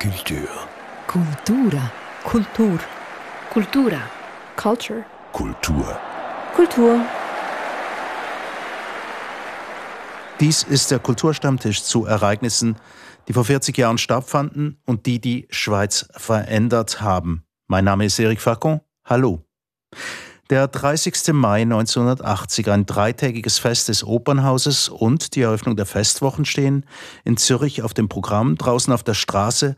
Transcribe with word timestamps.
Kultur. 0.00 0.48
Kultura. 1.06 1.92
Kultur. 2.24 2.80
Kultura. 3.52 4.00
Culture. 4.56 5.04
Kultur. 5.30 6.00
Kultur. 6.56 7.00
Dies 10.40 10.62
ist 10.62 10.90
der 10.90 11.00
Kulturstammtisch 11.00 11.82
zu 11.82 12.06
Ereignissen, 12.06 12.76
die 13.28 13.34
vor 13.34 13.44
40 13.44 13.76
Jahren 13.76 13.98
stattfanden 13.98 14.80
und 14.86 15.04
die 15.04 15.20
die 15.20 15.46
Schweiz 15.50 16.08
verändert 16.16 17.02
haben. 17.02 17.44
Mein 17.66 17.84
Name 17.84 18.06
ist 18.06 18.18
Eric 18.18 18.40
Facon. 18.40 18.80
Hallo. 19.04 19.44
Der 20.50 20.66
30. 20.66 21.32
Mai 21.32 21.62
1980, 21.62 22.72
ein 22.72 22.84
dreitägiges 22.84 23.60
Fest 23.60 23.88
des 23.88 24.02
Opernhauses 24.02 24.88
und 24.88 25.36
die 25.36 25.42
Eröffnung 25.42 25.76
der 25.76 25.86
Festwochen 25.86 26.44
stehen 26.44 26.86
in 27.24 27.36
Zürich 27.36 27.82
auf 27.84 27.94
dem 27.94 28.08
Programm. 28.08 28.56
Draußen 28.56 28.92
auf 28.92 29.04
der 29.04 29.14
Straße 29.14 29.76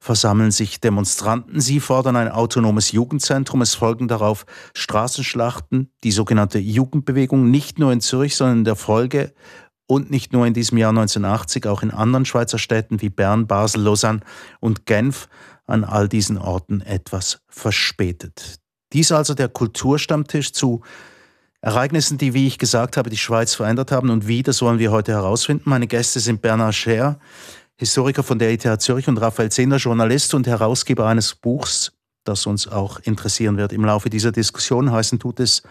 versammeln 0.00 0.50
sich 0.50 0.80
Demonstranten. 0.80 1.60
Sie 1.60 1.78
fordern 1.78 2.16
ein 2.16 2.32
autonomes 2.32 2.90
Jugendzentrum. 2.90 3.62
Es 3.62 3.76
folgen 3.76 4.08
darauf 4.08 4.44
Straßenschlachten, 4.74 5.92
die 6.02 6.10
sogenannte 6.10 6.58
Jugendbewegung, 6.58 7.48
nicht 7.48 7.78
nur 7.78 7.92
in 7.92 8.00
Zürich, 8.00 8.34
sondern 8.34 8.58
in 8.58 8.64
der 8.64 8.74
Folge 8.74 9.32
und 9.86 10.10
nicht 10.10 10.32
nur 10.32 10.48
in 10.48 10.52
diesem 10.52 10.78
Jahr 10.78 10.90
1980, 10.90 11.68
auch 11.68 11.84
in 11.84 11.92
anderen 11.92 12.24
Schweizer 12.24 12.58
Städten 12.58 13.00
wie 13.00 13.08
Bern, 13.08 13.46
Basel, 13.46 13.82
Lausanne 13.82 14.22
und 14.58 14.84
Genf 14.84 15.28
an 15.66 15.84
all 15.84 16.08
diesen 16.08 16.38
Orten 16.38 16.80
etwas 16.80 17.40
verspätet. 17.46 18.58
Dies 18.92 19.12
also 19.12 19.34
der 19.34 19.48
Kulturstammtisch 19.48 20.52
zu 20.52 20.82
Ereignissen, 21.60 22.18
die, 22.18 22.34
wie 22.34 22.46
ich 22.46 22.58
gesagt 22.58 22.96
habe, 22.96 23.10
die 23.10 23.16
Schweiz 23.16 23.54
verändert 23.54 23.90
haben. 23.90 24.10
Und 24.10 24.28
wie, 24.28 24.42
das 24.42 24.62
wollen 24.62 24.78
wir 24.78 24.92
heute 24.92 25.12
herausfinden. 25.12 25.68
Meine 25.68 25.86
Gäste 25.86 26.20
sind 26.20 26.40
Bernhard 26.40 26.74
Scher, 26.74 27.18
Historiker 27.76 28.22
von 28.22 28.38
der 28.38 28.52
ETH 28.52 28.80
Zürich 28.80 29.08
und 29.08 29.18
Raphael 29.18 29.50
Zehner, 29.50 29.76
Journalist 29.76 30.34
und 30.34 30.46
Herausgeber 30.46 31.06
eines 31.06 31.34
Buchs, 31.34 31.92
das 32.24 32.46
uns 32.46 32.68
auch 32.68 33.00
interessieren 33.00 33.56
wird 33.56 33.72
im 33.72 33.84
Laufe 33.84 34.08
dieser 34.08 34.32
Diskussion. 34.32 34.92
Heißen 34.92 35.18
tut 35.18 35.40
es 35.40 35.62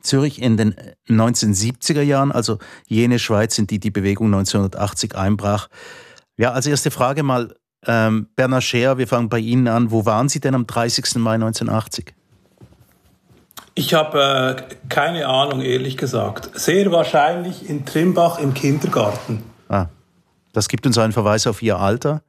Zürich 0.00 0.40
in 0.40 0.56
den 0.56 0.74
1970er 1.08 2.02
Jahren, 2.02 2.32
also 2.32 2.58
jene 2.86 3.18
Schweiz, 3.18 3.58
in 3.58 3.66
die 3.66 3.78
die 3.78 3.90
Bewegung 3.90 4.26
1980 4.28 5.14
einbrach. 5.14 5.68
Ja, 6.36 6.52
als 6.52 6.66
erste 6.66 6.90
Frage 6.90 7.22
mal, 7.22 7.54
ähm, 7.86 8.28
Bernhard 8.36 8.62
Scheer, 8.62 8.98
wir 8.98 9.08
fangen 9.08 9.28
bei 9.28 9.38
Ihnen 9.38 9.68
an. 9.68 9.90
Wo 9.90 10.06
waren 10.06 10.28
Sie 10.28 10.40
denn 10.40 10.54
am 10.54 10.66
30. 10.66 11.16
Mai 11.16 11.34
1980? 11.34 12.14
Ich 13.74 13.94
habe 13.94 14.66
äh, 14.70 14.74
keine 14.88 15.26
Ahnung, 15.26 15.62
ehrlich 15.62 15.96
gesagt. 15.96 16.50
Sehr 16.58 16.92
wahrscheinlich 16.92 17.68
in 17.68 17.86
Trimbach 17.86 18.38
im 18.38 18.54
Kindergarten. 18.54 19.42
Ah, 19.68 19.86
das 20.52 20.68
gibt 20.68 20.86
uns 20.86 20.98
einen 20.98 21.12
Verweis 21.12 21.46
auf 21.46 21.62
Ihr 21.62 21.78
Alter. 21.78 22.22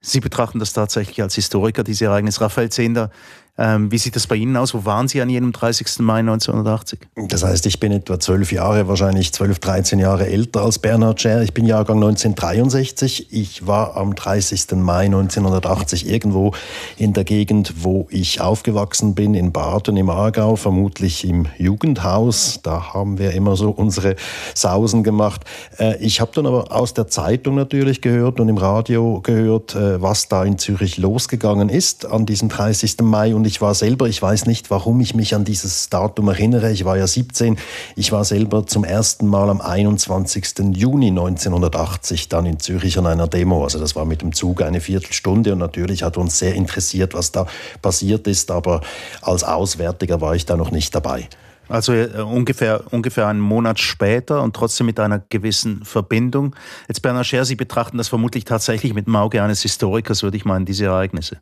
Sie 0.00 0.18
betrachten 0.18 0.58
das 0.58 0.72
tatsächlich 0.72 1.22
als 1.22 1.36
Historiker, 1.36 1.84
diese 1.84 2.06
Ereignis. 2.06 2.40
Raphael 2.40 2.70
Zehnder, 2.70 3.10
wie 3.56 3.98
sieht 3.98 4.16
das 4.16 4.26
bei 4.26 4.36
Ihnen 4.36 4.56
aus? 4.56 4.72
Wo 4.72 4.86
waren 4.86 5.08
Sie 5.08 5.20
an 5.20 5.28
jenem 5.28 5.52
30. 5.52 5.98
Mai 6.00 6.20
1980? 6.20 7.00
Das 7.28 7.44
heißt, 7.44 7.66
ich 7.66 7.78
bin 7.78 7.92
etwa 7.92 8.18
zwölf 8.18 8.50
Jahre, 8.50 8.88
wahrscheinlich 8.88 9.32
zwölf, 9.34 9.58
13 9.58 9.98
Jahre 9.98 10.26
älter 10.26 10.62
als 10.62 10.78
Bernhard 10.78 11.20
Scher. 11.20 11.42
Ich 11.42 11.52
bin 11.52 11.66
Jahrgang 11.66 11.96
1963. 11.96 13.32
Ich 13.32 13.66
war 13.66 13.96
am 13.96 14.14
30. 14.14 14.72
Mai 14.76 15.04
1980 15.04 16.08
irgendwo 16.08 16.54
in 16.96 17.12
der 17.12 17.24
Gegend, 17.24 17.74
wo 17.84 18.06
ich 18.10 18.40
aufgewachsen 18.40 19.14
bin, 19.14 19.34
in 19.34 19.52
Baden 19.52 19.98
im 19.98 20.08
Aargau, 20.08 20.56
vermutlich 20.56 21.28
im 21.28 21.46
Jugendhaus. 21.58 22.60
Da 22.62 22.94
haben 22.94 23.18
wir 23.18 23.32
immer 23.32 23.56
so 23.56 23.70
unsere 23.70 24.16
Sausen 24.54 25.02
gemacht. 25.02 25.42
Äh, 25.78 25.96
ich 25.98 26.20
habe 26.22 26.32
dann 26.34 26.46
aber 26.46 26.72
aus 26.72 26.94
der 26.94 27.08
Zeitung 27.08 27.54
natürlich 27.54 28.00
gehört 28.00 28.40
und 28.40 28.48
im 28.48 28.56
Radio 28.56 29.20
gehört, 29.20 29.74
äh, 29.74 30.00
was 30.00 30.28
da 30.28 30.42
in 30.44 30.58
Zürich 30.58 30.96
losgegangen 30.96 31.68
ist 31.68 32.06
an 32.06 32.24
diesem 32.24 32.48
30. 32.48 33.02
Mai. 33.02 33.34
Und 33.34 33.41
und 33.42 33.46
ich 33.48 33.60
war 33.60 33.74
selber, 33.74 34.06
ich 34.06 34.22
weiß 34.22 34.46
nicht, 34.46 34.70
warum 34.70 35.00
ich 35.00 35.16
mich 35.16 35.34
an 35.34 35.44
dieses 35.44 35.90
Datum 35.90 36.28
erinnere, 36.28 36.70
ich 36.70 36.84
war 36.84 36.96
ja 36.96 37.08
17, 37.08 37.58
ich 37.96 38.12
war 38.12 38.24
selber 38.24 38.68
zum 38.68 38.84
ersten 38.84 39.26
Mal 39.26 39.50
am 39.50 39.60
21. 39.60 40.76
Juni 40.76 41.08
1980 41.08 42.28
dann 42.28 42.46
in 42.46 42.60
Zürich 42.60 42.98
an 42.98 43.06
einer 43.08 43.26
Demo. 43.26 43.64
Also 43.64 43.80
das 43.80 43.96
war 43.96 44.04
mit 44.04 44.22
dem 44.22 44.32
Zug 44.32 44.62
eine 44.62 44.80
Viertelstunde 44.80 45.54
und 45.54 45.58
natürlich 45.58 46.04
hat 46.04 46.18
uns 46.18 46.38
sehr 46.38 46.54
interessiert, 46.54 47.14
was 47.14 47.32
da 47.32 47.48
passiert 47.82 48.28
ist, 48.28 48.52
aber 48.52 48.80
als 49.22 49.42
Auswärtiger 49.42 50.20
war 50.20 50.36
ich 50.36 50.46
da 50.46 50.56
noch 50.56 50.70
nicht 50.70 50.94
dabei. 50.94 51.28
Also 51.68 51.94
äh, 51.94 52.06
ungefähr, 52.22 52.84
ungefähr 52.92 53.26
einen 53.26 53.40
Monat 53.40 53.80
später 53.80 54.40
und 54.40 54.54
trotzdem 54.54 54.86
mit 54.86 55.00
einer 55.00 55.18
gewissen 55.30 55.84
Verbindung. 55.84 56.54
Jetzt 56.86 57.02
Bernhard 57.02 57.26
Scher, 57.26 57.44
Sie 57.44 57.56
betrachten 57.56 57.98
das 57.98 58.06
vermutlich 58.06 58.44
tatsächlich 58.44 58.94
mit 58.94 59.08
dem 59.08 59.16
Auge 59.16 59.42
eines 59.42 59.62
Historikers, 59.62 60.22
würde 60.22 60.36
ich 60.36 60.44
meinen, 60.44 60.64
diese 60.64 60.84
Ereignisse. 60.84 61.38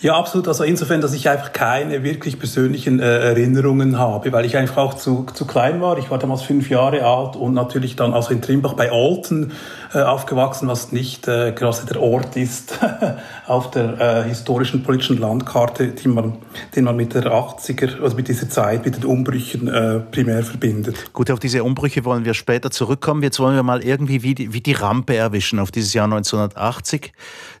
Ja, 0.00 0.16
absolut. 0.16 0.48
Also 0.48 0.64
insofern, 0.64 1.00
dass 1.00 1.14
ich 1.14 1.30
einfach 1.30 1.52
keine 1.52 2.02
wirklich 2.02 2.38
persönlichen 2.38 3.00
äh, 3.00 3.30
Erinnerungen 3.30 3.98
habe, 3.98 4.32
weil 4.32 4.44
ich 4.44 4.56
einfach 4.56 4.76
auch 4.76 4.94
zu, 4.94 5.24
zu 5.32 5.46
klein 5.46 5.80
war. 5.80 5.96
Ich 5.96 6.10
war 6.10 6.18
damals 6.18 6.42
fünf 6.42 6.68
Jahre 6.68 7.04
alt 7.04 7.36
und 7.36 7.54
natürlich 7.54 7.96
dann 7.96 8.12
also 8.12 8.32
in 8.32 8.42
Trimbach 8.42 8.74
bei 8.74 8.92
Alten 8.92 9.52
äh, 9.94 10.02
aufgewachsen, 10.02 10.68
was 10.68 10.92
nicht 10.92 11.26
äh, 11.26 11.52
gerade 11.52 11.86
der 11.88 12.02
Ort 12.02 12.36
ist 12.36 12.78
auf 13.46 13.70
der 13.70 13.98
äh, 13.98 14.28
historischen 14.28 14.82
politischen 14.82 15.18
Landkarte, 15.18 15.88
die 15.88 16.08
man, 16.08 16.36
den 16.76 16.84
man 16.84 16.96
mit 16.96 17.14
der 17.14 17.24
80er, 17.24 18.02
also 18.02 18.14
mit 18.14 18.28
dieser 18.28 18.50
Zeit, 18.50 18.84
mit 18.84 18.96
den 18.96 19.04
Umbrüchen 19.06 19.68
äh, 19.68 20.00
primär 20.00 20.42
verbindet. 20.42 21.14
Gut, 21.14 21.30
auf 21.30 21.38
diese 21.38 21.64
Umbrüche 21.64 22.04
wollen 22.04 22.26
wir 22.26 22.34
später 22.34 22.70
zurückkommen. 22.70 23.22
Jetzt 23.22 23.40
wollen 23.40 23.56
wir 23.56 23.62
mal 23.62 23.82
irgendwie 23.82 24.22
wie 24.22 24.34
die, 24.34 24.52
wie 24.52 24.60
die 24.60 24.72
Rampe 24.72 25.16
erwischen 25.16 25.58
auf 25.58 25.70
dieses 25.70 25.94
Jahr 25.94 26.04
1980 26.04 27.12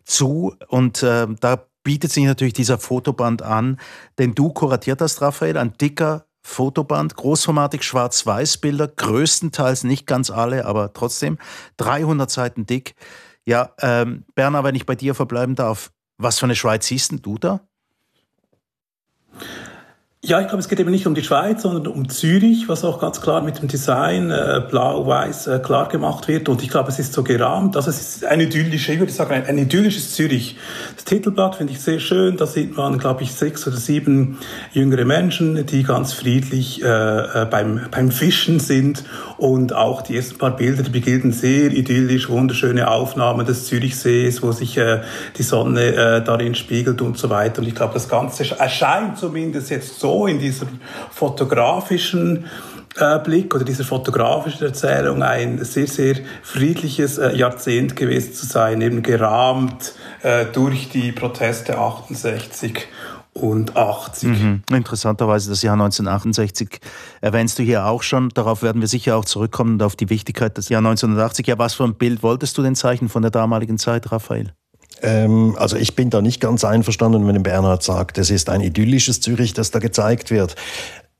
zu 0.04 0.54
und 0.68 1.02
äh, 1.02 1.26
da 1.40 1.64
bietet 1.84 2.10
sich 2.10 2.24
natürlich 2.24 2.54
dieser 2.54 2.78
Fotoband 2.78 3.42
an, 3.42 3.78
den 4.18 4.34
du 4.34 4.52
kuratiert 4.52 5.00
hast, 5.00 5.22
Raphael, 5.22 5.56
ein 5.56 5.74
dicker 5.78 6.26
Fotoband, 6.42 7.16
großformatig 7.16 7.82
Schwarz-Weiß-Bilder, 7.82 8.88
größtenteils 8.88 9.84
nicht 9.84 10.06
ganz 10.06 10.30
alle, 10.30 10.66
aber 10.66 10.92
trotzdem 10.92 11.38
300 11.78 12.30
Seiten 12.30 12.66
dick. 12.66 12.96
Ja, 13.46 13.74
ähm, 13.80 14.24
Bernhard, 14.34 14.64
wenn 14.64 14.74
ich 14.74 14.86
bei 14.86 14.94
dir 14.94 15.14
verbleiben 15.14 15.54
darf, 15.54 15.92
was 16.18 16.38
für 16.38 16.46
eine 16.46 16.56
Schweiz 16.56 16.86
siehst 16.86 17.12
du 17.22 17.38
da? 17.38 17.60
Ja, 20.26 20.40
ich 20.40 20.46
glaube, 20.46 20.60
es 20.60 20.70
geht 20.70 20.80
eben 20.80 20.90
nicht 20.90 21.06
um 21.06 21.14
die 21.14 21.22
Schweiz, 21.22 21.60
sondern 21.60 21.86
um 21.86 22.08
Zürich, 22.08 22.66
was 22.66 22.82
auch 22.82 22.98
ganz 22.98 23.20
klar 23.20 23.42
mit 23.42 23.60
dem 23.60 23.68
Design 23.68 24.30
äh, 24.30 24.62
blau-weiß 24.70 25.48
äh, 25.48 25.58
klar 25.58 25.86
gemacht 25.86 26.28
wird. 26.28 26.48
Und 26.48 26.62
ich 26.62 26.70
glaube, 26.70 26.88
es 26.88 26.98
ist 26.98 27.12
so 27.12 27.22
gerahmt. 27.22 27.76
Also 27.76 27.90
es 27.90 28.00
ist 28.00 28.24
ein 28.24 28.40
idyllisches, 28.40 28.94
ich 28.94 29.00
würde 29.00 29.12
sagen, 29.12 29.34
ein, 29.34 29.44
ein 29.44 29.58
idyllisches 29.58 30.14
Zürich. 30.14 30.56
Das 30.94 31.04
Titelblatt 31.04 31.56
finde 31.56 31.74
ich 31.74 31.80
sehr 31.82 32.00
schön. 32.00 32.38
Da 32.38 32.46
sieht 32.46 32.74
man, 32.74 32.96
glaube 32.96 33.22
ich, 33.22 33.34
sechs 33.34 33.66
oder 33.66 33.76
sieben 33.76 34.38
jüngere 34.72 35.04
Menschen, 35.04 35.66
die 35.66 35.82
ganz 35.82 36.14
friedlich 36.14 36.82
äh, 36.82 36.86
äh, 36.86 37.44
beim, 37.44 37.82
beim 37.90 38.10
Fischen 38.10 38.60
sind. 38.60 39.04
Und 39.36 39.74
auch 39.74 40.00
die 40.00 40.16
ersten 40.16 40.38
paar 40.38 40.56
Bilder, 40.56 40.84
die 40.84 40.90
beginnen 40.90 41.32
sehr 41.32 41.70
idyllisch, 41.70 42.30
wunderschöne 42.30 42.90
Aufnahmen 42.90 43.44
des 43.44 43.66
Zürichsees, 43.66 44.42
wo 44.42 44.52
sich 44.52 44.78
äh, 44.78 45.02
die 45.36 45.42
Sonne 45.42 45.94
äh, 45.94 46.24
darin 46.24 46.54
spiegelt 46.54 47.02
und 47.02 47.18
so 47.18 47.28
weiter. 47.28 47.60
Und 47.60 47.68
ich 47.68 47.74
glaube, 47.74 47.92
das 47.92 48.08
Ganze 48.08 48.58
erscheint 48.58 49.18
zumindest 49.18 49.68
jetzt 49.68 50.00
so 50.00 50.13
in 50.26 50.38
diesem 50.38 50.68
fotografischen 51.10 52.46
äh, 52.96 53.18
Blick 53.18 53.54
oder 53.54 53.64
dieser 53.64 53.84
fotografischen 53.84 54.66
Erzählung 54.66 55.22
ein 55.22 55.64
sehr, 55.64 55.86
sehr 55.86 56.16
friedliches 56.42 57.18
äh, 57.18 57.34
Jahrzehnt 57.36 57.96
gewesen 57.96 58.34
zu 58.34 58.46
sein, 58.46 58.80
eben 58.80 59.02
gerahmt 59.02 59.94
äh, 60.22 60.46
durch 60.46 60.88
die 60.90 61.12
Proteste 61.12 61.76
68 61.76 62.86
und 63.32 63.76
80. 63.76 64.28
Mhm. 64.28 64.62
Interessanterweise 64.70 65.50
das 65.50 65.62
Jahr 65.62 65.74
1968 65.74 66.78
erwähnst 67.20 67.58
du 67.58 67.64
hier 67.64 67.86
auch 67.86 68.02
schon. 68.02 68.28
Darauf 68.28 68.62
werden 68.62 68.80
wir 68.80 68.88
sicher 68.88 69.16
auch 69.16 69.24
zurückkommen 69.24 69.74
und 69.74 69.82
auf 69.82 69.96
die 69.96 70.08
Wichtigkeit 70.08 70.56
des 70.56 70.68
Jahr 70.68 70.78
1980. 70.78 71.48
Ja, 71.48 71.58
was 71.58 71.74
für 71.74 71.84
ein 71.84 71.96
Bild 71.96 72.22
wolltest 72.22 72.56
du 72.56 72.62
denn 72.62 72.76
zeichnen 72.76 73.10
von 73.10 73.22
der 73.22 73.32
damaligen 73.32 73.76
Zeit, 73.76 74.12
Raphael? 74.12 74.54
Ähm, 75.02 75.56
also 75.58 75.76
ich 75.76 75.94
bin 75.94 76.10
da 76.10 76.22
nicht 76.22 76.40
ganz 76.40 76.64
einverstanden, 76.64 77.26
wenn 77.26 77.42
Bernhard 77.42 77.82
sagt, 77.82 78.18
es 78.18 78.30
ist 78.30 78.48
ein 78.48 78.60
idyllisches 78.60 79.20
Zürich, 79.20 79.52
das 79.52 79.70
da 79.70 79.78
gezeigt 79.78 80.30
wird. 80.30 80.56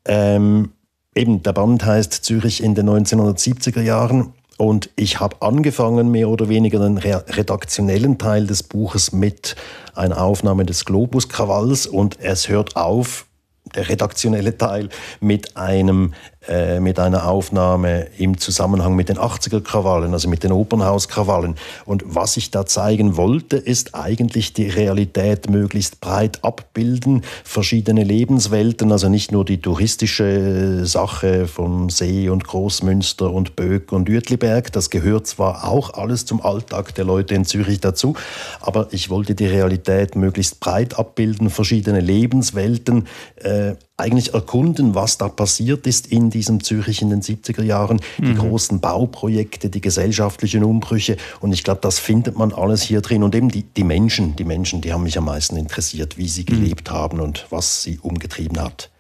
Ähm, 0.04 0.72
eben, 1.14 1.42
der 1.42 1.52
Band 1.52 1.84
heißt 1.84 2.12
Zürich 2.12 2.62
in 2.62 2.74
den 2.74 2.88
1970er 2.88 3.80
Jahren. 3.80 4.32
Und 4.56 4.90
ich 4.94 5.18
habe 5.18 5.36
angefangen, 5.40 6.10
mehr 6.10 6.28
oder 6.28 6.48
weniger 6.48 6.78
den 6.78 6.98
redaktionellen 6.98 8.18
Teil 8.18 8.46
des 8.46 8.62
Buches 8.62 9.12
mit 9.12 9.56
einer 9.94 10.20
Aufnahme 10.22 10.64
des 10.64 10.84
Globus-Krawalls 10.84 11.86
und 11.86 12.20
es 12.20 12.48
hört 12.48 12.76
auf, 12.76 13.26
der 13.74 13.88
redaktionelle 13.88 14.56
Teil, 14.56 14.90
mit 15.20 15.56
einem 15.56 16.14
äh, 16.49 16.81
mit 16.81 16.99
einer 16.99 17.26
Aufnahme 17.26 18.08
im 18.19 18.38
Zusammenhang 18.38 18.94
mit 18.94 19.08
den 19.08 19.19
80er-Krawallen, 19.19 20.12
also 20.12 20.29
mit 20.29 20.44
den 20.44 20.52
Opernhauskrawallen. 20.52 21.55
Und 21.87 22.02
was 22.06 22.37
ich 22.37 22.50
da 22.50 22.67
zeigen 22.67 23.17
wollte, 23.17 23.56
ist 23.56 23.94
eigentlich 23.94 24.52
die 24.52 24.69
Realität 24.69 25.49
möglichst 25.49 26.00
breit 26.00 26.44
abbilden, 26.44 27.23
verschiedene 27.44 28.05
Lebenswelten, 28.05 28.93
also 28.93 29.08
nicht 29.08 29.32
nur 29.32 29.44
die 29.44 29.61
touristische 29.61 30.85
Sache 30.85 31.46
von 31.46 31.88
See 31.88 32.29
und 32.29 32.44
Großmünster 32.44 33.31
und 33.31 33.56
Böck 33.56 33.93
und 33.93 34.11
Uetliberg, 34.11 34.73
das 34.73 34.91
gehört 34.91 35.26
zwar 35.26 35.69
auch 35.69 35.94
alles 35.94 36.26
zum 36.26 36.43
Alltag 36.43 36.94
der 36.94 37.05
Leute 37.05 37.35
in 37.35 37.44
Zürich 37.44 37.81
dazu, 37.81 38.14
aber 38.61 38.88
ich 38.91 39.08
wollte 39.11 39.35
die 39.35 39.46
Realität 39.46 40.14
möglichst 40.14 40.61
breit 40.61 40.99
abbilden, 40.99 41.49
verschiedene 41.49 42.00
Lebenswelten, 42.00 43.06
äh, 43.37 43.75
eigentlich 43.96 44.35
erkunden, 44.35 44.94
was 44.94 45.19
da 45.19 45.29
passiert 45.29 45.87
ist 45.87 46.08
in 46.08 46.31
diesem 46.31 46.64
Zürich 46.64 47.00
in 47.00 47.11
den 47.11 47.23
70er 47.23 47.62
Jahren, 47.62 48.00
die 48.19 48.32
mhm. 48.32 48.38
großen 48.38 48.81
Bauprojekte, 48.81 49.70
die 49.70 49.81
gesellschaftlichen 49.81 50.64
Umbrüche. 50.64 51.17
Und 51.41 51.52
ich 51.52 51.62
glaube, 51.62 51.81
das 51.81 52.00
findet 52.00 52.37
man 52.37 52.52
alles 52.52 52.82
hier 52.82 53.00
drin. 53.02 53.23
Und 53.23 53.35
eben 53.35 53.50
die, 53.50 53.62
die 53.62 53.85
Menschen, 53.85 54.35
die 54.35 54.44
Menschen, 54.44 54.81
die 54.81 54.93
haben 54.93 55.05
mich 55.05 55.17
am 55.17 55.26
meisten 55.26 55.56
interessiert, 55.56 56.19
wie 56.19 56.29
sie 56.29 56.43
mhm. 56.43 56.46
gelebt 56.46 56.91
haben 56.91 57.20
und 57.20 57.46
was 57.50 57.82
sie 57.82 57.99
umgetrieben 58.00 58.61
hat. 58.61 58.91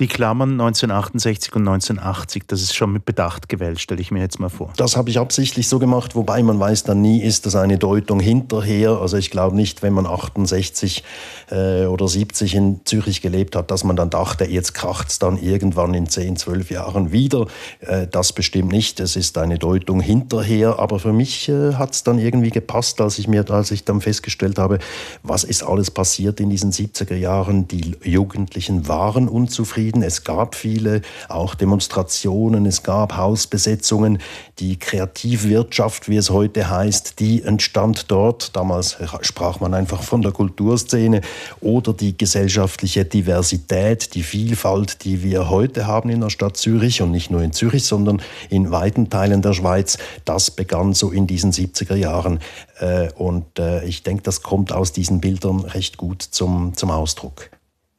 Die 0.00 0.08
Klammern 0.08 0.60
1968 0.60 1.54
und 1.54 1.68
1980, 1.68 2.48
das 2.48 2.62
ist 2.62 2.74
schon 2.74 2.92
mit 2.92 3.04
Bedacht 3.04 3.48
gewählt, 3.48 3.78
stelle 3.78 4.00
ich 4.00 4.10
mir 4.10 4.18
jetzt 4.18 4.40
mal 4.40 4.48
vor. 4.48 4.72
Das 4.76 4.96
habe 4.96 5.08
ich 5.08 5.20
absichtlich 5.20 5.68
so 5.68 5.78
gemacht, 5.78 6.16
wobei 6.16 6.42
man 6.42 6.58
weiß 6.58 6.82
dann 6.82 7.00
nie, 7.00 7.22
ist 7.22 7.46
das 7.46 7.54
eine 7.54 7.78
Deutung 7.78 8.18
hinterher. 8.18 8.98
Also 9.00 9.16
ich 9.18 9.30
glaube 9.30 9.54
nicht, 9.54 9.84
wenn 9.84 9.92
man 9.92 10.04
68 10.04 11.04
äh, 11.52 11.84
oder 11.84 12.08
70 12.08 12.56
in 12.56 12.80
Zürich 12.84 13.22
gelebt 13.22 13.54
hat, 13.54 13.70
dass 13.70 13.84
man 13.84 13.94
dann 13.94 14.10
dachte, 14.10 14.44
jetzt 14.46 14.74
kracht 14.74 15.10
es 15.10 15.20
dann 15.20 15.38
irgendwann 15.40 15.94
in 15.94 16.08
10, 16.08 16.38
12 16.38 16.72
Jahren 16.72 17.12
wieder. 17.12 17.46
Äh, 17.78 18.08
das 18.08 18.32
bestimmt 18.32 18.72
nicht. 18.72 18.98
Es 18.98 19.14
ist 19.14 19.38
eine 19.38 19.60
Deutung 19.60 20.00
hinterher. 20.00 20.80
Aber 20.80 20.98
für 20.98 21.12
mich 21.12 21.48
äh, 21.48 21.74
hat 21.74 21.94
es 21.94 22.02
dann 22.02 22.18
irgendwie 22.18 22.50
gepasst, 22.50 23.00
als 23.00 23.20
ich 23.20 23.28
mir, 23.28 23.48
als 23.48 23.70
ich 23.70 23.84
dann 23.84 24.00
festgestellt 24.00 24.58
habe, 24.58 24.80
was 25.22 25.44
ist 25.44 25.62
alles 25.62 25.92
passiert 25.92 26.40
in 26.40 26.50
diesen 26.50 26.72
70er 26.72 27.14
Jahren. 27.14 27.68
Die 27.68 27.94
Jugendlichen 28.02 28.88
waren 28.88 29.28
unzufrieden 29.28 29.83
Frieden. 29.84 30.02
Es 30.02 30.24
gab 30.24 30.54
viele, 30.54 31.02
auch 31.28 31.54
Demonstrationen, 31.54 32.64
es 32.64 32.82
gab 32.82 33.18
Hausbesetzungen. 33.18 34.18
Die 34.58 34.78
Kreativwirtschaft, 34.78 36.08
wie 36.08 36.16
es 36.16 36.30
heute 36.30 36.70
heißt, 36.70 37.20
die 37.20 37.42
entstand 37.42 38.10
dort. 38.10 38.56
Damals 38.56 38.96
sprach 39.20 39.60
man 39.60 39.74
einfach 39.74 40.02
von 40.02 40.22
der 40.22 40.32
Kulturszene 40.32 41.20
oder 41.60 41.92
die 41.92 42.16
gesellschaftliche 42.16 43.04
Diversität, 43.04 44.14
die 44.14 44.22
Vielfalt, 44.22 45.04
die 45.04 45.22
wir 45.22 45.50
heute 45.50 45.86
haben 45.86 46.08
in 46.08 46.22
der 46.22 46.30
Stadt 46.30 46.56
Zürich 46.56 47.02
und 47.02 47.10
nicht 47.10 47.30
nur 47.30 47.42
in 47.42 47.52
Zürich, 47.52 47.84
sondern 47.84 48.22
in 48.48 48.70
weiten 48.70 49.10
Teilen 49.10 49.42
der 49.42 49.52
Schweiz. 49.52 49.98
Das 50.24 50.50
begann 50.50 50.94
so 50.94 51.10
in 51.10 51.26
diesen 51.26 51.52
70er 51.52 51.96
Jahren. 51.96 52.38
Äh, 52.80 53.12
und 53.12 53.58
äh, 53.58 53.84
ich 53.84 54.02
denke, 54.02 54.22
das 54.22 54.42
kommt 54.42 54.72
aus 54.72 54.92
diesen 54.92 55.20
Bildern 55.20 55.60
recht 55.60 55.98
gut 55.98 56.22
zum, 56.22 56.74
zum 56.74 56.90
Ausdruck. 56.90 57.50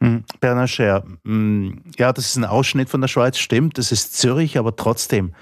Hm, 0.05 0.23
Bernhard 0.39 0.69
Scher, 0.69 1.03
hm, 1.25 1.81
ja, 1.97 2.13
das 2.13 2.27
ist 2.27 2.35
ein 2.35 2.45
Ausschnitt 2.45 2.89
von 2.89 3.01
der 3.01 3.07
Schweiz, 3.07 3.39
stimmt, 3.39 3.79
das 3.79 3.91
ist 3.91 4.15
Zürich, 4.15 4.59
aber 4.59 4.75
trotzdem, 4.75 5.33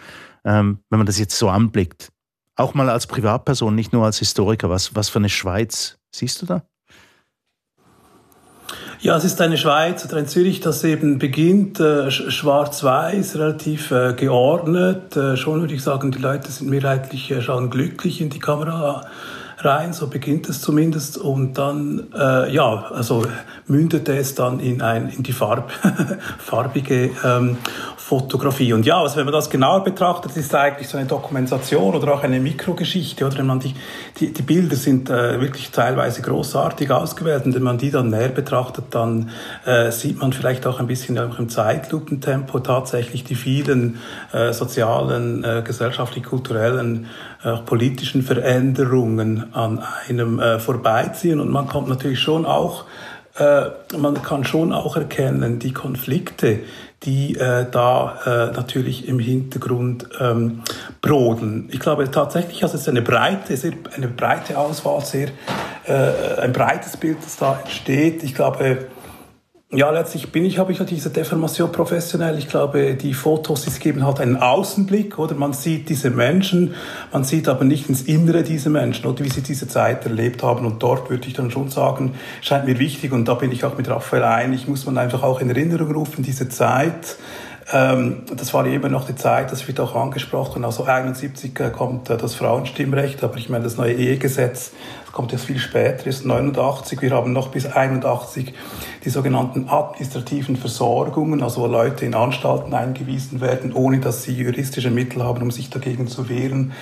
ähm, 0.45 0.80
wenn 0.89 1.00
man 1.00 1.06
das 1.06 1.19
jetzt 1.19 1.38
so 1.38 1.50
anblickt, 1.50 2.13
auch 2.56 2.74
mal 2.74 2.89
als 2.89 3.06
Privatperson, 3.07 3.75
nicht 3.75 3.92
nur 3.92 4.06
als 4.06 4.19
Historiker, 4.19 4.69
was, 4.69 4.95
was 4.95 5.10
für 5.10 5.19
eine 5.19 5.27
Schweiz 5.27 5.98
siehst 6.15 6.42
du 6.42 6.45
da? 6.45 6.63
Ja, 9.01 9.18
es 9.18 9.25
ist 9.25 9.42
eine 9.42 9.57
Schweiz 9.57 10.06
oder 10.06 10.15
ein 10.15 10.27
Zürich, 10.27 10.62
das 10.62 10.86
eben 10.86 11.19
beginnt 11.19 11.81
äh, 11.81 12.09
schwarz-weiß, 12.09 13.36
relativ 13.36 13.92
äh, 13.92 14.13
geordnet. 14.13 15.18
Äh, 15.18 15.36
schon 15.36 15.59
würde 15.59 15.74
ich 15.74 15.83
sagen, 15.83 16.12
die 16.12 16.19
Leute 16.19 16.50
sind 16.50 16.69
mehrheitlich 16.69 17.30
äh, 17.31 17.42
schauen 17.42 17.69
glücklich 17.69 18.21
in 18.21 18.30
die 18.30 18.39
Kamera 18.39 19.06
rein, 19.65 19.94
so 19.94 20.07
beginnt 20.07 20.50
es 20.50 20.62
zumindest. 20.62 21.18
Und 21.18 21.57
dann, 21.57 22.07
äh, 22.13 22.54
ja, 22.54 22.86
also 22.92 23.25
mündete 23.68 24.15
es 24.18 24.36
dann 24.36 24.60
in, 24.60 24.81
ein, 24.81 25.10
in 25.10 25.24
die 25.24 25.33
Farb, 25.33 25.71
farbige 26.38 27.12
ähm, 27.24 27.57
Fotografie. 28.04 28.74
Und 28.74 28.86
ja, 28.86 29.02
also 29.02 29.16
wenn 29.16 29.24
man 29.24 29.34
das 29.34 29.50
genauer 29.50 29.82
betrachtet, 29.82 30.36
ist 30.36 30.54
eigentlich 30.54 30.90
so 30.90 30.98
eine 30.98 31.08
Dokumentation 31.08 31.96
oder 31.96 32.14
auch 32.14 32.22
eine 32.22 32.42
Mikrogeschichte. 32.42 33.26
Oder 33.26 33.38
wenn 33.38 33.46
man 33.46 33.62
die, 33.62 33.74
die, 34.20 34.34
die 34.34 34.42
Bilder 34.42 34.76
sind 34.76 35.10
äh, 35.10 35.40
wirklich 35.40 35.72
teilweise 35.72 36.22
großartig 36.22 36.92
ausgewählt. 36.92 37.46
Und 37.46 37.56
wenn 37.56 37.64
man 37.64 37.78
die 37.78 37.92
dann 37.92 38.10
näher 38.10 38.28
betrachtet, 38.28 38.88
dann 38.90 39.30
äh, 39.66 39.90
sieht 39.90 40.20
man 40.20 40.34
vielleicht 40.34 40.68
auch 40.68 40.82
ein 40.82 40.88
bisschen 40.88 41.18
auch 41.18 41.40
im 41.40 41.48
Zeitlupentempo 41.48 42.60
tatsächlich 42.60 43.24
die 43.24 43.36
vielen 43.36 44.00
äh, 44.34 44.52
sozialen, 44.52 45.46
äh, 45.46 45.62
gesellschaftlich, 45.66 46.26
kulturellen 46.26 47.08
äh, 47.42 47.56
politischen 47.66 48.22
Veränderungen 48.22 49.54
an 49.54 49.82
einem 50.10 50.42
äh, 50.42 50.60
vorbeiziehen. 50.60 51.40
Und 51.40 51.52
man 51.52 51.70
kommt 51.70 51.88
natürlich 51.88 52.20
schon 52.20 52.46
auch, 52.46 52.84
äh, 53.38 53.97
man 53.97 54.21
kann 54.21 54.44
schon 54.44 54.74
auch 54.74 54.95
erkennen, 54.95 55.59
die 55.59 55.74
Konflikte, 55.74 56.59
die 57.03 57.35
äh, 57.35 57.65
da 57.69 58.19
äh, 58.25 58.56
natürlich 58.56 59.07
im 59.07 59.19
Hintergrund 59.19 60.07
ähm, 60.19 60.62
brodeln. 61.01 61.68
Ich 61.71 61.80
glaube 61.80 62.09
tatsächlich, 62.09 62.63
also 62.63 62.75
es 62.75 62.81
ist 62.81 62.89
eine 62.89 63.01
breite, 63.01 63.57
sehr, 63.57 63.74
eine 63.95 64.07
breite 64.07 64.57
Auswahl, 64.57 65.01
sehr 65.01 65.30
äh, 65.85 66.41
ein 66.41 66.53
breites 66.53 66.95
Bild, 66.95 67.18
das 67.24 67.38
da 67.38 67.59
entsteht. 67.59 68.24
Ich 68.24 68.35
glaube, 68.35 68.88
ja, 69.75 69.90
letztlich 69.90 70.31
bin 70.31 70.46
ich, 70.46 70.60
habe 70.60 70.72
ich 70.72 70.80
ja 70.80 70.86
diese 70.86 71.10
Deformation 71.10 71.72
professionell. 71.72 72.38
Ich 72.38 72.48
glaube, 72.48 72.94
die 72.94 73.14
Fotos, 73.14 73.66
die 73.66 73.72
geben 73.80 74.06
halt 74.06 74.20
einen 74.20 74.38
Außenblick, 74.38 75.18
oder? 75.18 75.34
Man 75.34 75.54
sieht 75.54 75.90
diese 75.90 76.12
Menschen, 76.12 76.75
man 77.12 77.24
sieht 77.24 77.48
aber 77.48 77.66
nicht 77.66 77.90
ins 77.90 78.04
Innere 78.04 78.44
dieser 78.44 78.70
Menschen, 78.70 79.08
oder 79.08 79.24
wie 79.24 79.30
sie 79.30 79.42
diese 79.42 79.68
Zeit 79.68 80.06
erlebt 80.06 80.44
haben. 80.44 80.66
Und 80.66 80.84
dort 80.84 81.10
würde 81.10 81.28
ich 81.28 81.34
dann 81.34 81.50
schon 81.50 81.70
sagen, 81.70 82.14
scheint 82.42 82.66
mir 82.66 82.78
wichtig, 82.78 83.12
und 83.12 83.28
da 83.28 83.34
bin 83.34 83.52
ich 83.52 83.66
auch 83.66 83.75
mit 83.75 83.90
Raphael 83.90 84.24
einig, 84.24 84.68
muss 84.68 84.86
man 84.86 84.98
einfach 84.98 85.24
auch 85.24 85.42
in 85.42 85.50
Erinnerung 85.50 85.92
rufen, 85.92 86.24
diese 86.24 86.50
Zeit, 86.50 87.18
ähm, 87.72 88.24
das 88.36 88.54
war 88.54 88.66
eben 88.66 88.92
noch 88.92 89.06
die 89.06 89.16
Zeit, 89.16 89.52
das 89.52 89.68
wird 89.68 89.80
auch 89.80 89.96
angesprochen, 89.96 90.66
also 90.66 90.84
71 90.84 91.54
kommt 91.72 92.10
äh, 92.10 92.18
das 92.18 92.36
Frauenstimmrecht, 92.36 93.24
aber 93.24 93.38
ich 93.38 93.50
meine, 93.50 93.64
das 93.64 93.78
neue 93.78 93.94
Ehegesetz 93.94 94.72
kommt 95.13 95.31
jetzt 95.31 95.45
viel 95.45 95.60
später, 95.60 96.07
ist 96.07 96.25
89. 96.25 97.01
Wir 97.01 97.12
haben 97.12 97.31
noch 97.33 97.50
bis 97.50 97.68
81 97.68 98.54
die 99.06 99.10
sogenannten 99.10 99.69
administrativen 99.69 100.57
Versorgungen, 100.57 101.44
also 101.44 101.62
wo 101.62 101.68
Leute 101.68 102.06
in 102.06 102.15
Anstalten 102.15 102.74
eingewiesen 102.74 103.39
werden, 103.39 103.74
ohne 103.74 104.00
dass 104.00 104.24
sie 104.24 104.33
juristische 104.33 104.89
Mittel 104.89 105.24
haben, 105.24 105.44
um 105.44 105.51
sich 105.51 105.69
dagegen 105.69 106.07
zu 106.07 106.30
wehren. 106.30 106.74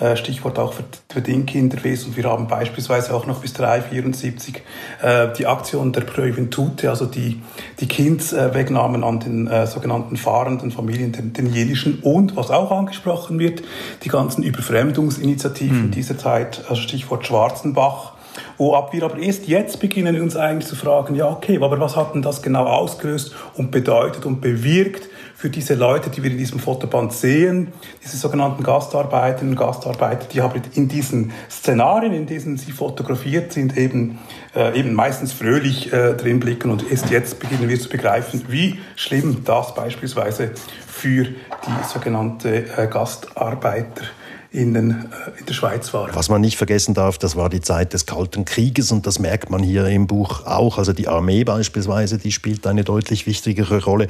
Äh, 0.00 0.16
Stichwort 0.16 0.60
auch 0.60 0.74
für, 0.74 0.84
für 1.08 1.20
den 1.20 1.44
Kinderwesen. 1.44 2.16
Wir 2.16 2.24
haben 2.24 2.46
beispielsweise 2.46 3.12
auch 3.12 3.26
noch 3.26 3.40
bis 3.40 3.52
374 3.54 4.62
äh, 5.02 5.28
die 5.36 5.46
Aktion 5.46 5.92
der 5.92 6.02
Pröventute, 6.02 6.88
also 6.88 7.04
die, 7.06 7.42
die 7.80 7.88
Kindswegnahmen 7.88 9.02
an 9.02 9.18
den 9.18 9.48
äh, 9.48 9.66
sogenannten 9.66 10.16
fahrenden 10.16 10.70
Familien, 10.70 11.10
den, 11.10 11.32
den 11.32 11.52
jenischen 11.52 11.98
und, 12.00 12.36
was 12.36 12.52
auch 12.52 12.70
angesprochen 12.70 13.40
wird, 13.40 13.62
die 14.04 14.08
ganzen 14.08 14.44
Überfremdungsinitiativen 14.44 15.86
mhm. 15.86 15.90
dieser 15.90 16.16
Zeit, 16.16 16.62
also 16.68 16.80
Stichwort 16.80 17.26
Schwarzenbach, 17.26 18.12
wo 18.56 18.74
ab 18.74 18.92
wir 18.92 19.02
aber 19.02 19.18
erst 19.18 19.48
jetzt 19.48 19.80
beginnen, 19.80 20.20
uns 20.20 20.36
eigentlich 20.36 20.68
zu 20.68 20.76
fragen, 20.76 21.16
ja, 21.16 21.28
okay, 21.28 21.58
aber 21.60 21.80
was 21.80 21.96
hat 21.96 22.14
denn 22.14 22.22
das 22.22 22.40
genau 22.40 22.66
ausgelöst 22.66 23.34
und 23.56 23.72
bedeutet 23.72 24.26
und 24.26 24.40
bewirkt 24.40 25.08
für 25.38 25.50
diese 25.50 25.76
Leute, 25.76 26.10
die 26.10 26.20
wir 26.24 26.32
in 26.32 26.36
diesem 26.36 26.58
Fotoband 26.58 27.12
sehen, 27.12 27.68
diese 28.02 28.16
sogenannten 28.16 28.64
Gastarbeiterinnen 28.64 29.52
und 29.52 29.56
Gastarbeiter, 29.56 30.26
die 30.26 30.42
haben 30.42 30.60
in 30.74 30.88
diesen 30.88 31.30
Szenarien, 31.48 32.12
in 32.12 32.26
denen 32.26 32.56
sie 32.56 32.72
fotografiert 32.72 33.52
sind, 33.52 33.78
eben, 33.78 34.18
äh, 34.56 34.76
eben 34.76 34.94
meistens 34.94 35.32
fröhlich 35.32 35.92
äh, 35.92 36.14
drin 36.14 36.40
blicken. 36.40 36.72
Und 36.72 36.90
erst 36.90 37.10
jetzt 37.10 37.38
beginnen 37.38 37.68
wir 37.68 37.78
zu 37.78 37.88
begreifen, 37.88 38.46
wie 38.48 38.80
schlimm 38.96 39.44
das 39.44 39.76
beispielsweise 39.76 40.50
für 40.88 41.26
die 41.26 41.84
sogenannte 41.88 42.76
äh, 42.76 42.88
Gastarbeiter 42.88 44.06
in, 44.50 44.72
den, 44.72 44.90
äh, 44.90 45.38
in 45.38 45.46
der 45.46 45.52
Schweiz 45.52 45.92
waren. 45.92 46.10
Was 46.14 46.30
man 46.30 46.40
nicht 46.40 46.56
vergessen 46.56 46.94
darf, 46.94 47.18
das 47.18 47.36
war 47.36 47.50
die 47.50 47.60
Zeit 47.60 47.92
des 47.92 48.06
Kalten 48.06 48.46
Krieges 48.46 48.90
und 48.90 49.06
das 49.06 49.18
merkt 49.18 49.50
man 49.50 49.62
hier 49.62 49.86
im 49.86 50.06
Buch 50.06 50.46
auch. 50.46 50.78
Also 50.78 50.92
die 50.92 51.06
Armee 51.06 51.44
beispielsweise, 51.44 52.16
die 52.16 52.32
spielt 52.32 52.66
eine 52.66 52.82
deutlich 52.82 53.26
wichtigere 53.26 53.84
Rolle. 53.84 54.06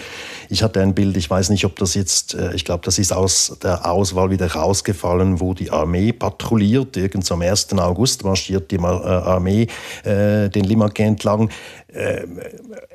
Ich 0.49 0.63
hatte 0.63 0.81
ein 0.81 0.95
Bild, 0.95 1.17
ich 1.17 1.29
weiß 1.29 1.51
nicht, 1.51 1.65
ob 1.65 1.77
das 1.77 1.95
jetzt, 1.95 2.35
äh, 2.35 2.55
ich 2.55 2.65
glaube, 2.65 2.85
das 2.85 2.99
ist 2.99 3.13
aus 3.13 3.57
der 3.63 3.91
Auswahl 3.91 4.31
wieder 4.31 4.53
rausgefallen, 4.53 5.41
wo 5.41 5.55
die 5.55 5.73
Armee 5.73 6.13
patrouilliert. 6.13 6.97
Irgend 6.97 7.31
am 7.33 7.43
1. 7.43 7.73
August 7.73 8.25
marschiert 8.25 8.71
die 8.71 8.77
äh, 8.77 8.87
Armee 8.87 9.67
den 10.05 10.65
Limmat 10.65 10.99
entlang. 10.99 11.51
Ähm, 11.93 12.41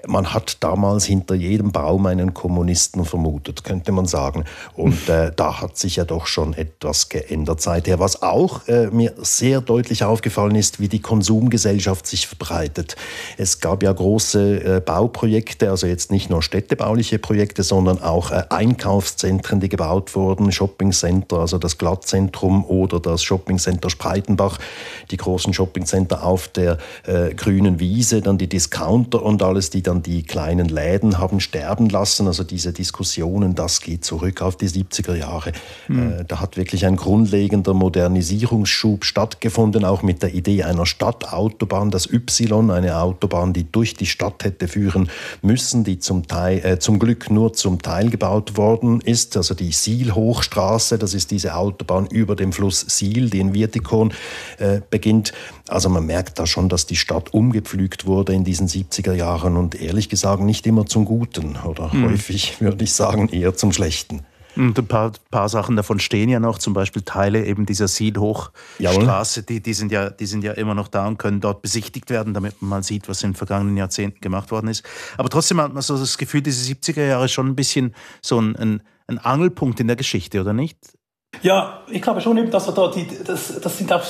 man 0.07 0.33
hat 0.33 0.57
damals 0.61 1.05
hinter 1.05 1.35
jedem 1.35 1.71
Baum 1.71 2.05
einen 2.05 2.33
Kommunisten 2.33 3.05
vermutet, 3.05 3.63
könnte 3.63 3.91
man 3.91 4.05
sagen. 4.05 4.45
Und 4.75 5.09
äh, 5.09 5.31
da 5.35 5.61
hat 5.61 5.77
sich 5.77 5.97
ja 5.97 6.05
doch 6.05 6.27
schon 6.27 6.53
etwas 6.53 7.09
geändert 7.09 7.32
verändert 7.33 7.61
seither. 7.61 7.99
Was 7.99 8.21
auch 8.21 8.67
äh, 8.67 8.87
mir 8.91 9.13
sehr 9.17 9.59
deutlich 9.59 10.03
aufgefallen 10.03 10.53
ist, 10.53 10.79
wie 10.79 10.87
die 10.87 11.01
Konsumgesellschaft 11.01 12.05
sich 12.05 12.27
verbreitet. 12.27 12.95
Es 13.37 13.59
gab 13.59 13.81
ja 13.81 13.91
große 13.91 14.77
äh, 14.77 14.79
Bauprojekte, 14.79 15.71
also 15.71 15.87
jetzt 15.87 16.11
nicht 16.11 16.29
nur 16.29 16.43
städtebauliche 16.43 17.17
Projekte, 17.17 17.63
sondern 17.63 17.99
auch 18.03 18.29
äh, 18.29 18.43
Einkaufszentren, 18.49 19.59
die 19.59 19.69
gebaut 19.69 20.15
wurden, 20.15 20.51
Shoppingcenter, 20.51 21.39
also 21.39 21.57
das 21.57 21.79
Glattzentrum 21.79 22.65
oder 22.65 22.99
das 22.99 23.23
Shoppingcenter 23.23 23.89
Spreitenbach, 23.89 24.59
die 25.09 25.17
großen 25.17 25.55
Shoppingcenter 25.55 26.23
auf 26.23 26.49
der 26.49 26.77
äh, 27.07 27.33
grünen 27.33 27.79
Wiese, 27.79 28.21
dann 28.21 28.37
die 28.37 28.47
Discounter 28.47 29.23
und 29.23 29.41
alles, 29.41 29.71
die 29.71 29.81
dann 29.81 30.03
die 30.03 30.21
kleinen 30.21 30.69
Läden 30.69 31.17
haben 31.17 31.39
sterben 31.39 31.89
lassen. 31.89 32.27
Also 32.27 32.43
diese 32.43 32.73
Diskussionen, 32.73 33.55
das 33.55 33.81
geht 33.81 34.05
zurück 34.05 34.43
auf 34.43 34.55
die 34.55 34.69
70er 34.69 35.15
Jahre. 35.15 35.51
Mhm. 35.87 36.25
Da 36.27 36.39
hat 36.39 36.57
wirklich 36.57 36.85
ein 36.85 36.95
grundlegender 37.23 37.73
Modernisierungsschub 37.73 39.05
stattgefunden, 39.05 39.85
auch 39.85 40.03
mit 40.03 40.21
der 40.23 40.33
Idee 40.33 40.63
einer 40.63 40.85
Stadtautobahn, 40.85 41.89
das 41.89 42.11
Y, 42.11 42.69
eine 42.69 42.97
Autobahn, 42.97 43.53
die 43.53 43.71
durch 43.71 43.93
die 43.93 44.05
Stadt 44.05 44.43
hätte 44.43 44.67
führen 44.67 45.09
müssen, 45.41 45.85
die 45.85 45.99
zum, 45.99 46.27
Teil, 46.27 46.59
äh, 46.65 46.79
zum 46.79 46.99
Glück 46.99 47.29
nur 47.29 47.53
zum 47.53 47.81
Teil 47.81 48.09
gebaut 48.09 48.57
worden 48.57 48.99
ist. 48.99 49.37
Also 49.37 49.53
die 49.53 49.71
Siel-Hochstraße, 49.71 50.97
das 50.97 51.13
ist 51.13 51.31
diese 51.31 51.55
Autobahn 51.55 52.07
über 52.07 52.35
dem 52.35 52.51
Fluss 52.51 52.85
Siel, 52.89 53.29
die 53.29 53.39
in 53.39 53.53
Wirtikon 53.53 54.13
äh, 54.57 54.81
beginnt. 54.89 55.31
Also 55.69 55.87
man 55.87 56.05
merkt 56.05 56.39
da 56.39 56.45
schon, 56.45 56.67
dass 56.67 56.87
die 56.87 56.97
Stadt 56.97 57.33
umgepflügt 57.33 58.05
wurde 58.05 58.33
in 58.33 58.43
diesen 58.43 58.67
70er 58.67 59.13
Jahren 59.13 59.55
und 59.55 59.79
ehrlich 59.79 60.09
gesagt 60.09 60.41
nicht 60.41 60.67
immer 60.67 60.85
zum 60.85 61.05
Guten 61.05 61.55
oder 61.63 61.89
mhm. 61.93 62.09
häufig 62.09 62.59
würde 62.59 62.83
ich 62.83 62.91
sagen 62.91 63.29
eher 63.29 63.55
zum 63.55 63.71
Schlechten. 63.71 64.23
Und 64.55 64.77
ein 64.77 64.87
paar, 64.87 65.11
paar 65.31 65.49
Sachen 65.49 65.75
davon 65.75 65.99
stehen 65.99 66.29
ja 66.29 66.39
noch, 66.39 66.59
zum 66.59 66.73
Beispiel 66.73 67.01
Teile 67.01 67.45
eben 67.45 67.65
dieser 67.65 67.87
Sielhochstraße, 67.87 69.43
die, 69.43 69.61
die, 69.61 69.73
sind 69.73 69.91
ja, 69.91 70.09
die 70.09 70.25
sind 70.25 70.43
ja 70.43 70.53
immer 70.53 70.75
noch 70.75 70.87
da 70.87 71.07
und 71.07 71.17
können 71.17 71.41
dort 71.41 71.61
besichtigt 71.61 72.09
werden, 72.09 72.33
damit 72.33 72.61
man 72.61 72.69
mal 72.69 72.83
sieht, 72.83 73.09
was 73.09 73.23
in 73.23 73.31
den 73.31 73.35
vergangenen 73.35 73.77
Jahrzehnten 73.77 74.21
gemacht 74.21 74.51
worden 74.51 74.67
ist. 74.67 74.83
Aber 75.17 75.29
trotzdem 75.29 75.59
hat 75.61 75.73
man 75.73 75.81
so 75.81 75.97
das 75.97 76.17
Gefühl, 76.17 76.41
diese 76.41 76.71
70er 76.71 77.05
Jahre 77.05 77.27
schon 77.29 77.47
ein 77.47 77.55
bisschen 77.55 77.95
so 78.21 78.39
ein, 78.39 78.55
ein, 78.55 78.83
ein 79.07 79.17
Angelpunkt 79.17 79.79
in 79.79 79.87
der 79.87 79.95
Geschichte, 79.95 80.41
oder 80.41 80.53
nicht? 80.53 80.77
Ja, 81.41 81.81
ich 81.89 82.01
glaube 82.01 82.21
schon 82.21 82.37
eben, 82.37 82.51
dass 82.51 82.67
wir 82.67 82.73
da 82.73 82.91
die, 82.91 83.07
das, 83.25 83.59
das 83.59 83.77
sind 83.77 83.91
auch 83.91 84.03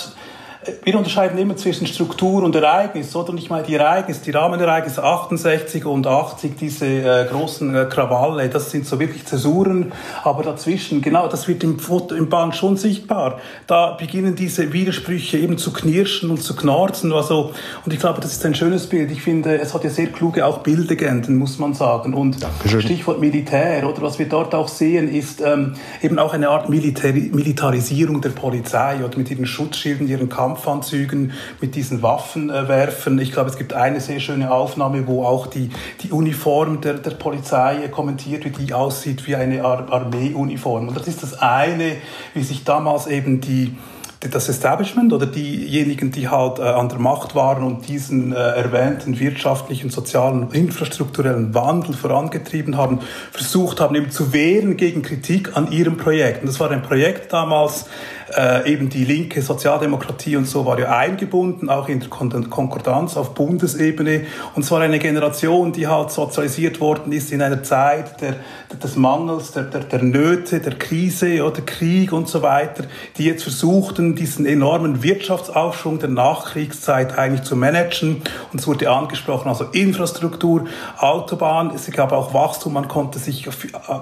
wir 0.84 0.98
unterscheiden 0.98 1.38
immer 1.38 1.56
zwischen 1.56 1.88
Struktur 1.88 2.44
und 2.44 2.56
Ereignis, 2.56 3.16
oder? 3.16 3.30
Und 3.30 3.38
ich 3.38 3.50
meine, 3.50 3.66
die 3.66 3.76
Ereignisse, 3.76 4.22
die 4.24 4.32
Rahmenereignisse 4.32 5.04
68 5.04 5.86
und 5.86 6.08
80, 6.08 6.58
diese 6.58 6.86
äh, 6.86 7.28
großen 7.30 7.76
äh, 7.76 7.86
Krawalle, 7.86 8.50
das 8.50 8.72
sind 8.72 8.86
so 8.86 9.00
wirklich 9.00 9.26
Zäsuren, 9.26 9.92
aber 10.24 10.44
dazwischen, 10.44 11.02
genau, 11.02 11.28
das 11.28 11.48
wird 11.48 11.64
im 11.64 11.80
Foto, 11.80 12.16
im 12.16 12.30
Band 12.30 12.56
schon 12.56 12.78
sichtbar. 12.78 13.40
Da 13.68 13.92
beginnen 13.92 14.36
diese 14.36 14.74
Widersprüche 14.74 15.38
eben 15.38 15.58
zu 15.58 15.74
knirschen 15.74 16.30
und 16.30 16.42
zu 16.42 16.56
knarzen, 16.56 17.14
also, 17.14 17.52
und 17.86 17.94
ich 17.94 18.00
glaube, 18.00 18.22
das 18.22 18.34
ist 18.34 18.46
ein 18.46 18.56
schönes 18.56 18.88
Bild. 18.88 19.12
Ich 19.12 19.22
finde, 19.22 19.60
es 19.60 19.74
hat 19.74 19.84
ja 19.84 19.90
sehr 19.90 20.08
kluge 20.08 20.46
auch 20.46 20.60
Bildlegenden, 20.60 21.38
muss 21.38 21.60
man 21.60 21.74
sagen. 21.74 22.14
Und 22.14 22.42
Dankeschön. 22.42 22.82
Stichwort 22.82 23.20
Militär, 23.20 23.88
oder 23.88 24.02
was 24.02 24.20
wir 24.20 24.28
dort 24.28 24.56
auch 24.56 24.68
sehen, 24.68 25.10
ist 25.10 25.42
ähm, 25.42 25.76
eben 26.02 26.20
auch 26.20 26.34
eine 26.34 26.50
Art 26.50 26.70
Militär 26.70 27.14
Militarisierung 27.14 28.22
der 28.22 28.30
Polizei, 28.30 29.04
oder 29.04 29.18
mit 29.18 29.30
ihren 29.30 29.46
Schutzschilden, 29.46 30.08
ihren 30.08 30.30
Kampf 30.30 30.53
Kampfanzügen 30.54 31.34
mit 31.62 31.76
diesen 31.76 32.02
Waffenwerfern. 32.02 33.18
Ich 33.20 33.32
glaube, 33.32 33.50
es 33.50 33.58
gibt 33.58 33.74
eine 33.74 34.00
sehr 34.00 34.20
schöne 34.20 34.52
Aufnahme, 34.52 35.08
wo 35.08 35.26
auch 35.26 35.48
die, 35.48 35.70
die 36.02 36.12
Uniform 36.12 36.82
der, 36.82 36.96
der 36.96 37.12
Polizei 37.12 37.88
kommentiert 37.90 38.46
wird, 38.46 38.60
die 38.60 38.74
aussieht 38.74 39.26
wie 39.28 39.36
eine 39.36 39.64
Ar 39.66 39.92
Armeeuniform. 39.92 40.88
Und 40.88 40.98
das 40.98 41.08
ist 41.08 41.24
das 41.24 41.40
eine, 41.40 41.96
wie 42.34 42.44
sich 42.44 42.64
damals 42.64 43.08
eben 43.08 43.42
die, 43.42 43.76
das 44.20 44.48
Establishment 44.48 45.12
oder 45.12 45.26
diejenigen, 45.26 46.12
die 46.12 46.30
halt 46.30 46.60
äh, 46.60 46.64
an 46.64 46.88
der 46.88 47.00
Macht 47.00 47.36
waren 47.36 47.64
und 47.64 47.88
diesen 47.90 48.32
äh, 48.32 48.36
erwähnten 48.36 49.20
wirtschaftlichen, 49.20 49.90
sozialen, 49.90 50.52
infrastrukturellen 50.52 51.54
Wandel 51.54 51.94
vorangetrieben 51.96 52.78
haben, 52.78 53.00
versucht 53.32 53.82
haben, 53.82 53.96
eben 53.96 54.12
zu 54.12 54.32
wehren 54.32 54.78
gegen 54.78 55.02
Kritik 55.02 55.58
an 55.58 55.72
ihrem 55.72 55.98
Projekt. 55.98 56.42
Und 56.42 56.48
das 56.48 56.60
war 56.60 56.72
ein 56.72 56.84
Projekt 56.84 57.34
damals, 57.34 57.86
äh, 58.36 58.72
eben 58.72 58.90
die 58.90 59.06
linke 59.06 59.42
Sozialdemokratie 59.42 60.36
und 60.36 60.48
so 60.48 60.66
war 60.66 60.80
ja 60.80 60.96
eingebunden, 60.96 61.70
auch 61.70 61.88
in 61.88 62.00
der 62.00 62.10
Konkordanz 62.10 63.18
auf 63.18 63.34
Bundesebene. 63.34 64.26
Und 64.56 64.64
zwar 64.64 64.82
eine 64.82 65.00
Generation, 65.00 65.72
die 65.72 65.88
halt 65.88 66.12
sozialisiert 66.12 66.80
worden 66.80 67.12
ist 67.12 67.32
in 67.32 67.42
einer 67.42 67.62
Zeit 67.64 68.22
der, 68.22 68.36
des 68.82 68.96
Mangels, 68.96 69.52
der, 69.52 69.64
der, 69.64 69.82
der 69.82 70.02
Nöte, 70.02 70.60
der 70.60 70.76
Krise 70.76 71.44
oder 71.44 71.62
Krieg 71.62 72.12
und 72.12 72.28
so 72.28 72.42
weiter, 72.42 72.86
die 73.18 73.26
jetzt 73.26 73.44
versuchten, 73.44 74.16
diesen 74.16 74.46
enormen 74.46 75.04
Wirtschaftsaufschwung 75.04 76.00
der 76.00 76.10
Nachkriegszeit 76.10 77.18
eigentlich 77.18 77.44
zu 77.44 77.56
managen. 77.56 78.22
Und 78.52 78.60
es 78.60 78.68
wurde 78.68 78.90
angesprochen, 78.90 79.50
also 79.50 79.66
Infrastruktur, 79.66 80.66
Autobahn, 80.98 81.72
es 81.76 81.90
gab 81.92 82.12
auch 82.12 82.34
Wachstum, 82.34 82.74
man 82.74 82.88
konnte 82.88 83.20
sich, 83.20 83.48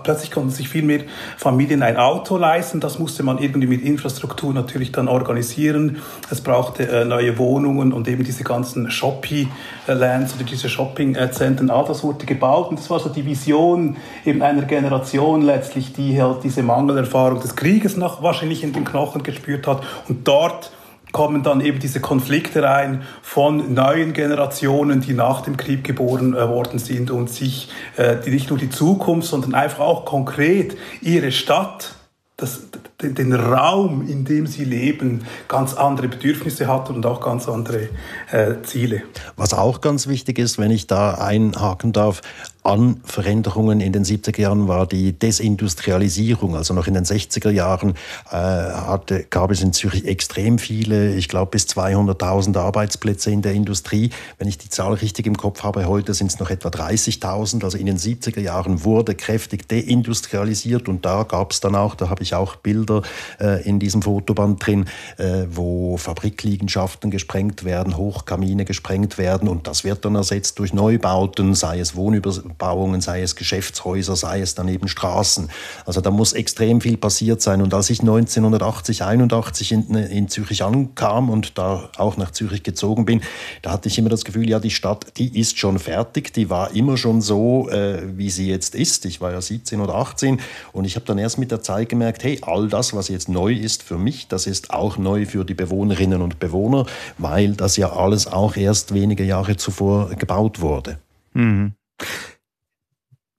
plötzlich 0.04 0.32
konnten 0.32 0.52
sich 0.52 0.70
viel 0.70 0.84
mehr 0.84 1.02
Familien 1.38 1.84
ein 1.84 1.98
Auto 1.98 2.38
leisten, 2.38 2.80
das 2.80 2.98
musste 2.98 3.24
man 3.24 3.38
irgendwie 3.38 3.68
mit 3.68 3.82
Infrastruktur 3.82 4.21
Infrastruktur 4.22 4.54
natürlich 4.54 4.92
dann 4.92 5.08
organisieren. 5.08 5.98
Es 6.30 6.42
brauchte 6.42 6.88
äh, 6.88 7.06
neue 7.06 7.40
Wohnungen 7.40 7.92
und 7.92 8.08
eben 8.08 8.24
diese 8.24 8.44
ganzen 8.44 8.92
Shopping-Lands 8.92 10.36
oder 10.36 10.44
diese 10.44 10.70
Shopping-Zentren, 10.70 11.72
all 11.72 11.86
das 11.86 12.04
wurde 12.04 12.26
gebaut 12.28 12.70
und 12.70 12.80
das 12.80 12.90
war 12.92 13.00
so 13.00 13.10
die 13.10 13.26
Vision 13.26 13.98
eben 14.24 14.44
einer 14.44 14.62
Generation 14.64 15.42
letztlich, 15.42 15.94
die 15.94 16.22
halt 16.22 16.44
diese 16.44 16.62
Mangelerfahrung 16.62 17.42
des 17.42 17.56
Krieges 17.56 17.98
noch 17.98 18.22
wahrscheinlich 18.22 18.64
in 18.64 18.74
den 18.74 18.86
Knochen 18.86 19.24
gespürt 19.24 19.66
hat 19.66 19.82
und 20.08 20.28
dort 20.28 20.72
kommen 21.12 21.42
dann 21.44 21.60
eben 21.60 21.80
diese 21.80 22.00
Konflikte 22.00 22.64
rein 22.64 23.02
von 23.24 23.74
neuen 23.74 24.14
Generationen, 24.14 25.02
die 25.02 25.14
nach 25.14 25.42
dem 25.42 25.58
Krieg 25.58 25.84
geboren 25.84 26.34
äh, 26.36 26.48
worden 26.48 26.78
sind 26.78 27.10
und 27.10 27.30
sich 27.30 27.70
äh, 27.98 28.18
die 28.24 28.30
nicht 28.30 28.50
nur 28.50 28.60
die 28.60 28.70
Zukunft, 28.70 29.28
sondern 29.28 29.56
einfach 29.56 29.80
auch 29.80 30.06
konkret 30.06 30.78
ihre 31.02 31.32
Stadt 31.32 31.96
das, 32.42 32.62
den, 33.02 33.16
den, 33.16 33.34
Raum, 33.34 34.08
in 34.08 34.26
dem 34.26 34.48
sie 34.48 34.64
leben, 34.64 35.24
ganz 35.48 35.74
andere 35.74 36.08
Bedürfnisse 36.08 36.68
hat 36.68 36.90
und 36.90 37.06
auch 37.06 37.22
ganz 37.22 37.48
andere 37.48 37.90
äh, 38.32 38.62
Ziele. 38.64 39.04
Was 39.36 39.54
auch 39.54 39.82
ganz 39.82 40.08
wichtig 40.08 40.40
ist, 40.40 40.58
wenn 40.58 40.72
ich 40.72 40.88
da 40.88 41.16
einhaken 41.16 41.94
darf, 41.94 42.22
an 42.64 43.02
Veränderungen 43.06 43.82
in 43.82 43.92
den 43.92 44.04
70er 44.04 44.40
Jahren 44.40 44.68
war 44.68 44.86
die 44.86 45.14
Desindustrialisierung. 45.14 46.56
Also 46.56 46.74
noch 46.74 46.88
in 46.88 46.94
den 46.94 47.06
60er 47.06 47.50
Jahren 47.50 47.96
äh, 48.30 48.36
hatte, 48.36 49.26
gab 49.30 49.50
es 49.50 49.62
in 49.62 49.74
Zürich 49.74 50.06
extrem 50.06 50.60
viele, 50.60 51.16
ich 51.16 51.28
glaube 51.28 51.52
bis 51.52 51.66
200.000 51.66 52.58
Arbeitsplätze 52.58 53.32
in 53.32 53.42
der 53.42 53.54
Industrie. 53.54 54.12
Wenn 54.38 54.48
ich 54.48 54.60
die 54.60 54.70
Zahl 54.70 54.94
richtig 54.94 55.26
im 55.26 55.38
Kopf 55.38 55.64
habe, 55.64 55.88
heute 55.88 56.14
sind 56.14 56.32
es 56.32 56.40
noch 56.40 56.52
etwa 56.52 56.70
30.000. 56.70 57.64
Also 57.64 57.78
in 57.78 57.88
den 57.88 57.98
70er 57.98 58.40
Jahren 58.40 58.84
wurde 58.84 59.16
kräftig 59.16 59.68
deindustrialisiert 59.68 60.88
und 60.88 61.04
da 61.04 61.24
gab 61.24 61.52
es 61.54 61.62
dann 61.62 61.76
auch, 61.76 61.96
da 61.96 62.10
habe 62.10 62.22
ich 62.22 62.36
auch 62.36 62.58
Bilder 62.58 63.02
äh, 63.40 63.68
in 63.68 63.80
diesem 63.80 64.04
Fotoband 64.04 64.66
drin, 64.66 64.86
äh, 65.18 65.46
wo 65.50 65.98
Fabrikliegenschaften 65.98 67.10
gesprengt 67.10 67.64
werden, 67.64 67.98
Hochkamine 67.98 68.66
gesprengt 68.66 69.18
werden 69.18 69.48
und 69.48 69.66
das 69.66 69.84
wird 69.84 70.06
dann 70.06 70.14
ersetzt 70.14 70.60
durch 70.60 70.74
Neubauten, 70.74 71.56
sei 71.56 71.80
es 71.80 71.96
Wohnüber 71.96 72.32
Bauungen, 72.58 73.02
sei 73.02 73.22
es 73.22 73.36
Geschäftshäuser, 73.36 74.16
sei 74.16 74.42
es 74.42 74.56
daneben 74.56 74.88
Straßen. 74.88 75.50
Also 75.86 76.02
da 76.02 76.12
muss 76.12 76.34
extrem 76.34 76.82
viel 76.82 76.98
passiert 76.98 77.42
sein. 77.42 77.62
Und 77.62 77.74
als 77.74 77.90
ich 77.90 78.02
1980, 78.02 79.04
81 79.04 79.72
in, 79.72 79.96
in 79.96 80.28
Zürich 80.30 80.64
ankam 80.64 81.30
und 81.30 81.58
da 81.58 81.90
auch 81.98 82.18
nach 82.18 82.32
Zürich 82.32 82.64
gezogen 82.64 83.06
bin, 83.06 83.22
da 83.62 83.72
hatte 83.72 83.90
ich 83.90 83.98
immer 83.98 84.10
das 84.10 84.26
Gefühl, 84.26 84.50
ja, 84.50 84.60
die 84.60 84.70
Stadt, 84.70 85.18
die 85.18 85.40
ist 85.40 85.58
schon 85.58 85.80
fertig, 85.80 86.34
die 86.34 86.50
war 86.50 86.74
immer 86.76 86.98
schon 86.98 87.22
so, 87.22 87.70
äh, 87.70 88.02
wie 88.18 88.30
sie 88.30 88.48
jetzt 88.48 88.76
ist. 88.76 89.06
Ich 89.06 89.22
war 89.22 89.32
ja 89.32 89.42
17 89.42 89.80
oder 89.82 89.96
18 89.96 90.40
und 90.74 90.86
ich 90.86 90.96
habe 90.96 91.06
dann 91.06 91.18
erst 91.18 91.38
mit 91.38 91.52
der 91.52 91.62
Zeit 91.62 91.90
gemerkt, 91.90 92.24
hey, 92.24 92.40
all 92.42 92.68
das, 92.68 92.94
was 92.94 93.08
jetzt 93.08 93.30
neu 93.30 93.54
ist 93.54 93.84
für 93.84 93.98
mich, 93.98 94.28
das 94.28 94.48
ist 94.48 94.72
auch 94.72 94.98
neu 94.98 95.26
für 95.26 95.46
die 95.46 95.54
Bewohnerinnen 95.54 96.22
und 96.22 96.40
Bewohner, 96.40 96.86
weil 97.18 97.54
das 97.54 97.78
ja 97.78 97.94
alles 97.94 98.28
auch 98.28 98.56
erst 98.56 98.94
wenige 98.94 99.24
Jahre 99.24 99.58
zuvor 99.58 100.10
gebaut 100.16 100.62
wurde. 100.62 101.00
Mhm. 101.34 101.74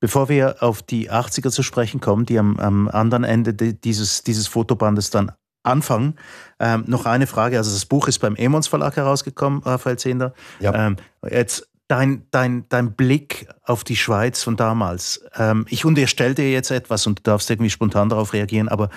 Bevor 0.02 0.28
wir 0.28 0.64
auf 0.64 0.82
die 0.82 1.12
80er 1.12 1.52
zu 1.52 1.62
sprechen 1.62 2.00
kommen, 2.00 2.26
die 2.26 2.36
am, 2.36 2.58
am 2.58 2.88
anderen 2.88 3.22
Ende 3.22 3.54
dieses, 3.54 4.24
dieses 4.24 4.48
Fotobandes 4.48 5.10
dann 5.10 5.30
anfangen, 5.62 6.16
ähm, 6.58 6.82
noch 6.88 7.06
eine 7.06 7.28
Frage. 7.28 7.56
Also 7.56 7.70
das 7.70 7.86
Buch 7.86 8.08
ist 8.08 8.18
beim 8.18 8.34
Emons 8.34 8.66
Verlag 8.66 8.96
herausgekommen, 8.96 9.62
Raphael 9.62 9.96
Zehnder. 9.96 10.34
Ja. 10.58 10.74
Ähm, 10.74 10.96
jetzt 11.30 11.68
dein, 11.86 12.26
dein, 12.32 12.68
dein 12.68 12.94
Blick 12.96 13.46
auf 13.62 13.84
die 13.84 13.94
Schweiz 13.94 14.42
von 14.42 14.56
damals. 14.56 15.24
Ähm, 15.36 15.66
ich 15.68 15.84
unterstelle 15.84 16.34
dir 16.34 16.50
jetzt 16.50 16.72
etwas 16.72 17.06
und 17.06 17.20
du 17.20 17.22
darfst 17.22 17.48
irgendwie 17.48 17.70
spontan 17.70 18.08
darauf 18.08 18.32
reagieren, 18.32 18.68
aber 18.68 18.88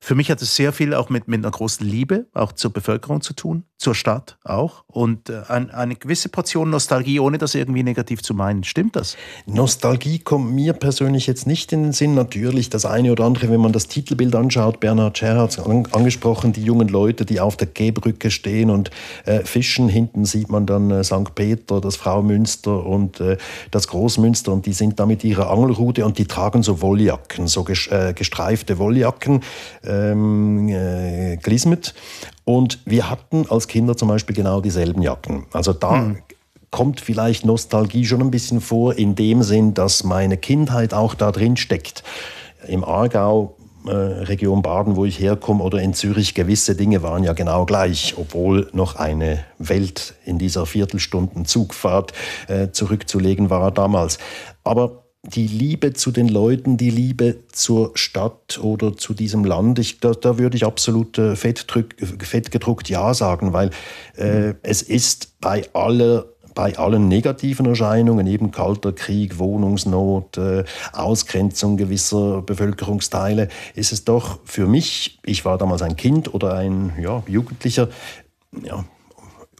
für 0.00 0.14
mich 0.14 0.30
hat 0.30 0.40
es 0.42 0.54
sehr 0.54 0.72
viel 0.72 0.94
auch 0.94 1.10
mit, 1.10 1.28
mit 1.28 1.44
einer 1.44 1.50
großen 1.50 1.86
Liebe, 1.86 2.26
auch 2.32 2.52
zur 2.52 2.72
Bevölkerung 2.72 3.20
zu 3.20 3.34
tun. 3.34 3.64
zur 3.78 3.94
Stadt 3.94 4.38
auch 4.42 4.82
und 4.88 5.30
äh, 5.30 5.42
ein, 5.48 5.70
eine 5.70 5.94
gewisse 5.94 6.28
Portion 6.28 6.68
Nostalgie, 6.68 7.20
ohne 7.20 7.38
das 7.38 7.54
irgendwie 7.54 7.84
negativ 7.84 8.22
zu 8.22 8.34
meinen. 8.34 8.64
Stimmt 8.64 8.96
das? 8.96 9.16
Nostalgie 9.46 10.18
kommt 10.18 10.52
mir 10.52 10.72
persönlich 10.72 11.28
jetzt 11.28 11.46
nicht 11.46 11.72
in 11.72 11.84
den 11.84 11.92
Sinn. 11.92 12.14
Natürlich 12.14 12.70
das 12.70 12.84
eine 12.84 13.12
oder 13.12 13.24
andere, 13.24 13.48
wenn 13.50 13.60
man 13.60 13.72
das 13.72 13.86
Titelbild 13.86 14.34
anschaut, 14.34 14.80
Bernhard 14.80 15.16
Scher 15.16 15.36
hat 15.38 15.50
es 15.50 15.58
an, 15.60 15.86
angesprochen, 15.92 16.52
die 16.52 16.64
jungen 16.64 16.88
Leute, 16.88 17.24
die 17.24 17.38
auf 17.38 17.56
der 17.56 17.68
Gehbrücke 17.68 18.32
stehen 18.32 18.70
und 18.70 18.90
äh, 19.26 19.44
fischen. 19.44 19.88
Hinten 19.88 20.24
sieht 20.24 20.50
man 20.50 20.66
dann 20.66 20.90
äh, 20.90 21.04
St. 21.04 21.36
Peter, 21.36 21.80
das 21.80 21.94
Fraumünster 21.94 22.84
und 22.84 23.20
äh, 23.20 23.36
das 23.70 23.86
Großmünster 23.86 24.52
und 24.52 24.66
die 24.66 24.72
sind 24.72 24.98
da 24.98 25.06
mit 25.06 25.22
ihrer 25.22 25.50
Angelrute 25.50 26.04
und 26.04 26.18
die 26.18 26.26
tragen 26.26 26.64
so 26.64 26.82
Wolljacken, 26.82 27.46
so 27.46 27.64
äh, 27.68 28.12
gestreifte 28.12 28.78
Wolljacken, 28.78 29.42
ähm, 29.88 30.68
äh, 30.68 31.36
glismet. 31.36 31.94
Und 32.44 32.78
wir 32.84 33.10
hatten 33.10 33.46
als 33.48 33.68
Kinder 33.68 33.96
zum 33.96 34.08
Beispiel 34.08 34.36
genau 34.36 34.60
dieselben 34.60 35.02
Jacken. 35.02 35.46
Also 35.52 35.72
da 35.72 35.92
mhm. 35.92 36.18
kommt 36.70 37.00
vielleicht 37.00 37.44
Nostalgie 37.44 38.06
schon 38.06 38.20
ein 38.20 38.30
bisschen 38.30 38.60
vor, 38.60 38.96
in 38.96 39.14
dem 39.14 39.42
Sinn, 39.42 39.74
dass 39.74 40.04
meine 40.04 40.36
Kindheit 40.36 40.94
auch 40.94 41.14
da 41.14 41.32
drin 41.32 41.56
steckt. 41.56 42.04
Im 42.66 42.84
Aargau 42.84 43.56
äh, 43.86 43.90
Region 43.90 44.62
Baden, 44.62 44.96
wo 44.96 45.04
ich 45.04 45.18
herkomme, 45.18 45.62
oder 45.62 45.80
in 45.80 45.94
Zürich, 45.94 46.34
gewisse 46.34 46.74
Dinge 46.74 47.02
waren 47.02 47.24
ja 47.24 47.32
genau 47.32 47.64
gleich, 47.64 48.14
obwohl 48.16 48.68
noch 48.72 48.96
eine 48.96 49.44
Welt 49.58 50.14
in 50.24 50.38
dieser 50.38 50.66
Viertelstunden 50.66 51.44
Zugfahrt 51.44 52.12
äh, 52.48 52.70
zurückzulegen 52.70 53.50
war 53.50 53.70
damals. 53.70 54.18
Aber 54.64 55.04
die 55.22 55.46
Liebe 55.46 55.92
zu 55.92 56.10
den 56.10 56.28
Leuten, 56.28 56.76
die 56.76 56.90
Liebe 56.90 57.38
zur 57.50 57.90
Stadt 57.94 58.60
oder 58.62 58.96
zu 58.96 59.14
diesem 59.14 59.44
Land, 59.44 59.78
ich, 59.78 60.00
da, 60.00 60.12
da 60.12 60.38
würde 60.38 60.56
ich 60.56 60.64
absolut 60.64 61.18
äh, 61.18 61.34
fettgedruckt 61.36 62.88
Ja 62.88 63.12
sagen, 63.14 63.52
weil 63.52 63.70
äh, 64.16 64.54
es 64.62 64.82
ist 64.82 65.40
bei 65.40 65.68
aller 65.72 66.26
bei 66.54 66.76
allen 66.76 67.06
negativen 67.06 67.66
Erscheinungen, 67.66 68.26
eben 68.26 68.50
Kalter 68.50 68.92
Krieg, 68.92 69.38
Wohnungsnot, 69.38 70.38
äh, 70.38 70.64
Ausgrenzung 70.92 71.76
gewisser 71.76 72.42
Bevölkerungsteile, 72.42 73.46
ist 73.76 73.92
es 73.92 74.04
doch 74.04 74.40
für 74.44 74.66
mich, 74.66 75.20
ich 75.24 75.44
war 75.44 75.56
damals 75.56 75.82
ein 75.82 75.94
Kind 75.94 76.34
oder 76.34 76.54
ein 76.54 76.94
ja, 77.00 77.22
Jugendlicher, 77.28 77.90
ja, 78.64 78.84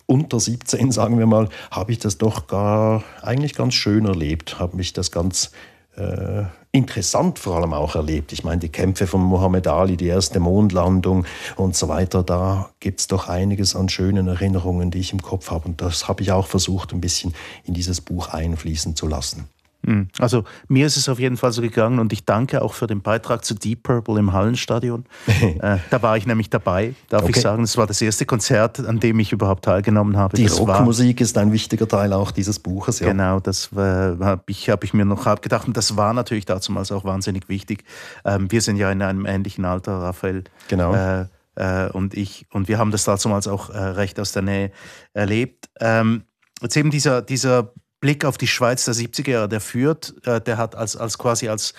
unter 0.08 0.40
17, 0.40 0.90
sagen 0.90 1.18
wir 1.18 1.26
mal, 1.26 1.48
habe 1.70 1.92
ich 1.92 1.98
das 1.98 2.18
doch 2.18 2.46
gar 2.46 3.04
eigentlich 3.22 3.54
ganz 3.54 3.74
schön 3.74 4.06
erlebt, 4.06 4.58
habe 4.58 4.76
mich 4.76 4.94
das 4.94 5.12
ganz 5.12 5.52
äh, 5.96 6.44
interessant 6.72 7.38
vor 7.38 7.56
allem 7.56 7.74
auch 7.74 7.94
erlebt. 7.94 8.32
Ich 8.32 8.42
meine, 8.42 8.58
die 8.58 8.70
Kämpfe 8.70 9.06
von 9.06 9.20
Muhammad 9.20 9.66
Ali, 9.66 9.96
die 9.96 10.06
erste 10.06 10.40
Mondlandung 10.40 11.26
und 11.56 11.76
so 11.76 11.88
weiter, 11.88 12.22
da 12.22 12.70
gibt 12.80 13.00
es 13.00 13.06
doch 13.06 13.28
einiges 13.28 13.76
an 13.76 13.88
schönen 13.90 14.28
Erinnerungen, 14.28 14.90
die 14.90 14.98
ich 14.98 15.12
im 15.12 15.20
Kopf 15.20 15.50
habe. 15.50 15.68
Und 15.68 15.82
das 15.82 16.08
habe 16.08 16.22
ich 16.22 16.32
auch 16.32 16.46
versucht, 16.46 16.92
ein 16.92 17.00
bisschen 17.00 17.34
in 17.64 17.74
dieses 17.74 18.00
Buch 18.00 18.28
einfließen 18.28 18.96
zu 18.96 19.06
lassen. 19.08 19.48
Hm. 19.86 20.08
Also 20.18 20.44
mir 20.66 20.86
ist 20.86 20.96
es 20.96 21.08
auf 21.08 21.20
jeden 21.20 21.36
Fall 21.36 21.52
so 21.52 21.62
gegangen 21.62 21.98
und 21.98 22.12
ich 22.12 22.24
danke 22.24 22.62
auch 22.62 22.74
für 22.74 22.86
den 22.86 23.00
Beitrag 23.00 23.44
zu 23.44 23.54
Deep 23.54 23.84
Purple 23.84 24.18
im 24.18 24.32
Hallenstadion. 24.32 25.04
äh, 25.60 25.78
da 25.90 26.02
war 26.02 26.16
ich 26.16 26.26
nämlich 26.26 26.50
dabei, 26.50 26.94
darf 27.08 27.22
okay. 27.22 27.32
ich 27.36 27.40
sagen. 27.40 27.62
Es 27.62 27.76
war 27.76 27.86
das 27.86 28.02
erste 28.02 28.26
Konzert, 28.26 28.80
an 28.80 28.98
dem 28.98 29.20
ich 29.20 29.32
überhaupt 29.32 29.64
teilgenommen 29.64 30.16
habe. 30.16 30.36
Die 30.36 30.44
das 30.44 30.58
Rockmusik 30.58 31.20
ist 31.20 31.38
ein 31.38 31.52
wichtiger 31.52 31.86
Teil 31.86 32.12
auch 32.12 32.32
dieses 32.32 32.58
Buches. 32.58 32.98
Ja. 32.98 33.08
Genau, 33.08 33.40
das 33.40 33.70
habe 33.72 34.42
ich, 34.46 34.68
hab 34.68 34.82
ich 34.82 34.94
mir 34.94 35.04
noch 35.04 35.24
gedacht 35.40 35.66
und 35.68 35.76
das 35.76 35.96
war 35.96 36.12
natürlich 36.12 36.44
damals 36.44 36.90
auch 36.90 37.04
wahnsinnig 37.04 37.48
wichtig. 37.48 37.84
Ähm, 38.24 38.50
wir 38.50 38.60
sind 38.60 38.76
ja 38.76 38.90
in 38.90 39.00
einem 39.00 39.26
ähnlichen 39.26 39.64
Alter, 39.64 40.00
Raphael. 40.00 40.44
Genau. 40.68 40.94
Äh, 40.94 41.26
äh, 41.54 41.90
und 41.90 42.14
ich 42.14 42.46
und 42.52 42.68
wir 42.68 42.78
haben 42.78 42.90
das 42.90 43.04
damals 43.04 43.46
auch 43.48 43.70
äh, 43.70 43.78
recht 43.78 44.18
aus 44.20 44.32
der 44.32 44.42
Nähe 44.42 44.70
erlebt. 45.12 45.68
Ähm, 45.80 46.24
jetzt 46.60 46.76
eben 46.76 46.90
dieser, 46.90 47.22
dieser 47.22 47.72
Blick 48.00 48.24
auf 48.24 48.38
die 48.38 48.46
Schweiz 48.46 48.84
der 48.84 48.94
70er 48.94 49.30
Jahre, 49.30 49.48
der 49.48 49.60
führt, 49.60 50.14
äh, 50.26 50.40
der 50.40 50.56
hat 50.56 50.74
als, 50.74 50.96
als 50.96 51.18
quasi 51.18 51.48
als, 51.48 51.74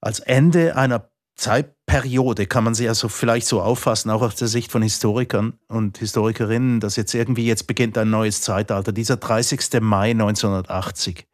als 0.00 0.20
Ende 0.20 0.76
einer 0.76 1.10
Zeitperiode, 1.38 2.46
kann 2.46 2.64
man 2.64 2.74
sie 2.74 2.84
ja 2.84 2.94
so 2.94 3.08
vielleicht 3.08 3.46
so 3.46 3.62
auffassen, 3.62 4.10
auch 4.10 4.22
aus 4.22 4.34
der 4.34 4.48
Sicht 4.48 4.72
von 4.72 4.82
Historikern 4.82 5.58
und 5.68 5.98
Historikerinnen, 5.98 6.80
dass 6.80 6.96
jetzt 6.96 7.14
irgendwie 7.14 7.46
jetzt 7.46 7.68
beginnt 7.68 7.96
ein 7.96 8.10
neues 8.10 8.42
Zeitalter. 8.42 8.92
Dieser 8.92 9.16
30. 9.16 9.80
Mai 9.80 10.10
1980. 10.10 11.26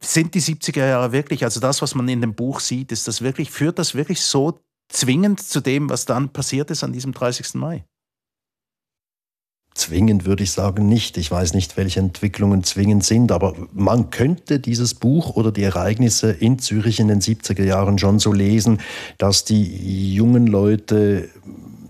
Sind 0.00 0.34
die 0.34 0.42
70er 0.42 0.86
Jahre 0.86 1.12
wirklich, 1.12 1.42
also 1.42 1.58
das, 1.58 1.80
was 1.80 1.94
man 1.94 2.06
in 2.08 2.20
dem 2.20 2.34
Buch 2.34 2.60
sieht, 2.60 2.92
ist 2.92 3.08
das 3.08 3.22
wirklich, 3.22 3.50
führt 3.50 3.78
das 3.78 3.94
wirklich 3.94 4.20
so 4.20 4.60
zwingend 4.88 5.42
zu 5.42 5.60
dem, 5.60 5.88
was 5.88 6.04
dann 6.04 6.28
passiert 6.30 6.70
ist 6.70 6.84
an 6.84 6.92
diesem 6.92 7.12
30. 7.12 7.54
Mai? 7.54 7.84
Zwingend 9.74 10.24
würde 10.24 10.44
ich 10.44 10.52
sagen 10.52 10.88
nicht. 10.88 11.18
Ich 11.18 11.30
weiß 11.30 11.52
nicht, 11.52 11.76
welche 11.76 11.98
Entwicklungen 11.98 12.62
zwingend 12.62 13.04
sind, 13.04 13.32
aber 13.32 13.54
man 13.72 14.10
könnte 14.10 14.60
dieses 14.60 14.94
Buch 14.94 15.34
oder 15.34 15.50
die 15.50 15.64
Ereignisse 15.64 16.30
in 16.30 16.60
Zürich 16.60 17.00
in 17.00 17.08
den 17.08 17.20
70er 17.20 17.64
Jahren 17.64 17.98
schon 17.98 18.20
so 18.20 18.32
lesen, 18.32 18.78
dass 19.18 19.44
die 19.44 20.14
jungen 20.14 20.46
Leute 20.46 21.28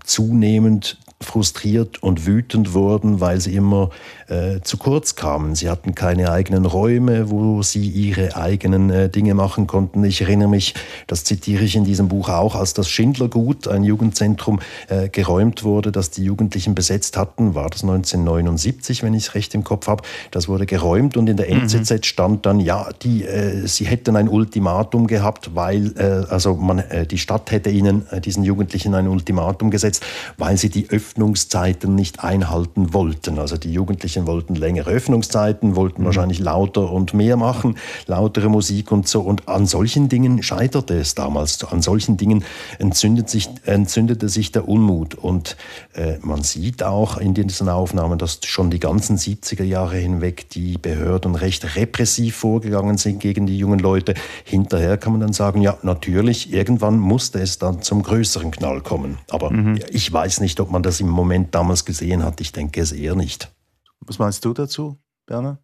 zunehmend 0.03 0.97
frustriert 1.21 2.03
und 2.03 2.25
wütend 2.25 2.73
wurden, 2.73 3.21
weil 3.21 3.39
sie 3.39 3.55
immer 3.55 3.89
äh, 4.27 4.59
zu 4.61 4.77
kurz 4.77 5.15
kamen. 5.15 5.55
Sie 5.55 5.69
hatten 5.69 5.95
keine 5.95 6.31
eigenen 6.31 6.65
Räume, 6.65 7.29
wo 7.29 7.61
sie 7.63 7.87
ihre 7.87 8.35
eigenen 8.35 8.89
äh, 8.89 9.09
Dinge 9.09 9.33
machen 9.33 9.65
konnten. 9.65 10.03
Ich 10.03 10.21
erinnere 10.21 10.49
mich, 10.49 10.73
das 11.07 11.23
zitiere 11.23 11.63
ich 11.63 11.75
in 11.75 11.85
diesem 11.85 12.09
Buch 12.09 12.27
auch, 12.29 12.55
als 12.55 12.73
das 12.73 12.89
Schindlergut, 12.89 13.67
ein 13.67 13.83
Jugendzentrum, 13.83 14.59
äh, 14.89 15.07
geräumt 15.07 15.63
wurde, 15.63 15.91
das 15.91 16.11
die 16.11 16.23
Jugendlichen 16.23 16.75
besetzt 16.75 17.15
hatten, 17.15 17.55
war 17.55 17.69
das 17.69 17.83
1979, 17.83 19.01
wenn 19.01 19.13
ich 19.13 19.27
es 19.27 19.35
recht 19.35 19.55
im 19.55 19.63
Kopf 19.63 19.87
habe. 19.87 20.03
Das 20.31 20.49
wurde 20.49 20.65
geräumt 20.65 21.15
und 21.15 21.29
in 21.29 21.37
der 21.37 21.49
NZZ 21.49 21.91
mhm. 21.91 22.03
stand 22.03 22.45
dann, 22.45 22.59
ja, 22.59 22.89
die, 23.03 23.23
äh, 23.23 23.67
sie 23.67 23.85
hätten 23.85 24.17
ein 24.17 24.27
Ultimatum 24.27 25.07
gehabt, 25.07 25.55
weil 25.55 25.93
äh, 25.97 26.29
also 26.29 26.55
man, 26.55 26.79
äh, 26.79 27.07
die 27.07 27.17
Stadt 27.17 27.51
hätte 27.51 27.69
ihnen, 27.69 28.05
diesen 28.23 28.43
Jugendlichen 28.43 28.93
ein 28.95 29.07
Ultimatum 29.07 29.71
gesetzt, 29.71 30.03
weil 30.37 30.57
sie 30.57 30.69
die 30.69 30.85
Öffnungszeiten 31.05 31.93
nicht 31.93 32.23
einhalten 32.23 32.93
wollten. 32.93 33.37
Also 33.37 33.57
die 33.57 33.71
Jugendlichen 33.71 34.25
wollten 34.25 34.55
längere 34.55 34.89
Öffnungszeiten, 34.89 35.75
wollten 35.75 36.01
mhm. 36.01 36.05
wahrscheinlich 36.07 36.39
lauter 36.39 36.91
und 36.91 37.13
mehr 37.13 37.37
machen, 37.37 37.77
lautere 38.07 38.49
Musik 38.49 38.91
und 38.91 39.07
so. 39.07 39.21
Und 39.21 39.47
an 39.47 39.67
solchen 39.67 40.09
Dingen 40.09 40.41
scheiterte 40.41 40.95
es 40.95 41.13
damals. 41.13 41.63
An 41.63 41.83
solchen 41.83 42.17
Dingen 42.17 42.43
entzündet 42.79 43.29
sich, 43.29 43.49
entzündete 43.65 44.29
sich 44.29 44.51
der 44.51 44.67
Unmut. 44.67 45.13
Und 45.13 45.57
äh, 45.93 46.17
man 46.21 46.41
sieht 46.41 46.81
auch 46.81 47.17
in 47.17 47.35
diesen 47.35 47.69
Aufnahmen, 47.69 48.17
dass 48.17 48.39
schon 48.43 48.71
die 48.71 48.79
ganzen 48.79 49.17
70er 49.17 49.63
Jahre 49.63 49.97
hinweg 49.97 50.49
die 50.49 50.79
Behörden 50.79 51.35
recht 51.35 51.75
repressiv 51.75 52.35
vorgegangen 52.35 52.97
sind 52.97 53.19
gegen 53.19 53.45
die 53.45 53.59
jungen 53.59 53.79
Leute. 53.79 54.15
Hinterher 54.43 54.97
kann 54.97 55.11
man 55.11 55.21
dann 55.21 55.33
sagen, 55.33 55.61
ja, 55.61 55.77
natürlich, 55.83 56.51
irgendwann 56.51 56.97
musste 56.97 57.39
es 57.39 57.59
dann 57.59 57.83
zum 57.83 58.01
größeren 58.01 58.49
Knall 58.49 58.81
kommen. 58.81 59.19
Aber 59.29 59.51
mhm. 59.51 59.79
ich 59.91 60.11
weiß 60.11 60.39
nicht, 60.39 60.59
ob 60.59 60.71
man 60.71 60.81
das 60.81 60.94
das 60.95 61.01
im 61.01 61.09
Moment 61.09 61.53
damals 61.53 61.83
gesehen 61.83 62.23
hat. 62.23 62.39
Ich 62.39 62.53
denke 62.53 62.79
es 62.79 62.93
eher 62.93 63.15
nicht. 63.15 63.53
Was 63.99 64.17
meinst 64.17 64.45
du 64.45 64.53
dazu, 64.53 64.97
Berner? 65.25 65.59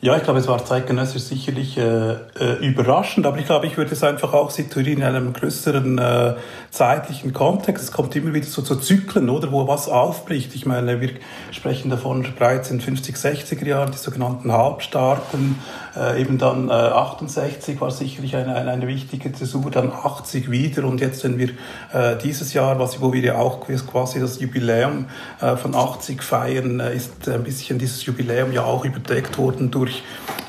Ja, 0.00 0.16
ich 0.16 0.22
glaube, 0.22 0.38
es 0.38 0.46
war 0.46 0.64
zeitgenössisch 0.64 1.22
sicherlich 1.22 1.76
äh, 1.76 2.12
äh, 2.12 2.64
überraschend, 2.64 3.26
aber 3.26 3.38
ich 3.38 3.46
glaube, 3.46 3.66
ich 3.66 3.76
würde 3.76 3.90
es 3.90 4.04
einfach 4.04 4.32
auch 4.32 4.50
situieren 4.50 4.98
in 4.98 5.02
einem 5.02 5.32
größeren 5.32 5.98
äh, 5.98 6.34
zeitlichen 6.70 7.32
Kontext. 7.32 7.82
Es 7.82 7.90
kommt 7.90 8.14
immer 8.14 8.32
wieder 8.32 8.46
so 8.46 8.62
zu 8.62 8.76
Zyklen, 8.76 9.28
oder, 9.28 9.50
wo 9.50 9.66
was 9.66 9.88
aufbricht. 9.88 10.54
Ich 10.54 10.66
meine, 10.66 11.00
wir 11.00 11.10
sprechen 11.50 11.90
davon 11.90 12.24
bereits 12.38 12.70
in 12.70 12.80
50, 12.80 13.16
60er 13.16 13.66
Jahren, 13.66 13.90
die 13.90 13.98
sogenannten 13.98 14.52
Halbstarken, 14.52 15.58
äh, 15.96 16.20
eben 16.20 16.38
dann 16.38 16.68
äh, 16.68 16.72
68 16.72 17.80
war 17.80 17.90
sicherlich 17.90 18.36
eine, 18.36 18.54
eine, 18.54 18.70
eine 18.70 18.86
wichtige 18.86 19.32
Zäsur, 19.32 19.68
dann 19.72 19.90
80 19.90 20.48
wieder 20.48 20.84
und 20.84 21.00
jetzt, 21.00 21.24
wenn 21.24 21.38
wir 21.38 21.48
äh, 21.92 22.16
dieses 22.22 22.52
Jahr, 22.52 22.78
was, 22.78 23.00
wo 23.00 23.12
wir 23.12 23.22
ja 23.22 23.38
auch 23.38 23.66
quasi 23.66 24.20
das 24.20 24.38
Jubiläum 24.38 25.06
äh, 25.40 25.56
von 25.56 25.74
80 25.74 26.22
feiern, 26.22 26.78
äh, 26.78 26.94
ist 26.94 27.28
ein 27.28 27.42
bisschen 27.42 27.80
dieses 27.80 28.06
Jubiläum 28.06 28.52
ja 28.52 28.62
auch 28.62 28.84
überdeckt 28.84 29.38
worden 29.38 29.72
durch 29.72 29.87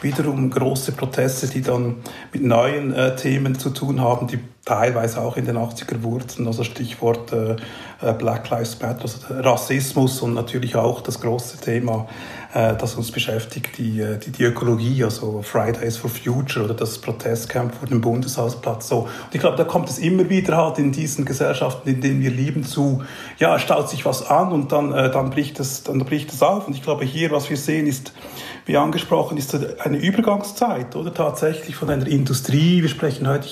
wiederum 0.01 0.49
große 0.49 0.93
Proteste, 0.93 1.47
die 1.47 1.61
dann 1.61 1.97
mit 2.31 2.43
neuen 2.43 2.93
äh, 2.93 3.15
Themen 3.15 3.57
zu 3.57 3.69
tun 3.71 4.01
haben, 4.01 4.27
die 4.27 4.39
teilweise 4.65 5.21
auch 5.21 5.35
in 5.35 5.45
den 5.45 5.57
80er 5.57 6.03
Wurzeln, 6.03 6.47
also 6.47 6.63
Stichwort 6.63 7.33
äh, 7.33 7.55
äh, 8.01 8.13
Black 8.13 8.49
Lives 8.49 8.79
Matter, 8.79 9.01
also 9.01 9.17
Rassismus 9.29 10.21
und 10.21 10.33
natürlich 10.35 10.75
auch 10.75 11.01
das 11.01 11.19
große 11.19 11.57
Thema, 11.57 12.07
äh, 12.53 12.75
das 12.75 12.95
uns 12.95 13.11
beschäftigt, 13.11 13.77
die, 13.77 13.99
äh, 13.99 14.17
die, 14.17 14.31
die 14.31 14.43
Ökologie, 14.43 15.03
also 15.03 15.41
Fridays 15.41 15.97
for 15.97 16.09
Future 16.09 16.65
oder 16.65 16.75
das 16.75 16.99
Protestcamp 16.99 17.73
vor 17.73 17.87
dem 17.87 18.01
Bundeshausplatz. 18.01 18.87
So. 18.89 18.99
Und 18.99 19.33
ich 19.33 19.39
glaube, 19.39 19.57
da 19.57 19.63
kommt 19.63 19.89
es 19.89 19.97
immer 19.97 20.29
wieder 20.29 20.57
halt 20.57 20.77
in 20.77 20.91
diesen 20.91 21.25
Gesellschaften, 21.25 21.89
in 21.89 22.01
denen 22.01 22.21
wir 22.21 22.31
leben, 22.31 22.63
zu, 22.63 23.03
ja, 23.37 23.57
staut 23.59 23.89
sich 23.89 24.05
was 24.05 24.25
an 24.25 24.51
und 24.51 24.71
dann, 24.71 24.93
äh, 24.93 25.09
dann, 25.09 25.29
bricht 25.31 25.59
es, 25.59 25.83
dann 25.83 25.99
bricht 25.99 26.31
es 26.31 26.43
auf. 26.43 26.67
Und 26.67 26.75
ich 26.75 26.83
glaube, 26.83 27.05
hier, 27.05 27.31
was 27.31 27.49
wir 27.49 27.57
sehen, 27.57 27.87
ist, 27.87 28.13
wie 28.69 28.77
angesprochen, 28.77 29.35
ist 29.37 29.57
eine 29.79 29.97
Übergangszeit, 29.97 30.95
oder 30.95 31.11
tatsächlich 31.11 31.75
von 31.75 31.89
einer 31.89 32.05
Industrie. 32.05 32.83
Wir 32.83 32.89
sprechen 32.89 33.27
heute, 33.27 33.49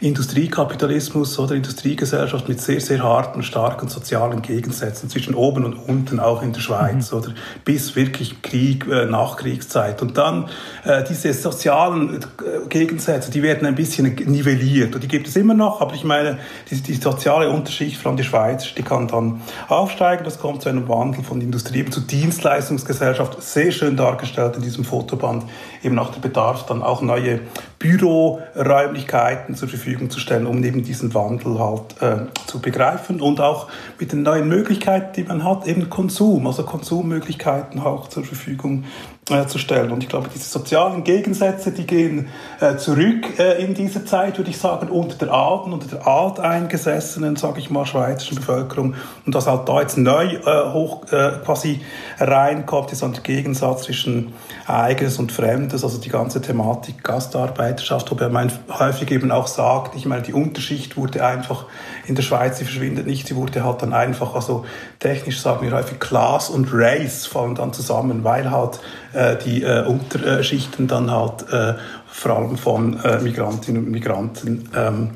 Industriekapitalismus 0.00 1.38
oder 1.38 1.54
Industriegesellschaft 1.54 2.48
mit 2.48 2.58
sehr, 2.58 2.80
sehr 2.80 3.02
harten, 3.02 3.42
starken 3.42 3.88
sozialen 3.88 4.40
Gegensätzen 4.40 5.10
zwischen 5.10 5.34
oben 5.34 5.64
und 5.66 5.74
unten, 5.74 6.20
auch 6.20 6.42
in 6.42 6.54
der 6.54 6.60
Schweiz, 6.60 7.12
mhm. 7.12 7.18
oder 7.18 7.28
bis 7.66 7.96
wirklich 7.96 8.40
Krieg, 8.40 8.86
äh, 8.88 9.04
Nachkriegszeit. 9.04 10.00
Und 10.00 10.16
dann 10.16 10.48
äh, 10.84 11.04
diese 11.04 11.34
sozialen 11.34 12.16
äh, 12.16 12.68
Gegensätze, 12.70 13.30
die 13.30 13.42
werden 13.42 13.66
ein 13.66 13.74
bisschen 13.74 14.14
nivelliert. 14.14 14.94
Und 14.94 15.04
die 15.04 15.08
gibt 15.08 15.28
es 15.28 15.36
immer 15.36 15.52
noch, 15.52 15.82
aber 15.82 15.94
ich 15.94 16.04
meine, 16.04 16.38
die, 16.70 16.80
die 16.80 16.94
soziale 16.94 17.50
Unterschicht, 17.50 17.98
vor 17.98 18.10
allem 18.10 18.16
die 18.16 18.24
Schweiz, 18.24 18.74
die 18.74 18.82
kann 18.82 19.06
dann 19.06 19.42
aufsteigen. 19.68 20.24
Das 20.24 20.38
kommt 20.38 20.62
zu 20.62 20.70
einem 20.70 20.88
Wandel 20.88 21.24
von 21.24 21.42
Industrie 21.42 21.84
zu 21.84 22.00
Dienstleistungsgesellschaft, 22.00 23.42
sehr 23.42 23.70
schön 23.70 23.98
dargestellt 23.98 24.56
in 24.56 24.62
diesem 24.62 24.84
Fotoband, 24.84 25.44
eben 25.82 25.94
nach 25.94 26.10
dem 26.10 26.22
Bedarf 26.22 26.64
dann 26.64 26.82
auch 26.82 27.02
neue 27.02 27.40
Büroräumlichkeiten 27.80 29.54
zur 29.54 29.68
Verfügung 29.70 30.10
zu 30.10 30.20
stellen, 30.20 30.46
um 30.46 30.62
eben 30.62 30.84
diesen 30.84 31.14
Wandel 31.14 31.58
halt 31.58 32.02
äh, 32.02 32.26
zu 32.46 32.60
begreifen 32.60 33.22
und 33.22 33.40
auch 33.40 33.68
mit 33.98 34.12
den 34.12 34.22
neuen 34.22 34.48
Möglichkeiten, 34.48 35.14
die 35.16 35.24
man 35.24 35.44
hat, 35.44 35.66
eben 35.66 35.88
Konsum, 35.88 36.46
also 36.46 36.62
Konsummöglichkeiten 36.64 37.80
auch 37.80 38.10
zur 38.10 38.22
Verfügung 38.22 38.84
äh, 39.30 39.46
zu 39.46 39.58
stellen. 39.58 39.92
Und 39.92 40.02
ich 40.02 40.10
glaube, 40.10 40.28
diese 40.34 40.44
sozialen 40.44 41.04
Gegensätze, 41.04 41.72
die 41.72 41.86
gehen 41.86 42.28
äh, 42.60 42.76
zurück 42.76 43.38
äh, 43.38 43.64
in 43.64 43.72
dieser 43.72 44.04
Zeit, 44.04 44.36
würde 44.36 44.50
ich 44.50 44.58
sagen, 44.58 44.88
unter 44.88 45.16
der 45.16 45.32
alten, 45.32 45.72
unter 45.72 45.88
der 45.88 46.06
alteingesessenen, 46.06 47.36
sage 47.36 47.60
ich 47.60 47.70
mal, 47.70 47.86
schweizerischen 47.86 48.36
Bevölkerung. 48.36 48.94
Und 49.24 49.34
dass 49.34 49.46
halt 49.46 49.66
da 49.68 49.80
jetzt 49.80 49.96
neu 49.96 50.24
äh, 50.24 50.72
hoch 50.72 51.10
äh, 51.12 51.32
quasi 51.44 51.80
reinkommt, 52.18 52.92
ist 52.92 53.02
ein 53.02 53.14
Gegensatz 53.22 53.84
zwischen 53.84 54.34
Eigenes 54.70 55.18
und 55.18 55.32
Fremdes, 55.32 55.84
also 55.84 55.98
die 55.98 56.08
ganze 56.08 56.40
Thematik 56.40 57.02
Gastarbeiterschaft, 57.02 58.10
wobei 58.10 58.28
man 58.28 58.52
häufig 58.68 59.10
eben 59.10 59.30
auch 59.30 59.46
sagt, 59.46 59.96
ich 59.96 60.06
meine, 60.06 60.22
die 60.22 60.32
Unterschicht 60.32 60.96
wurde 60.96 61.24
einfach 61.24 61.66
in 62.06 62.14
der 62.14 62.22
Schweiz, 62.22 62.58
sie 62.58 62.64
verschwindet 62.64 63.06
nicht, 63.06 63.26
sie 63.26 63.36
wurde 63.36 63.64
halt 63.64 63.82
dann 63.82 63.92
einfach, 63.92 64.34
also 64.34 64.64
technisch 64.98 65.40
sagen 65.40 65.66
wir 65.66 65.76
häufig 65.76 65.98
Class 65.98 66.50
und 66.50 66.68
Race 66.72 67.26
fallen 67.26 67.54
dann 67.54 67.72
zusammen, 67.72 68.24
weil 68.24 68.50
halt 68.50 68.80
äh, 69.12 69.36
die 69.36 69.62
äh, 69.62 69.84
Unterschichten 69.84 70.86
dann 70.86 71.10
halt 71.10 71.50
äh, 71.52 71.74
vor 72.06 72.36
allem 72.36 72.56
von 72.56 72.98
äh, 73.00 73.20
Migrantinnen 73.20 73.84
und 73.84 73.90
Migranten 73.90 74.68
ähm, 74.74 75.10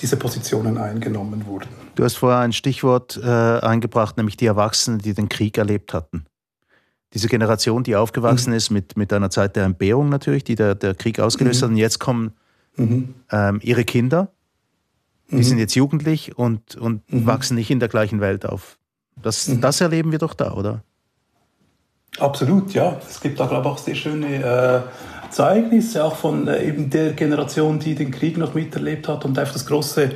diese 0.00 0.16
Positionen 0.16 0.78
eingenommen 0.78 1.46
wurden. 1.46 1.68
Du 1.94 2.04
hast 2.04 2.16
vorher 2.16 2.40
ein 2.40 2.52
Stichwort 2.52 3.18
äh, 3.22 3.28
eingebracht, 3.28 4.16
nämlich 4.16 4.36
die 4.36 4.46
Erwachsenen, 4.46 4.98
die 4.98 5.14
den 5.14 5.28
Krieg 5.28 5.56
erlebt 5.56 5.94
hatten. 5.94 6.26
Diese 7.16 7.28
Generation, 7.28 7.82
die 7.82 7.96
aufgewachsen 7.96 8.50
mhm. 8.50 8.56
ist 8.56 8.68
mit, 8.68 8.98
mit 8.98 9.10
einer 9.10 9.30
Zeit 9.30 9.56
der 9.56 9.64
Entbehrung 9.64 10.10
natürlich, 10.10 10.44
die 10.44 10.54
der, 10.54 10.74
der 10.74 10.94
Krieg 10.94 11.18
ausgelöst 11.18 11.62
mhm. 11.62 11.64
hat. 11.64 11.70
Und 11.70 11.76
jetzt 11.78 11.98
kommen 11.98 12.34
mhm. 12.76 13.14
ähm, 13.32 13.58
ihre 13.62 13.84
Kinder, 13.84 14.28
die 15.30 15.36
mhm. 15.36 15.42
sind 15.42 15.58
jetzt 15.58 15.74
jugendlich 15.74 16.36
und, 16.36 16.76
und 16.76 17.10
mhm. 17.10 17.24
wachsen 17.24 17.54
nicht 17.54 17.70
in 17.70 17.80
der 17.80 17.88
gleichen 17.88 18.20
Welt 18.20 18.44
auf. 18.44 18.76
Das, 19.22 19.48
mhm. 19.48 19.62
das 19.62 19.80
erleben 19.80 20.12
wir 20.12 20.18
doch 20.18 20.34
da, 20.34 20.52
oder? 20.52 20.82
Absolut, 22.18 22.74
ja. 22.74 23.00
Es 23.08 23.18
gibt 23.18 23.40
da, 23.40 23.46
glaube 23.46 23.66
ich, 23.66 23.72
auch 23.72 23.78
sehr 23.78 23.94
schöne 23.94 24.44
äh, 24.44 25.30
Zeugnisse, 25.30 26.04
auch 26.04 26.16
von 26.16 26.46
äh, 26.48 26.68
eben 26.68 26.90
der 26.90 27.14
Generation, 27.14 27.78
die 27.78 27.94
den 27.94 28.10
Krieg 28.10 28.36
noch 28.36 28.52
miterlebt 28.52 29.08
hat 29.08 29.24
und 29.24 29.38
einfach 29.38 29.54
das 29.54 29.64
große 29.64 30.10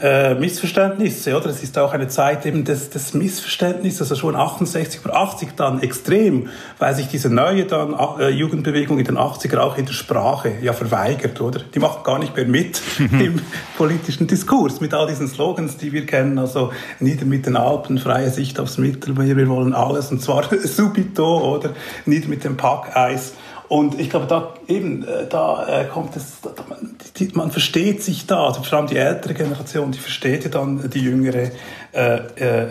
äh, 0.00 0.34
Missverständnisse, 0.34 1.36
oder? 1.36 1.46
Es 1.46 1.62
ist 1.62 1.78
auch 1.78 1.92
eine 1.92 2.08
Zeit 2.08 2.46
eben 2.46 2.64
des, 2.64 2.90
des 2.90 3.14
Missverständnisses, 3.14 4.00
also 4.00 4.16
schon 4.16 4.36
68 4.36 5.04
oder 5.04 5.16
80 5.16 5.50
dann 5.56 5.82
extrem, 5.82 6.48
weil 6.78 6.94
sich 6.94 7.08
diese 7.08 7.28
neue 7.28 7.64
dann 7.64 7.94
äh, 8.18 8.30
Jugendbewegung 8.30 8.98
in 8.98 9.04
den 9.04 9.18
80er 9.18 9.58
auch 9.58 9.76
in 9.76 9.86
der 9.86 9.92
Sprache 9.92 10.52
ja 10.62 10.72
verweigert, 10.72 11.40
oder? 11.40 11.60
Die 11.74 11.78
macht 11.78 12.04
gar 12.04 12.18
nicht 12.18 12.34
mehr 12.34 12.46
mit 12.46 12.80
im 12.98 13.40
politischen 13.76 14.26
Diskurs, 14.26 14.80
mit 14.80 14.94
all 14.94 15.06
diesen 15.06 15.28
Slogans, 15.28 15.76
die 15.76 15.92
wir 15.92 16.06
kennen, 16.06 16.38
also 16.38 16.72
nieder 16.98 17.26
mit 17.26 17.46
den 17.46 17.56
Alpen, 17.56 17.98
freie 17.98 18.30
Sicht 18.30 18.58
aufs 18.58 18.78
Mittelmeer, 18.78 19.36
wir 19.36 19.48
wollen 19.48 19.74
alles, 19.74 20.10
und 20.10 20.22
zwar 20.22 20.44
subito, 20.64 21.54
oder? 21.56 21.70
Nieder 22.06 22.28
mit 22.28 22.44
dem 22.44 22.56
Packeis. 22.56 23.34
Und 23.70 24.00
ich 24.00 24.10
glaube, 24.10 24.26
da 24.26 24.54
eben, 24.66 25.04
äh, 25.04 25.28
da 25.28 25.64
äh, 25.68 25.84
kommt 25.84 26.16
es, 26.16 26.38
man 27.34 27.52
versteht 27.52 28.02
sich 28.02 28.26
da, 28.26 28.46
also 28.46 28.64
vor 28.64 28.78
allem 28.78 28.88
die 28.88 28.96
ältere 28.96 29.32
Generation, 29.32 29.92
die 29.92 30.00
versteht 30.00 30.42
ja 30.42 30.50
dann 30.50 30.90
die 30.90 30.98
jüngere 30.98 31.52
äh, 31.92 32.16
äh, 32.34 32.66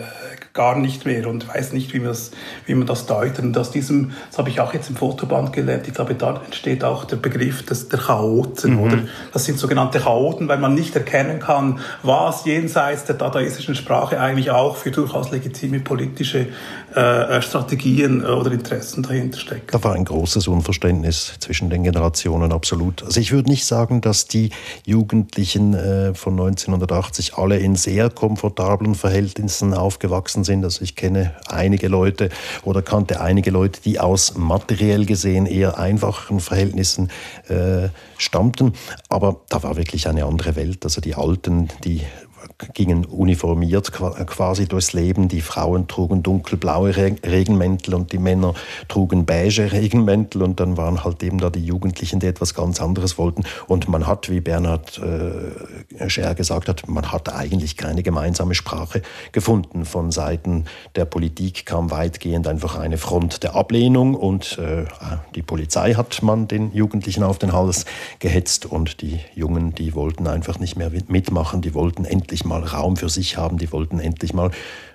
gar 0.52 0.76
nicht 0.76 1.06
mehr 1.06 1.26
und 1.26 1.48
weiß 1.48 1.72
nicht, 1.72 1.94
wie 1.94 2.00
man 2.00 2.08
das, 2.08 2.32
wie 2.66 2.74
man 2.74 2.86
das 2.86 3.06
deutet. 3.06 3.44
Und 3.44 3.56
aus 3.56 3.70
diesem, 3.70 4.12
das 4.28 4.36
habe 4.36 4.50
ich 4.50 4.60
auch 4.60 4.74
jetzt 4.74 4.90
im 4.90 4.96
Fotoband 4.96 5.54
gelernt, 5.54 5.88
ich 5.88 5.94
glaube, 5.94 6.14
da 6.14 6.42
entsteht 6.44 6.84
auch 6.84 7.04
der 7.04 7.16
Begriff 7.16 7.64
des, 7.64 7.88
der 7.88 7.98
Chaoten, 7.98 8.74
mhm. 8.74 8.80
oder? 8.80 8.98
Das 9.32 9.46
sind 9.46 9.58
sogenannte 9.58 10.00
Chaoten, 10.00 10.48
weil 10.48 10.58
man 10.58 10.74
nicht 10.74 10.94
erkennen 10.96 11.40
kann, 11.40 11.78
was 12.02 12.44
jenseits 12.44 13.04
der 13.04 13.14
dadaistischen 13.14 13.74
Sprache 13.74 14.20
eigentlich 14.20 14.50
auch 14.50 14.76
für 14.76 14.90
durchaus 14.90 15.30
legitime 15.30 15.80
politische 15.80 16.48
äh, 16.94 17.38
äh 17.38 17.42
Strategien 17.42 18.22
äh, 18.22 18.26
oder 18.26 18.52
Interessen 18.52 19.02
dahinter 19.02 19.38
steckt. 19.38 19.72
Da 19.72 19.82
war 19.82 19.94
ein 19.94 20.04
großes 20.04 20.48
Unverständnis 20.48 21.34
zwischen 21.40 21.70
den 21.70 21.84
Generationen, 21.84 22.52
absolut. 22.52 23.02
Also 23.02 23.20
ich 23.20 23.32
würde 23.32 23.48
nicht 23.48 23.64
sagen, 23.64 24.00
dass 24.00 24.26
die 24.26 24.50
Jugendlichen 24.84 25.74
äh, 25.74 26.14
von 26.14 26.34
1980 26.34 27.34
alle 27.34 27.58
in 27.58 27.76
sehr 27.76 28.10
komfortablen 28.10 28.94
Verhältnissen 28.94 29.74
aufgewachsen 29.74 30.10
aufgewachsen 30.10 30.44
sind. 30.44 30.64
Also 30.64 30.82
ich 30.82 30.96
kenne 30.96 31.34
einige 31.46 31.88
Leute 31.88 32.30
oder 32.62 32.82
kannte 32.82 33.20
einige 33.20 33.50
Leute, 33.50 33.80
die 33.82 33.98
aus 33.98 34.34
materiell 34.36 35.06
gesehen 35.06 35.46
eher 35.46 35.78
einfachen 35.78 36.40
Verhältnissen 36.40 37.10
äh, 37.48 37.88
stammten. 38.18 38.72
Aber 39.08 39.40
da 39.48 39.62
war 39.62 39.76
wirklich 39.76 40.08
eine 40.08 40.24
andere 40.24 40.56
Welt. 40.56 40.84
Also 40.84 41.00
die 41.00 41.14
Alten, 41.14 41.68
die 41.84 42.02
gingen 42.74 43.04
uniformiert 43.04 43.92
quasi 43.92 44.66
durchs 44.66 44.92
Leben. 44.92 45.28
Die 45.28 45.40
Frauen 45.40 45.88
trugen 45.88 46.22
dunkelblaue 46.22 46.94
Regenmäntel 46.96 47.94
und 47.94 48.12
die 48.12 48.18
Männer 48.18 48.54
trugen 48.88 49.24
beige 49.24 49.72
Regenmäntel 49.72 50.42
und 50.42 50.60
dann 50.60 50.76
waren 50.76 51.04
halt 51.04 51.22
eben 51.22 51.38
da 51.38 51.50
die 51.50 51.64
Jugendlichen, 51.64 52.20
die 52.20 52.26
etwas 52.26 52.54
ganz 52.54 52.80
anderes 52.80 53.18
wollten. 53.18 53.44
Und 53.66 53.88
man 53.88 54.06
hat, 54.06 54.30
wie 54.30 54.40
Bernhard 54.40 54.98
äh, 54.98 56.08
Scher 56.08 56.34
gesagt 56.34 56.68
hat, 56.68 56.88
man 56.88 57.12
hat 57.12 57.32
eigentlich 57.32 57.76
keine 57.76 58.02
gemeinsame 58.02 58.54
Sprache 58.54 59.02
gefunden. 59.32 59.84
Von 59.84 60.10
Seiten 60.10 60.64
der 60.96 61.04
Politik 61.04 61.66
kam 61.66 61.90
weitgehend 61.90 62.46
einfach 62.46 62.76
eine 62.76 62.98
Front 62.98 63.42
der 63.42 63.54
Ablehnung 63.54 64.14
und 64.14 64.58
äh, 64.58 64.84
die 65.34 65.42
Polizei 65.42 65.94
hat 65.94 66.22
man 66.22 66.48
den 66.48 66.72
Jugendlichen 66.72 67.22
auf 67.22 67.38
den 67.38 67.52
Hals 67.52 67.84
gehetzt 68.18 68.66
und 68.66 69.02
die 69.02 69.20
Jungen, 69.34 69.74
die 69.74 69.94
wollten 69.94 70.26
einfach 70.26 70.58
nicht 70.58 70.76
mehr 70.76 70.90
mitmachen, 71.08 71.60
die 71.62 71.74
wollten 71.74 72.04
endlich 72.04 72.29
mal 72.44 72.62
Raum 72.62 72.96
für 72.96 73.08
sich 73.08 73.36
haben, 73.36 73.58
die 73.58 73.72
wollten 73.72 74.00
endlich 74.00 74.32
mal 74.32 74.50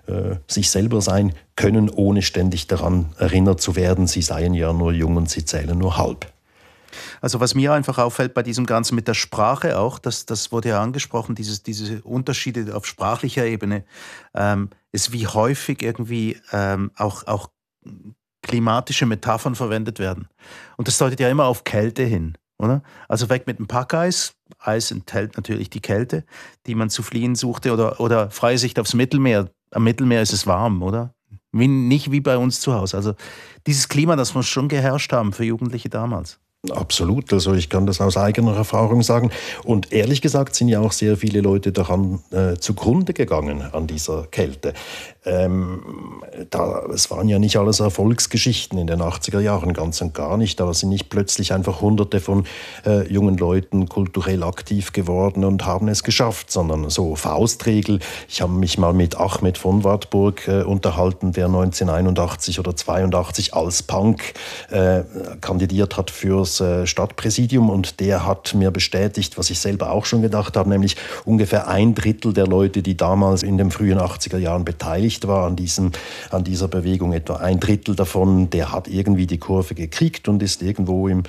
äh, 0.08 0.36
sich 0.48 0.70
selber 0.70 1.02
sein 1.02 1.34
können, 1.56 1.90
ohne 1.90 2.22
ständig 2.22 2.68
daran 2.68 3.14
erinnert 3.18 3.62
zu 3.62 3.76
werden, 3.76 4.08
sie 4.08 4.22
seien 4.22 4.54
ja 4.54 4.74
nur 4.74 4.92
jung 4.92 5.18
und 5.18 5.30
sie 5.30 5.46
zählen 5.46 5.78
nur 5.78 5.98
halb. 5.98 6.32
Also 7.22 7.40
was 7.40 7.56
mir 7.56 7.74
einfach 7.74 7.98
auffällt 7.98 8.34
bei 8.34 8.44
diesem 8.44 8.66
Ganzen 8.66 8.96
mit 8.96 9.08
der 9.08 9.14
Sprache 9.14 9.78
auch, 9.78 10.00
das, 10.00 10.26
das 10.26 10.52
wurde 10.52 10.70
ja 10.70 10.82
angesprochen, 10.82 11.36
dieses, 11.36 11.64
diese 11.64 12.02
Unterschiede 12.04 12.76
auf 12.76 12.86
sprachlicher 12.86 13.46
Ebene, 13.46 13.84
ähm, 14.34 14.70
ist 14.92 15.12
wie 15.12 15.28
häufig 15.28 15.82
irgendwie 15.82 16.38
ähm, 16.52 16.92
auch, 16.96 17.28
auch 17.28 17.50
klimatische 18.42 19.06
Metaphern 19.06 19.56
verwendet 19.56 20.00
werden. 20.00 20.28
Und 20.78 20.88
das 20.88 20.98
deutet 20.98 21.20
ja 21.20 21.30
immer 21.30 21.46
auf 21.46 21.64
Kälte 21.64 22.04
hin. 22.04 22.38
Oder? 22.58 22.84
Also 23.08 23.30
weg 23.30 23.48
mit 23.48 23.60
dem 23.60 23.68
Packeis. 23.68 24.36
Eis 24.60 24.92
enthält 24.92 25.36
natürlich 25.36 25.70
die 25.70 25.82
Kälte, 25.82 26.24
die 26.68 26.76
man 26.76 26.90
zu 26.90 27.04
fliehen 27.04 27.36
suchte. 27.36 27.74
Oder, 27.74 28.00
oder 28.00 28.30
freie 28.30 28.58
Sicht 28.58 28.80
aufs 28.80 28.94
Mittelmeer. 28.94 29.50
Am 29.72 29.84
Mittelmeer 29.84 30.22
ist 30.22 30.34
es 30.34 30.48
warm, 30.48 30.82
oder? 30.82 31.14
Wie, 31.52 31.68
nicht 31.68 32.12
wie 32.12 32.22
bei 32.22 32.38
uns 32.38 32.60
zu 32.60 32.74
Hause. 32.74 32.98
Also 32.98 33.16
dieses 33.68 33.88
Klima, 33.88 34.16
das 34.16 34.34
muss 34.34 34.48
schon 34.48 34.68
geherrscht 34.68 35.12
haben 35.12 35.34
für 35.34 35.44
Jugendliche 35.44 35.90
damals. 35.90 36.40
Absolut, 36.72 37.32
also 37.34 37.54
ich 37.54 37.70
kann 37.70 37.86
das 37.86 38.02
aus 38.02 38.18
eigener 38.18 38.56
Erfahrung 38.56 39.04
sagen. 39.04 39.32
Und 39.64 39.92
ehrlich 39.92 40.22
gesagt 40.22 40.56
sind 40.56 40.68
ja 40.68 40.80
auch 40.80 40.92
sehr 40.92 41.18
viele 41.18 41.42
Leute 41.42 41.72
daran 41.72 42.20
äh, 42.32 42.56
zugrunde 42.56 43.14
gegangen 43.14 43.62
an 43.62 43.88
dieser 43.88 44.28
Kälte. 44.28 44.74
Ähm, 45.26 45.82
da, 46.52 46.84
es 46.94 47.10
waren 47.10 47.28
ja 47.28 47.40
nicht 47.40 47.58
alles 47.58 47.80
Erfolgsgeschichten 47.80 48.78
in 48.78 48.88
den 48.88 49.02
80er 49.02 49.40
Jahren, 49.40 49.74
ganz 49.74 50.02
und 50.02 50.14
gar 50.14 50.38
nicht. 50.38 50.60
Da 50.60 50.74
sind 50.74 50.90
nicht 50.90 51.10
plötzlich 51.10 51.54
einfach 51.54 51.82
hunderte 51.82 52.20
von 52.20 52.46
äh, 52.86 53.12
jungen 53.12 53.38
Leuten 53.38 53.90
kulturell 53.90 54.44
aktiv 54.44 54.94
geworden 54.94 55.44
und 55.44 55.66
haben 55.66 55.88
es 55.88 56.04
geschafft, 56.04 56.52
sondern 56.52 56.90
so 56.90 57.16
Faustregel. 57.16 58.00
Ich 58.30 58.42
habe 58.42 58.54
mich 58.54 58.78
mal 58.78 58.94
mit 58.94 59.20
Ahmed 59.20 59.58
von 59.58 59.84
Wartburg 59.84 60.48
äh, 60.48 60.62
unterhalten, 60.62 61.32
der 61.32 61.48
1981 61.48 62.60
oder 62.60 62.76
82 62.76 63.54
als 63.54 63.84
Punk 63.84 64.34
äh, 64.70 65.04
kandidiert 65.42 65.98
hat 65.98 66.12
fürs 66.12 66.55
das 66.60 66.68
äh, 66.68 66.88
Stadtpräsidium 66.88 67.70
und 67.70 68.00
der 68.00 68.26
hat 68.26 68.54
mir 68.54 68.72
bestätigt, 68.72 69.38
was 69.38 69.50
ich 69.50 69.60
selber 69.60 69.92
auch 69.92 70.06
schon 70.06 70.22
gedacht 70.22 70.58
habe, 70.58 70.70
nämlich 70.70 70.96
ungefähr 71.26 71.68
ein 71.68 71.96
Drittel 71.96 72.34
der 72.34 72.48
Leute, 72.48 72.82
die 72.82 72.98
damals 72.98 73.44
in 73.44 73.58
den 73.58 73.72
frühen 73.72 74.00
80er 74.00 74.38
Jahren 74.38 74.66
beteiligt 74.66 75.28
waren 75.28 75.52
an, 75.52 75.56
diesem, 75.56 75.92
an 76.32 76.44
dieser 76.44 76.68
Bewegung, 76.68 77.14
etwa 77.14 77.36
ein 77.38 77.60
Drittel 77.60 77.96
davon, 77.96 78.50
der 78.50 78.72
hat 78.72 78.88
irgendwie 78.88 79.28
die 79.28 79.38
Kurve 79.38 79.76
gekriegt 79.76 80.28
und 80.28 80.42
ist 80.42 80.62
irgendwo 80.62 81.08
im 81.08 81.24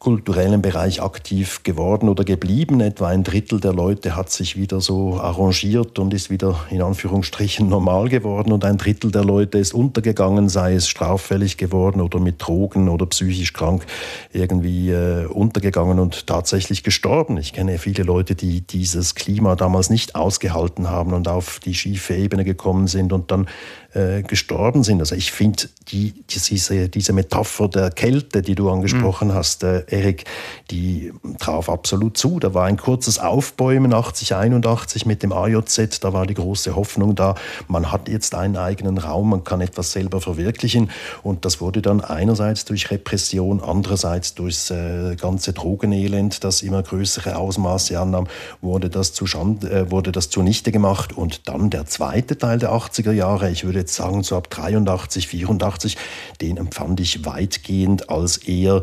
kulturellen 0.00 0.62
Bereich 0.62 1.02
aktiv 1.02 1.62
geworden 1.62 2.08
oder 2.08 2.24
geblieben. 2.24 2.80
Etwa 2.80 3.08
ein 3.08 3.22
Drittel 3.22 3.60
der 3.60 3.74
Leute 3.74 4.16
hat 4.16 4.30
sich 4.30 4.56
wieder 4.56 4.80
so 4.80 5.20
arrangiert 5.20 5.98
und 5.98 6.14
ist 6.14 6.30
wieder 6.30 6.58
in 6.70 6.80
Anführungsstrichen 6.80 7.68
normal 7.68 8.08
geworden 8.08 8.50
und 8.50 8.64
ein 8.64 8.78
Drittel 8.78 9.10
der 9.12 9.24
Leute 9.24 9.58
ist 9.58 9.74
untergegangen, 9.74 10.48
sei 10.48 10.74
es 10.74 10.88
straffällig 10.88 11.58
geworden 11.58 12.00
oder 12.00 12.18
mit 12.18 12.36
Drogen 12.38 12.88
oder 12.88 13.04
psychisch 13.04 13.52
krank 13.52 13.84
irgendwie 14.32 14.59
äh, 14.64 15.26
untergegangen 15.26 15.98
und 15.98 16.26
tatsächlich 16.26 16.82
gestorben. 16.82 17.36
Ich 17.36 17.52
kenne 17.52 17.78
viele 17.78 18.02
Leute, 18.02 18.34
die 18.34 18.60
dieses 18.60 19.14
Klima 19.14 19.56
damals 19.56 19.90
nicht 19.90 20.14
ausgehalten 20.14 20.90
haben 20.90 21.12
und 21.12 21.28
auf 21.28 21.60
die 21.60 21.74
schiefe 21.74 22.14
Ebene 22.14 22.44
gekommen 22.44 22.86
sind 22.86 23.12
und 23.12 23.30
dann 23.30 23.46
äh, 23.92 24.22
gestorben 24.22 24.84
sind. 24.84 25.00
Also 25.00 25.16
ich 25.16 25.32
finde 25.32 25.64
die, 25.88 26.14
diese, 26.28 26.88
diese 26.88 27.12
Metapher 27.12 27.66
der 27.66 27.90
Kälte, 27.90 28.40
die 28.40 28.54
du 28.54 28.70
angesprochen 28.70 29.28
mhm. 29.28 29.34
hast, 29.34 29.64
äh, 29.64 29.82
Erik, 29.88 30.24
die 30.70 31.12
traf 31.40 31.68
absolut 31.68 32.16
zu. 32.16 32.38
Da 32.38 32.54
war 32.54 32.66
ein 32.66 32.76
kurzes 32.76 33.18
Aufbäumen 33.18 33.92
80, 33.92 34.36
81 34.36 35.06
mit 35.06 35.24
dem 35.24 35.32
AJZ, 35.32 35.98
da 36.00 36.12
war 36.12 36.26
die 36.26 36.34
große 36.34 36.76
Hoffnung 36.76 37.16
da, 37.16 37.34
man 37.66 37.90
hat 37.90 38.08
jetzt 38.08 38.34
einen 38.36 38.56
eigenen 38.56 38.98
Raum, 38.98 39.30
man 39.30 39.42
kann 39.42 39.60
etwas 39.60 39.90
selber 39.90 40.20
verwirklichen 40.20 40.90
und 41.24 41.44
das 41.44 41.60
wurde 41.60 41.82
dann 41.82 42.00
einerseits 42.00 42.64
durch 42.64 42.90
Repression, 42.92 43.60
andererseits 43.60 44.34
durchs 44.40 44.70
äh, 44.70 45.16
ganze 45.16 45.52
Drogenelend, 45.52 46.42
das 46.44 46.62
immer 46.62 46.82
größere 46.82 47.36
Ausmaße 47.36 48.00
annahm, 48.00 48.26
wurde 48.62 48.88
das, 48.88 49.12
zu 49.12 49.26
Schand, 49.26 49.64
äh, 49.64 49.90
wurde 49.90 50.12
das 50.12 50.30
zunichte 50.30 50.72
gemacht 50.72 51.12
und 51.12 51.46
dann 51.46 51.68
der 51.68 51.84
zweite 51.84 52.38
Teil 52.38 52.58
der 52.58 52.72
80er 52.72 53.12
Jahre, 53.12 53.50
ich 53.50 53.64
würde 53.64 53.80
jetzt 53.80 53.94
sagen, 53.94 54.22
so 54.22 54.36
ab 54.36 54.48
83, 54.48 55.28
84, 55.28 55.96
den 56.40 56.56
empfand 56.56 57.00
ich 57.00 57.26
weitgehend 57.26 58.08
als 58.08 58.38
eher 58.38 58.82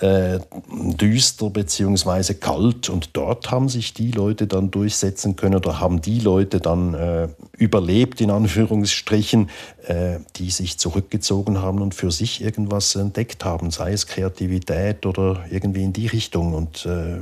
äh, 0.00 0.38
düster 0.70 1.50
bzw. 1.50 2.34
kalt. 2.34 2.88
Und 2.88 3.10
dort 3.14 3.50
haben 3.50 3.68
sich 3.68 3.94
die 3.94 4.10
Leute 4.10 4.46
dann 4.46 4.70
durchsetzen 4.70 5.36
können 5.36 5.56
oder 5.56 5.80
haben 5.80 6.00
die 6.00 6.20
Leute 6.20 6.60
dann 6.60 6.94
äh, 6.94 7.28
überlebt, 7.56 8.20
in 8.20 8.30
Anführungsstrichen, 8.30 9.50
äh, 9.86 10.18
die 10.36 10.50
sich 10.50 10.78
zurückgezogen 10.78 11.60
haben 11.60 11.80
und 11.82 11.94
für 11.94 12.10
sich 12.10 12.42
irgendwas 12.42 12.94
entdeckt 12.94 13.44
haben, 13.44 13.70
sei 13.70 13.92
es 13.92 14.06
Kreativität 14.06 14.89
oder 15.06 15.44
irgendwie 15.50 15.84
in 15.84 15.92
die 15.92 16.06
Richtung. 16.06 16.54
Und 16.54 16.86
äh, 16.86 17.20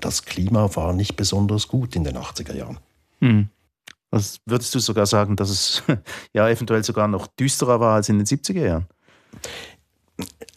das 0.00 0.24
Klima 0.24 0.74
war 0.76 0.92
nicht 0.92 1.16
besonders 1.16 1.68
gut 1.68 1.96
in 1.96 2.04
den 2.04 2.16
80er 2.16 2.54
Jahren. 2.54 2.78
Hm. 3.20 3.48
Was 4.10 4.40
würdest 4.46 4.74
du 4.74 4.78
sogar 4.78 5.06
sagen, 5.06 5.36
dass 5.36 5.50
es 5.50 5.82
ja 6.32 6.48
eventuell 6.48 6.84
sogar 6.84 7.08
noch 7.08 7.26
düsterer 7.26 7.80
war 7.80 7.96
als 7.96 8.08
in 8.08 8.18
den 8.18 8.26
70er 8.26 8.66
Jahren? 8.66 8.86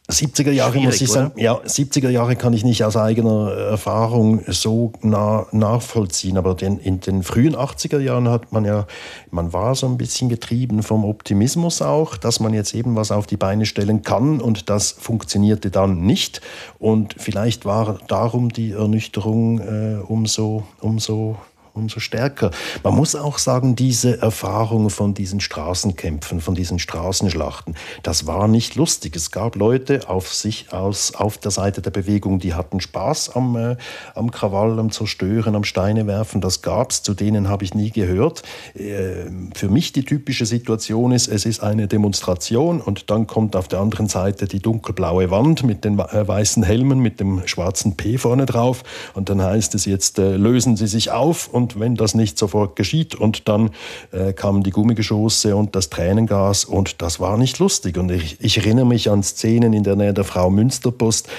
70er 0.10 0.52
Jahre 0.52 0.80
muss 0.80 1.00
ich 1.00 1.10
sagen, 1.10 1.32
ja, 1.40 1.56
70er 1.56 2.10
Jahre 2.10 2.36
kann 2.36 2.54
ich 2.54 2.64
nicht 2.64 2.84
aus 2.84 2.98
eigener 2.98 3.52
Erfahrung 3.52 4.42
so 4.48 4.92
nah 5.02 5.48
nachvollziehen, 5.52 6.38
aber 6.38 6.56
den, 6.56 6.80
in 6.80 7.00
den 7.00 7.24
frühen 7.24 7.56
80er 7.56 8.00
Jahren 8.00 8.28
hat 8.28 8.52
man 8.52 8.66
ja, 8.66 8.88
man 9.30 9.54
war 9.54 9.76
so 9.76 9.88
ein 9.88 9.98
bisschen 9.98 10.28
getrieben 10.28 10.84
vom 10.84 11.06
Optimismus 11.06 11.82
auch, 11.82 12.18
dass 12.18 12.40
man 12.40 12.54
jetzt 12.54 12.74
eben 12.74 12.96
was 12.96 13.12
auf 13.12 13.28
die 13.28 13.38
Beine 13.38 13.66
stellen 13.66 14.02
kann 14.02 14.42
und 14.42 14.70
das 14.70 14.92
funktionierte 14.92 15.72
dann 15.72 16.02
nicht. 16.02 16.42
Und 16.78 17.16
vielleicht 17.18 17.66
war 17.66 17.98
darum 18.08 18.50
die 18.50 18.72
Ernüchterung 18.72 19.60
äh, 19.60 20.00
umso, 20.06 20.64
umso 20.80 21.38
umso 21.74 22.00
stärker. 22.00 22.52
Man 22.84 22.96
muss 22.96 23.16
auch 23.16 23.38
sagen, 23.38 23.76
diese 23.76 24.22
Erfahrung 24.22 24.90
von 24.90 25.14
diesen 25.14 25.40
Straßenkämpfen, 25.40 26.42
von 26.42 26.56
diesen 26.56 26.80
Straßenschlachten, 26.80 27.76
das 28.04 28.28
war 28.28 28.48
nicht 28.48 28.76
lustig. 28.76 29.16
Es 29.16 29.32
gab 29.32 29.56
Leute 29.56 30.10
auf 30.10 30.34
sich 30.34 30.74
aus, 30.74 31.16
auf 31.16 31.38
der 31.38 31.52
Seite 31.52 31.82
der 31.82 31.92
Bewegung, 31.92 32.40
die 32.40 32.54
hatten 32.54 32.80
Spaß 32.80 33.36
am, 33.36 33.56
äh, 33.56 33.78
am 34.16 34.32
Krawall, 34.32 34.80
am 34.80 34.92
Zerstören, 34.92 35.56
am 35.56 35.64
Steine 35.64 36.08
werfen. 36.08 36.42
Das 36.42 36.62
gab's. 36.62 37.04
Zu 37.04 37.14
denen 37.14 37.48
habe 37.50 37.64
ich 37.64 37.74
nie 37.74 37.92
gehört. 37.92 38.44
Äh, 38.74 39.26
für 39.56 39.70
mich 39.70 39.94
die 39.94 40.04
typische 40.04 40.46
Situation 40.46 41.12
ist, 41.12 41.28
es 41.28 41.46
ist 41.46 41.62
eine 41.62 41.88
Demonstration 41.88 42.82
und 42.82 43.10
dann 43.10 43.28
kommt 43.28 43.56
auf 43.56 43.68
der 43.68 43.80
anderen 43.80 44.08
Seite 44.08 44.48
die 44.48 44.60
dunkelblaue 44.60 45.32
Wand 45.32 45.64
mit 45.64 45.86
den 45.86 46.00
äh, 46.00 46.28
weißen 46.28 46.64
Helmen, 46.64 47.00
mit 47.00 47.20
dem 47.20 47.48
schwarzen 47.48 47.96
P 47.96 48.18
vorne 48.18 48.46
drauf. 48.46 48.84
Und 49.14 49.30
dann 49.30 49.42
heißt 49.42 49.76
es 49.76 49.86
jetzt, 49.86 50.20
äh, 50.20 50.36
lösen 50.36 50.76
Sie 50.76 50.88
sich 50.88 51.12
auf 51.12 51.48
und 51.48 51.61
und 51.62 51.80
wenn 51.80 51.96
das 51.96 52.16
nicht 52.16 52.38
sofort 52.38 52.76
geschieht 52.76 53.16
und 53.16 53.48
dann 53.48 53.70
äh, 54.12 54.34
kamen 54.34 54.64
die 54.64 54.72
Gummigeschosse 54.72 55.56
und 55.56 55.76
das 55.76 55.90
Tränengas 55.90 56.66
und 56.66 57.02
das 57.02 57.20
war 57.20 57.38
nicht 57.38 57.60
lustig. 57.60 57.98
Und 57.98 58.12
ich, 58.12 58.38
ich 58.42 58.58
erinnere 58.58 58.86
mich 58.86 59.10
an 59.10 59.22
Szenen 59.24 59.74
in 59.74 59.84
der 59.84 59.96
Nähe 59.96 60.14
der 60.14 60.24
Frau 60.24 60.50
Münsterpost, 60.50 61.30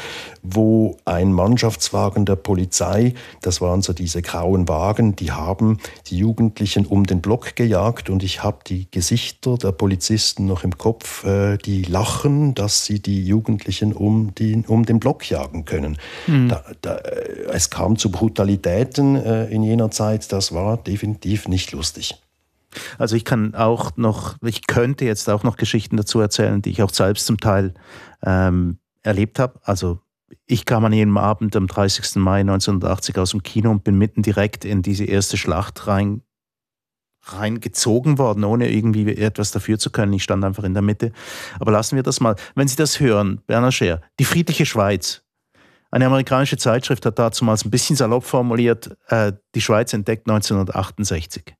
wo 0.43 0.97
ein 1.05 1.33
Mannschaftswagen 1.33 2.25
der 2.25 2.37
Polizei, 2.37 3.15
das 3.41 3.61
waren 3.61 3.81
so 3.81 3.93
diese 3.93 4.23
grauen 4.23 4.69
Wagen, 4.69 5.15
die 5.15 5.31
haben 5.31 5.79
die 6.09 6.19
Jugendlichen 6.19 6.85
um 6.85 7.05
den 7.05 7.21
Block 7.21 7.55
gejagt 7.55 8.11
und 8.11 8.23
ich 8.23 8.43
habe 8.43 8.59
die 8.67 8.91
Gesichter 8.91 9.57
der 9.57 9.73
Polizisten 9.73 10.47
noch 10.47 10.65
im 10.65 10.77
Kopf, 10.77 11.25
äh, 11.25 11.59
die 11.59 11.83
lachen, 11.83 12.55
dass 12.55 12.85
sie 12.85 13.01
die 13.01 13.25
Jugendlichen 13.25 13.93
um, 13.93 14.35
die, 14.35 14.65
um 14.67 14.85
den 14.85 14.99
Block 14.99 15.31
jagen 15.31 15.65
können. 15.65 15.97
Mhm. 16.27 16.49
Da, 16.49 16.65
da, 16.81 16.97
äh, 16.97 17.45
es 17.53 17.71
kam 17.71 17.97
zu 17.97 18.11
Brutalitäten 18.11 19.17
äh, 19.17 19.47
in 19.47 19.63
jener 19.63 19.91
Zeit, 19.91 20.33
das 20.33 20.53
war 20.53 20.77
definitiv 20.77 21.47
nicht 21.47 21.73
lustig. 21.73 22.17
Also 22.99 23.17
ich 23.17 23.25
kann 23.25 23.55
auch 23.55 23.97
noch, 23.97 24.37
ich 24.43 24.67
könnte 24.67 25.05
jetzt 25.05 25.29
auch 25.29 25.43
noch 25.43 25.57
Geschichten 25.57 25.97
dazu 25.97 26.21
erzählen, 26.21 26.63
die 26.63 26.71
ich 26.71 26.83
auch 26.83 26.93
selbst 26.93 27.27
zum 27.27 27.39
Teil 27.39 27.75
ähm, 28.25 28.79
erlebt 29.03 29.39
habe. 29.39 29.61
Also 29.63 30.01
ich 30.47 30.65
kam 30.65 30.85
an 30.85 30.93
jedem 30.93 31.17
Abend 31.17 31.55
am 31.57 31.67
30. 31.67 32.17
Mai 32.17 32.41
1980 32.41 33.19
aus 33.19 33.31
dem 33.31 33.43
Kino 33.43 33.71
und 33.71 33.85
bin 33.85 33.97
mitten 33.99 34.23
direkt 34.23 34.65
in 34.65 34.83
diese 34.83 35.05
erste 35.05 35.37
Schlacht 35.37 35.87
rein, 35.87 36.23
reingezogen 37.25 38.19
worden, 38.19 38.45
ohne 38.45 38.71
irgendwie 38.71 39.17
etwas 39.17 39.53
dafür 39.53 39.79
zu 39.79 39.91
können. 39.91 40.13
Ich 40.13 40.23
stand 40.23 40.45
einfach 40.45 40.65
in 40.65 40.75
der 40.75 40.83
Mitte. 40.83 41.13
Aber 41.61 41.73
lassen 41.73 41.97
wir 41.97 42.03
das 42.03 42.21
mal. 42.21 42.37
Wenn 42.55 42.69
Sie 42.69 42.77
das 42.77 43.01
hören, 43.01 43.41
Bernhard 43.47 43.75
Scher, 43.75 44.01
die 44.19 44.25
friedliche 44.25 44.67
Schweiz. 44.67 45.23
Eine 45.91 46.07
amerikanische 46.07 46.57
Zeitschrift 46.57 47.05
hat 47.05 47.19
dazu 47.19 47.45
mal 47.45 47.57
ein 47.63 47.71
bisschen 47.71 47.97
salopp 47.97 48.25
formuliert, 48.25 48.97
äh, 49.09 49.33
die 49.55 49.61
Schweiz 49.61 49.93
entdeckt 49.93 50.27
1968. 50.27 51.55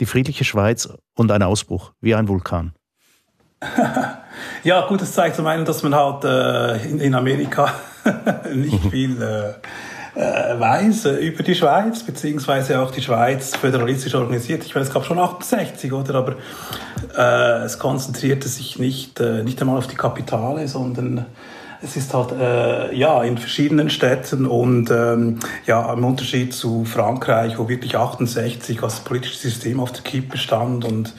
Die 0.00 0.06
friedliche 0.06 0.44
Schweiz 0.44 0.88
und 1.14 1.30
ein 1.32 1.42
Ausbruch, 1.42 1.92
wie 2.00 2.14
ein 2.14 2.28
Vulkan. 2.28 2.74
Ja, 4.62 4.86
gut, 4.86 5.02
das 5.02 5.12
zeigt 5.12 5.36
zum 5.36 5.46
einen, 5.46 5.64
dass 5.64 5.82
man 5.82 5.94
halt 5.94 6.24
äh, 6.24 6.88
in, 6.88 7.00
in, 7.00 7.14
Amerika 7.14 7.72
nicht 8.54 8.90
viel 8.90 9.20
äh, 9.22 9.52
äh, 10.14 10.58
weiß 10.58 11.06
äh, 11.06 11.14
über 11.26 11.42
die 11.42 11.54
Schweiz, 11.54 12.02
beziehungsweise 12.02 12.80
auch 12.80 12.90
die 12.90 13.02
Schweiz 13.02 13.56
föderalistisch 13.56 14.14
organisiert. 14.14 14.64
Ich 14.64 14.74
meine, 14.74 14.86
es 14.86 14.92
gab 14.92 15.04
schon 15.04 15.18
68, 15.18 15.92
oder? 15.92 16.14
Aber 16.14 16.36
äh, 17.16 17.64
es 17.64 17.78
konzentrierte 17.78 18.48
sich 18.48 18.78
nicht, 18.78 19.20
nicht 19.20 19.60
einmal 19.60 19.78
auf 19.78 19.86
die 19.86 19.96
Kapitale, 19.96 20.68
sondern 20.68 21.26
es 21.82 21.96
ist 21.96 22.14
halt 22.14 22.32
äh, 22.32 22.94
ja 22.94 23.22
in 23.24 23.38
verschiedenen 23.38 23.90
Städten 23.90 24.46
und 24.46 24.90
ähm, 24.90 25.40
ja 25.66 25.92
im 25.92 26.04
Unterschied 26.04 26.54
zu 26.54 26.84
Frankreich, 26.84 27.58
wo 27.58 27.68
wirklich 27.68 27.96
68 27.96 28.82
was 28.82 29.00
politisches 29.00 29.42
System 29.42 29.80
auf 29.80 29.92
der 29.92 30.02
Kippe 30.02 30.38
stand 30.38 30.84
und 30.84 31.12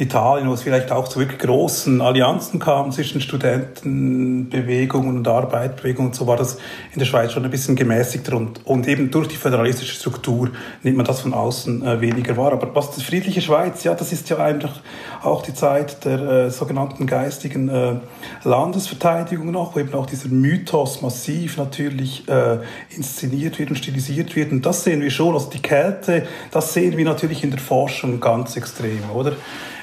Italien, 0.00 0.48
wo 0.48 0.54
es 0.54 0.62
vielleicht 0.62 0.90
auch 0.92 1.08
zu 1.08 1.20
wirklich 1.20 1.38
großen 1.40 2.00
Allianzen 2.00 2.58
kam 2.58 2.90
zwischen 2.90 3.20
Studentenbewegungen 3.20 5.18
und 5.18 5.28
Arbeitbewegungen, 5.28 6.14
so 6.14 6.26
war 6.26 6.38
das 6.38 6.56
in 6.92 6.98
der 6.98 7.06
Schweiz 7.06 7.32
schon 7.32 7.44
ein 7.44 7.50
bisschen 7.50 7.76
gemäßigter 7.76 8.34
und, 8.34 8.64
und 8.66 8.88
eben 8.88 9.10
durch 9.10 9.28
die 9.28 9.36
föderalistische 9.36 9.94
Struktur 9.94 10.50
nimmt 10.82 10.96
man 10.96 11.04
das 11.04 11.20
von 11.20 11.34
außen 11.34 11.86
äh, 11.86 12.00
weniger 12.00 12.36
wahr. 12.38 12.52
Aber 12.52 12.74
was 12.74 12.92
die 12.92 13.04
friedliche 13.04 13.42
Schweiz, 13.42 13.84
ja, 13.84 13.94
das 13.94 14.10
ist 14.10 14.30
ja 14.30 14.38
einfach 14.38 14.80
auch 15.22 15.42
die 15.42 15.52
Zeit 15.52 16.04
der 16.06 16.20
äh, 16.20 16.50
sogenannten 16.50 17.06
geistigen 17.06 17.68
äh, 17.68 17.96
Landesverteidigung 18.44 19.50
noch, 19.50 19.76
wo 19.76 19.80
eben 19.80 19.92
auch 19.92 20.06
dieser 20.06 20.28
Mythos 20.28 21.02
massiv 21.02 21.58
natürlich 21.58 22.26
äh, 22.26 22.58
inszeniert 22.88 23.58
wird 23.58 23.68
und 23.68 23.76
stilisiert 23.76 24.34
wird. 24.34 24.50
Und 24.50 24.64
das 24.64 24.84
sehen 24.84 25.02
wir 25.02 25.10
schon, 25.10 25.34
also 25.34 25.50
die 25.50 25.60
Kälte, 25.60 26.26
das 26.50 26.72
sehen 26.72 26.96
wir 26.96 27.04
natürlich 27.04 27.44
in 27.44 27.50
der 27.50 27.60
Forschung 27.60 28.18
ganz 28.18 28.56
extrem, 28.56 29.10
oder? 29.14 29.34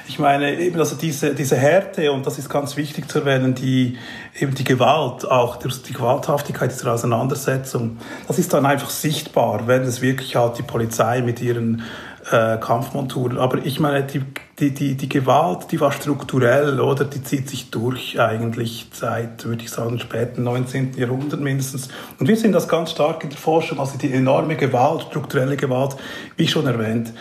Ich 0.08 0.18
meine, 0.18 0.58
eben 0.58 0.78
also 0.78 0.96
diese, 0.96 1.34
diese 1.34 1.56
Härte, 1.56 2.10
und 2.12 2.26
das 2.26 2.38
ist 2.38 2.48
ganz 2.48 2.78
wichtig 2.78 3.10
zu 3.10 3.18
erwähnen, 3.18 3.54
die, 3.54 3.98
eben 4.40 4.54
die 4.54 4.64
Gewalt, 4.64 5.30
auch 5.30 5.56
die 5.56 5.92
Gewalthaftigkeit 5.92 6.72
dieser 6.72 6.94
Auseinandersetzung, 6.94 7.98
das 8.26 8.38
ist 8.38 8.54
dann 8.54 8.64
einfach 8.64 8.88
sichtbar, 8.88 9.66
wenn 9.66 9.82
es 9.82 10.00
wirklich 10.00 10.34
halt 10.34 10.56
die 10.56 10.62
Polizei 10.62 11.20
mit 11.20 11.42
ihren 11.42 11.82
äh, 12.30 12.56
Kampfmonturen. 12.56 13.36
Aber 13.36 13.58
ich 13.58 13.80
meine, 13.80 14.02
die, 14.02 14.22
die, 14.58 14.72
die, 14.72 14.96
die 14.96 15.08
Gewalt, 15.08 15.70
die 15.70 15.80
war 15.80 15.92
strukturell, 15.92 16.80
oder? 16.80 17.04
Die 17.04 17.22
zieht 17.22 17.48
sich 17.48 17.70
durch 17.70 18.18
eigentlich 18.18 18.88
seit, 18.92 19.44
würde 19.44 19.62
ich 19.62 19.70
sagen, 19.70 19.98
späten 20.00 20.42
19. 20.42 20.94
Jahrhundert 20.96 21.40
mindestens. 21.40 21.88
Und 22.18 22.28
wir 22.28 22.36
sehen 22.36 22.52
das 22.52 22.68
ganz 22.68 22.90
stark 22.90 23.22
in 23.22 23.30
der 23.30 23.38
Forschung, 23.38 23.78
also 23.78 23.96
die 23.98 24.12
enorme 24.12 24.56
Gewalt, 24.56 25.02
strukturelle 25.02 25.56
Gewalt, 25.56 25.96
wie 26.36 26.48
schon 26.48 26.66
erwähnt 26.66 27.12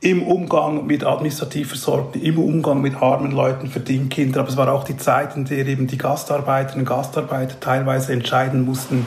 im 0.00 0.22
Umgang 0.22 0.86
mit 0.86 1.04
administrativ 1.04 1.68
Versorgten, 1.68 2.22
im 2.22 2.38
Umgang 2.38 2.80
mit 2.80 2.96
armen 2.96 3.32
Leuten, 3.32 3.68
Verdienkindern. 3.68 4.42
Aber 4.42 4.50
es 4.50 4.56
war 4.56 4.70
auch 4.72 4.84
die 4.84 4.96
Zeit, 4.96 5.36
in 5.36 5.46
der 5.46 5.66
eben 5.66 5.86
die 5.86 5.98
Gastarbeiterinnen 5.98 6.86
und 6.86 6.88
Gastarbeiter 6.88 7.58
teilweise 7.60 8.12
entscheiden 8.12 8.64
mussten, 8.64 9.06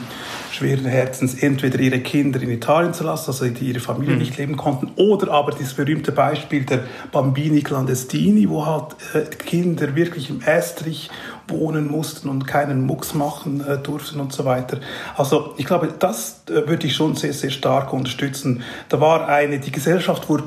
schweren 0.50 0.86
Herzens 0.86 1.42
entweder 1.42 1.78
ihre 1.78 2.00
Kinder 2.00 2.42
in 2.42 2.50
Italien 2.50 2.92
zu 2.92 3.04
lassen, 3.04 3.30
also 3.30 3.46
die 3.48 3.66
ihre 3.66 3.80
Familie 3.80 4.14
mhm. 4.14 4.20
nicht 4.20 4.36
leben 4.36 4.56
konnten, 4.56 4.90
oder 4.96 5.32
aber 5.32 5.52
dieses 5.52 5.74
berühmte 5.74 6.12
Beispiel 6.12 6.64
der 6.64 6.80
Bambini 7.12 7.60
Clandestini, 7.80 8.48
wo 8.48 8.66
halt 8.66 8.96
äh, 9.14 9.24
Kinder 9.36 9.94
wirklich 9.96 10.30
im 10.30 10.42
Estrich 10.42 11.10
wohnen 11.48 11.90
mussten 11.90 12.28
und 12.28 12.46
keinen 12.46 12.84
Mucks 12.86 13.14
machen 13.14 13.64
äh, 13.66 13.78
durften 13.78 14.20
und 14.20 14.32
so 14.32 14.44
weiter. 14.44 14.78
Also 15.16 15.54
ich 15.56 15.66
glaube, 15.66 15.88
das 15.98 16.42
äh, 16.48 16.68
würde 16.68 16.86
ich 16.86 16.94
schon 16.94 17.16
sehr, 17.16 17.32
sehr 17.32 17.50
stark 17.50 17.92
unterstützen. 17.92 18.62
Da 18.88 19.00
war 19.00 19.28
eine, 19.28 19.58
die 19.58 19.72
Gesellschaft 19.72 20.28
wurde 20.28 20.44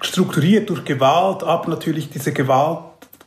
strukturiert 0.00 0.70
durch 0.70 0.84
Gewalt, 0.84 1.42
aber 1.42 1.68
natürlich 1.68 2.10
diese 2.10 2.32
Gewalt 2.32 2.78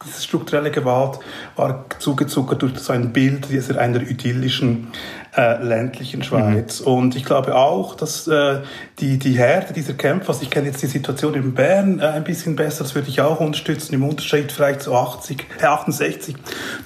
diese 0.03 0.23
strukturelle 0.23 0.71
Gewalt 0.71 1.19
war 1.55 1.85
zugezuckert 1.99 2.63
durch 2.63 2.75
so 2.79 2.91
ein 2.91 3.13
Bild 3.13 3.51
dieser 3.51 3.79
einer 3.79 4.01
idyllischen 4.01 4.87
äh, 5.35 5.63
ländlichen 5.63 6.23
Schweiz. 6.23 6.81
Mhm. 6.81 6.87
Und 6.87 7.15
ich 7.15 7.23
glaube 7.23 7.55
auch, 7.55 7.95
dass 7.95 8.27
äh, 8.27 8.59
die, 8.99 9.17
die 9.17 9.37
Härte 9.37 9.73
dieser 9.73 9.93
Kämpfe, 9.93 10.29
also 10.29 10.41
ich 10.41 10.49
kenne 10.49 10.67
jetzt 10.67 10.81
die 10.81 10.87
Situation 10.87 11.33
in 11.35 11.53
Bern 11.53 11.99
äh, 11.99 12.07
ein 12.07 12.23
bisschen 12.23 12.55
besser, 12.55 12.83
das 12.83 12.95
würde 12.95 13.09
ich 13.09 13.21
auch 13.21 13.39
unterstützen, 13.39 13.93
im 13.95 14.03
Unterschied 14.03 14.51
vielleicht 14.51 14.81
zu 14.81 14.93
80, 14.93 15.45
äh, 15.59 15.65
68. 15.65 16.35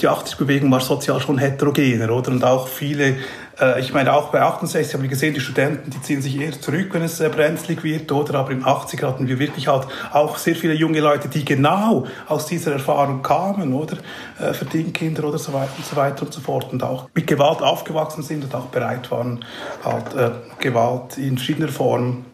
Die 0.01 0.07
80-Bewegung 0.07 0.71
war 0.71 0.79
sozial 0.79 1.19
schon 1.19 1.37
heterogener, 1.37 2.11
oder? 2.11 2.31
Und 2.31 2.43
auch 2.43 2.67
viele 2.67 3.15
äh, 3.59 3.79
ich 3.79 3.93
meine, 3.93 4.13
auch 4.13 4.29
bei 4.29 4.41
68 4.41 4.93
haben 4.93 5.01
wir 5.01 5.09
gesehen, 5.09 5.33
die 5.33 5.39
Studenten, 5.39 5.89
die 5.89 6.01
ziehen 6.01 6.21
sich 6.21 6.39
eher 6.39 6.51
zurück, 6.59 6.89
wenn 6.91 7.03
es 7.03 7.19
äh, 7.19 7.29
brenzlig 7.29 7.83
wird, 7.83 8.11
oder? 8.11 8.35
Aber 8.39 8.51
im 8.51 8.65
80 8.65 9.03
hatten 9.03 9.27
wir 9.27 9.39
wirklich 9.39 9.67
halt 9.67 9.87
auch 10.11 10.37
sehr 10.37 10.55
viele 10.55 10.73
junge 10.73 10.99
Leute, 10.99 11.29
die 11.29 11.45
genau 11.45 12.05
aus 12.27 12.45
dieser 12.45 12.73
Erfahrung 12.73 13.21
kamen, 13.21 13.73
oder? 13.73 13.97
Äh, 14.39 14.53
Verdienkkinder 14.53 15.25
oder 15.25 15.37
so 15.37 15.53
weiter 15.53 15.73
und 15.77 15.85
so 15.85 15.95
weiter 15.95 16.25
und 16.25 16.33
so 16.33 16.41
fort 16.41 16.71
und 16.71 16.83
auch 16.83 17.09
mit 17.13 17.27
Gewalt 17.27 17.61
aufgewachsen 17.61 18.23
sind 18.23 18.43
und 18.43 18.53
auch 18.55 18.65
bereit 18.65 19.09
waren, 19.11 19.43
halt 19.83 20.13
äh, 20.13 20.31
Gewalt 20.59 21.17
in 21.17 21.37
verschiedener 21.37 21.69
Form 21.69 22.25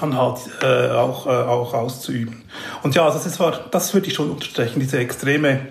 dann 0.00 0.16
halt 0.16 0.38
äh, 0.62 0.90
auch, 0.90 1.26
äh, 1.26 1.30
auch 1.30 1.74
auszuüben. 1.74 2.44
Und 2.82 2.94
ja, 2.94 3.04
also 3.04 3.18
das, 3.18 3.38
war, 3.40 3.52
das 3.70 3.94
würde 3.94 4.06
ich 4.08 4.14
schon 4.14 4.30
unterstreichen, 4.30 4.80
diese 4.80 4.98
extreme 4.98 5.68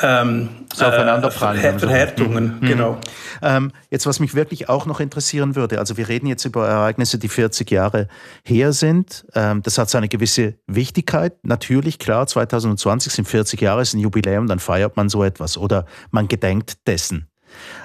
ähm, 0.00 0.48
so. 0.72 0.84
Äh, 0.84 1.30
Verhärtungen, 1.30 2.58
mhm. 2.60 2.66
genau. 2.66 2.98
Ähm, 3.42 3.72
jetzt, 3.90 4.06
was 4.06 4.20
mich 4.20 4.34
wirklich 4.34 4.68
auch 4.68 4.86
noch 4.86 5.00
interessieren 5.00 5.56
würde, 5.56 5.78
also 5.78 5.96
wir 5.96 6.08
reden 6.08 6.26
jetzt 6.26 6.44
über 6.44 6.66
Ereignisse, 6.66 7.18
die 7.18 7.28
40 7.28 7.70
Jahre 7.70 8.08
her 8.44 8.72
sind. 8.72 9.26
Ähm, 9.34 9.62
das 9.62 9.78
hat 9.78 9.90
seine 9.90 10.08
gewisse 10.08 10.54
Wichtigkeit. 10.66 11.34
Natürlich, 11.42 11.98
klar, 11.98 12.26
2020 12.26 13.12
sind 13.12 13.28
40 13.28 13.60
Jahre, 13.60 13.82
ist 13.82 13.94
ein 13.94 14.00
Jubiläum, 14.00 14.46
dann 14.46 14.58
feiert 14.58 14.96
man 14.96 15.08
so 15.08 15.24
etwas 15.24 15.58
oder 15.58 15.86
man 16.10 16.28
gedenkt 16.28 16.86
dessen. 16.86 17.28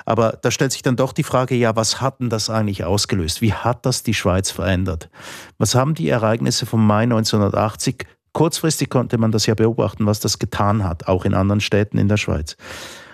Aber 0.06 0.38
da 0.42 0.52
stellt 0.52 0.72
sich 0.72 0.82
dann 0.82 0.96
doch 0.96 1.12
die 1.12 1.24
Frage, 1.24 1.56
ja, 1.56 1.76
was 1.76 2.00
hat 2.02 2.20
denn 2.20 2.30
das 2.30 2.50
eigentlich 2.50 2.86
ausgelöst? 2.86 3.42
Wie 3.42 3.54
hat 3.54 3.86
das 3.86 4.04
die 4.04 4.14
Schweiz 4.14 4.52
verändert? 4.52 5.10
Was 5.58 5.76
haben 5.76 5.94
die 5.94 6.10
Ereignisse 6.10 6.66
vom 6.66 6.86
Mai 6.86 7.04
1980 7.04 8.06
Kurzfristig 8.38 8.92
konnte 8.92 9.18
man 9.18 9.32
das 9.32 9.48
ja 9.48 9.56
beobachten, 9.56 10.06
was 10.06 10.20
das 10.20 10.38
getan 10.38 10.84
hat, 10.84 11.08
auch 11.08 11.26
in 11.26 11.34
anderen 11.34 11.60
Städten 11.60 11.98
in 11.98 12.08
der 12.08 12.18
Schweiz. 12.18 12.56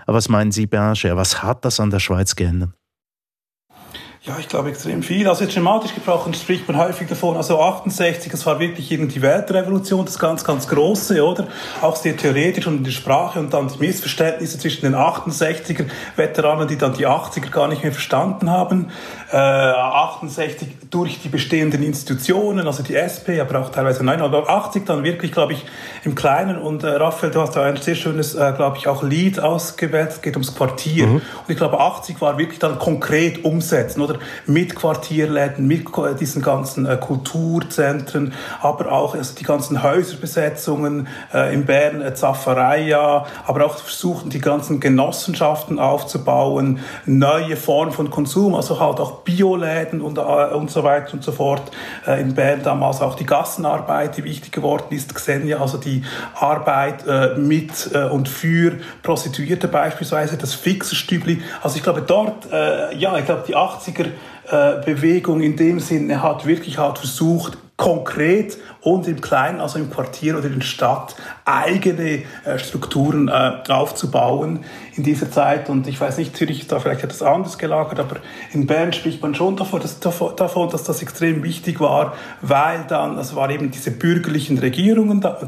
Aber 0.06 0.18
was 0.18 0.28
meinen 0.28 0.52
Sie, 0.52 0.68
Berger, 0.68 1.16
was 1.16 1.42
hat 1.42 1.64
das 1.64 1.80
an 1.80 1.92
der 1.92 2.00
Schweiz 2.00 2.36
geändert? 2.36 2.72
Ja, 4.26 4.38
ich 4.40 4.48
glaube 4.48 4.70
extrem 4.70 5.04
viel. 5.04 5.28
Also 5.28 5.44
jetzt 5.44 5.54
schematisch 5.54 5.94
gesprochen 5.94 6.34
spricht 6.34 6.66
man 6.70 6.78
häufig 6.78 7.10
davon, 7.10 7.36
also 7.36 7.62
68, 7.62 8.32
das 8.32 8.46
war 8.46 8.58
wirklich 8.58 8.88
die 8.88 9.22
Weltrevolution, 9.22 10.06
das 10.06 10.18
ganz, 10.18 10.46
ganz 10.46 10.66
Große, 10.70 11.22
oder? 11.22 11.50
Auch 11.82 11.98
sehr 11.98 12.16
theoretisch 12.16 12.66
und 12.66 12.78
in 12.78 12.84
der 12.86 12.92
Sprache 12.92 13.40
und 13.40 13.54
dann 13.54 13.68
die 13.68 13.80
Missverständnisse 13.80 14.60
zwischen 14.60 14.82
den 14.84 14.96
68er 14.96 15.88
Veteranen, 16.16 16.70
die 16.70 16.78
dann 16.78 16.94
die 16.94 17.06
80er 17.06 17.50
gar 17.50 17.68
nicht 17.68 17.84
mehr 17.84 17.92
verstanden 17.92 18.50
haben. 18.50 18.92
Äh, 19.34 19.38
68 19.38 20.68
durch 20.92 21.20
die 21.22 21.30
bestehenden 21.30 21.84
Institutionen, 21.84 22.68
also 22.68 22.84
die 22.84 22.96
SP, 22.96 23.42
aber 23.42 23.60
auch 23.60 23.70
teilweise 23.70 24.06
nein, 24.06 24.22
aber 24.22 24.50
80 24.50 24.86
dann 24.86 25.04
wirklich, 25.04 25.32
glaube 25.32 25.54
ich, 25.54 25.66
im 26.04 26.16
Kleinen. 26.16 26.58
Und 26.58 26.84
äh, 26.84 26.88
Raphael, 26.88 27.32
du 27.32 27.42
hast 27.42 27.56
da 27.56 27.64
ein 27.64 27.78
sehr 27.78 27.96
schönes, 27.96 28.36
äh, 28.36 28.54
glaube 28.56 28.78
ich, 28.78 28.88
auch 28.88 29.04
Lied 29.04 29.40
ausgewählt, 29.40 30.12
es 30.12 30.22
geht 30.22 30.36
ums 30.36 30.56
Quartier. 30.56 31.08
Mhm. 31.08 31.16
Und 31.16 31.50
ich 31.50 31.58
glaube, 31.58 31.80
80 31.80 32.22
war 32.22 32.38
wirklich 32.38 32.60
dann 32.60 32.78
konkret 32.80 33.44
umsetzen, 33.44 34.02
oder? 34.02 34.20
mit 34.46 34.76
Quartierläden, 34.76 35.68
mit 35.68 35.88
diesen 36.20 36.42
ganzen 36.42 36.86
äh, 36.86 36.98
Kulturzentren, 36.98 38.34
aber 38.62 38.92
auch 38.92 39.16
also 39.16 39.36
die 39.36 39.44
ganzen 39.44 39.84
Häuserbesetzungen 39.84 41.08
äh, 41.34 41.54
in 41.54 41.66
Bern, 41.66 42.02
äh, 42.02 42.14
Zaffareia, 42.14 43.26
aber 43.46 43.66
auch 43.66 43.78
versuchen, 43.78 44.30
die 44.30 44.40
ganzen 44.40 44.80
Genossenschaften 44.80 45.80
aufzubauen, 45.80 46.80
neue 47.06 47.58
Formen 47.58 47.92
von 47.92 48.10
Konsum, 48.10 48.56
also 48.56 48.80
halt 48.80 49.00
auch 49.00 49.23
Bioläden 49.24 50.02
und, 50.02 50.18
äh, 50.18 50.22
und 50.22 50.72
so 50.72 50.84
weiter 50.84 51.14
und 51.14 51.24
so 51.24 51.32
fort. 51.32 51.72
Äh, 52.06 52.22
in 52.22 52.34
Bern 52.34 52.62
damals 52.64 53.02
auch 53.02 53.16
die 53.16 53.26
Gassenarbeit, 53.26 54.18
die 54.18 54.24
wichtig 54.24 54.52
geworden 54.52 54.96
ist, 54.96 55.14
Xenia, 55.14 55.60
also 55.60 55.78
die 55.78 56.04
Arbeit 56.36 57.06
äh, 57.08 57.36
mit 57.38 57.74
und 58.12 58.30
für 58.30 58.74
Prostituierte 59.02 59.68
beispielsweise, 59.68 60.38
das 60.38 60.54
Fixerstübli. 60.54 61.42
Also 61.62 61.78
ich 61.78 61.84
glaube 61.84 62.02
dort, 62.02 62.48
ja, 62.52 63.18
ich 63.18 63.26
glaube 63.26 63.44
die 63.48 63.56
80er 63.56 64.08
Bewegung 64.86 65.42
in 65.42 65.56
dem 65.56 65.80
Sinne 65.80 66.22
hat 66.22 66.46
wirklich 66.46 66.78
hat 66.78 67.00
versucht, 67.00 67.58
konkret 67.76 68.58
und 68.82 69.08
im 69.08 69.20
Kleinen, 69.20 69.60
also 69.60 69.80
im 69.80 69.90
Quartier 69.90 70.38
oder 70.38 70.48
in 70.48 70.60
der 70.60 70.66
Stadt, 70.66 71.16
eigene 71.44 72.24
äh, 72.46 72.60
Strukturen 72.60 73.28
äh, 73.30 73.72
aufzubauen 73.72 74.64
in 74.96 75.04
dieser 75.04 75.32
Zeit. 75.32 75.70
Und 75.70 75.88
ich 75.88 76.00
weiß 76.00 76.18
nicht, 76.18 76.38
Zürich 76.38 76.62
ist 76.62 76.72
da 76.72 76.80
vielleicht 76.80 77.04
etwas 77.04 77.24
anders 77.24 77.58
gelagert, 77.58 78.00
aber 78.00 78.18
in 78.52 78.68
Bern 78.68 78.94
spricht 78.94 79.22
man 79.22 79.34
schon 79.34 79.56
davon, 79.56 79.82
dass, 79.82 80.00
das 80.00 81.02
extrem 81.02 81.44
wichtig 81.44 81.80
war, 81.80 82.14
weil 82.42 82.86
dann, 82.88 83.18
es 83.18 83.36
war 83.36 83.50
eben 83.50 83.72
diese 83.72 83.92
bürgerlichen 83.92 84.60
Regierungen 84.60 85.20
da, 85.20 85.40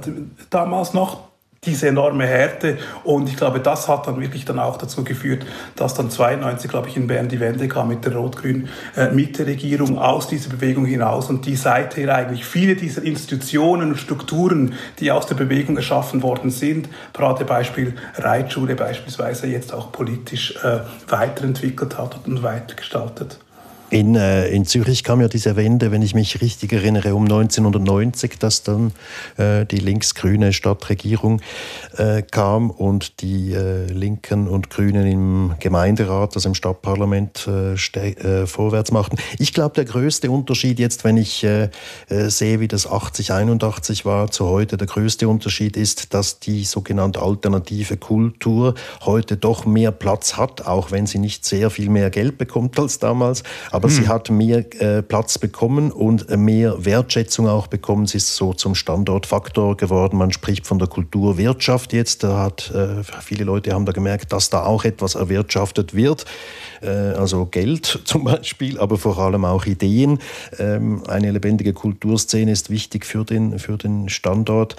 damals 0.50 0.94
noch, 0.94 1.35
diese 1.65 1.88
enorme 1.88 2.25
Härte. 2.25 2.78
Und 3.04 3.30
ich 3.30 3.38
glaube, 3.38 3.60
das 3.60 3.88
hat 3.88 4.08
dann 4.08 4.19
wirklich 4.19 4.45
dann 4.45 4.60
auch 4.60 4.78
dazu 4.78 5.04
geführt, 5.04 5.45
dass 5.75 5.93
dann 5.93 6.10
92, 6.10 6.69
glaube 6.69 6.89
ich, 6.89 6.97
in 6.97 7.08
Bern 7.08 7.28
die 7.28 7.39
Wende 7.39 7.67
kam 7.67 7.89
mit 7.89 8.06
der 8.06 8.15
rot-grün 8.15 8.69
äh, 8.95 9.10
Mitte-Regierung 9.12 9.97
aus 9.97 10.28
dieser 10.28 10.49
Bewegung 10.49 10.86
hinaus 10.86 11.30
und 11.30 11.45
die 11.45 11.56
seither 11.56 12.13
eigentlich 12.15 12.45
viele 12.45 12.75
dieser 12.75 13.04
Institutionen 13.04 13.91
und 13.91 13.97
Strukturen, 13.97 14.73
die 14.99 15.12
aus 15.12 15.28
der 15.28 15.36
Bewegung 15.36 15.78
erschaffen 15.78 16.23
worden 16.23 16.49
sind, 16.51 16.89
Paradebeispiel 17.13 17.93
Reitschule 18.15 18.75
beispielsweise, 18.75 19.47
jetzt 19.47 19.73
auch 19.73 19.91
politisch 19.91 20.56
äh, 20.63 20.80
weiterentwickelt 21.08 21.97
hat 21.97 22.19
und 22.25 22.43
weitergestaltet. 22.43 23.39
In, 23.91 24.15
äh, 24.15 24.48
in 24.48 24.65
Zürich 24.65 25.04
kam 25.04 25.21
ja 25.21 25.28
diese 25.28 25.56
Wende, 25.56 25.91
wenn 25.91 26.02
ich 26.02 26.15
mich 26.15 26.41
richtig 26.41 26.74
erinnere, 26.74 27.13
um 27.13 27.24
1990, 27.24 28.39
dass 28.39 28.63
dann 28.63 28.91
äh, 29.38 29.65
die 29.65 29.78
linksgrüne 29.78 30.54
Stadtregierung 30.54 31.39
äh, 31.98 32.24
kam 32.24 32.71
und 32.71 33.21
die 33.21 33.54
äh, 33.54 33.86
Linken 33.86 34.48
und 34.48 34.71
Grünen 34.71 35.06
im 35.06 35.54
Gemeinderat, 35.60 36.36
also 36.36 36.50
im 36.50 36.56
Stadtparlament, 36.56 37.48
äh, 37.48 37.74
äh, 37.76 38.48
vorwärts 38.48 38.91
machten. 38.91 39.17
Ich 39.38 39.54
glaube, 39.54 39.76
der 39.76 39.86
größte 39.86 40.32
Unterschied 40.32 40.80
jetzt, 40.80 41.04
wenn 41.04 41.17
ich 41.17 41.45
sehe, 42.10 42.60
wie 42.60 42.67
das 42.67 42.88
80, 42.88 43.32
81 43.32 44.06
war 44.06 44.32
zu 44.32 44.45
heute, 44.48 44.78
der 44.78 44.88
größte 44.88 45.28
Unterschied 45.28 45.78
ist, 45.78 46.13
dass 46.13 46.39
die 46.39 46.63
sogenannte 46.63 47.21
alternative 47.21 47.98
Kultur 47.98 48.74
heute 49.02 49.38
doch 49.38 49.65
mehr 49.65 49.91
Platz 49.91 50.38
hat, 50.38 50.65
auch 50.65 50.91
wenn 50.91 51.06
sie 51.06 51.19
nicht 51.19 51.45
sehr 51.45 51.69
viel 51.69 51.89
mehr 51.89 52.10
Geld 52.10 52.38
bekommt 52.38 52.80
als 52.80 53.00
damals 53.00 53.43
aber 53.76 53.90
hm. 53.90 53.96
sie 53.96 54.08
hat 54.08 54.30
mehr 54.30 54.66
äh, 54.82 55.02
Platz 55.02 55.38
bekommen 55.38 55.92
und 55.92 56.30
mehr 56.30 56.86
Wertschätzung 56.86 57.48
auch 57.48 57.68
bekommen. 57.68 58.08
Sie 58.08 58.18
ist 58.18 58.36
so 58.36 58.54
zum 58.54 58.74
Standortfaktor 58.74 59.76
geworden. 59.76 60.18
Man 60.18 60.32
spricht 60.32 60.66
von 60.66 60.80
der 60.80 60.88
Kulturwirtschaft 60.88 61.92
jetzt. 61.94 62.24
Da 62.24 62.40
hat, 62.40 62.72
äh, 62.72 63.04
viele 63.22 63.44
Leute 63.44 63.74
haben 63.74 63.86
da 63.86 63.92
gemerkt, 63.92 64.32
dass 64.32 64.50
da 64.50 64.64
auch 64.64 64.86
etwas 64.86 65.16
erwirtschaftet 65.16 65.94
wird. 65.94 66.26
Äh, 66.86 67.17
also 67.17 67.45
Geld 67.45 68.02
zum 68.06 68.24
Beispiel, 68.26 68.80
aber 68.80 68.98
vor 68.98 69.17
allem 69.17 69.45
auch 69.45 69.65
Ideen. 69.65 70.19
Ähm, 70.60 71.04
eine 71.08 71.32
lebendige 71.32 71.74
Kulturszene 71.74 72.52
ist 72.52 72.69
wichtig 72.69 73.06
für 73.06 73.26
den, 73.26 73.60
für 73.60 73.78
den 73.78 74.10
Standort. 74.10 74.76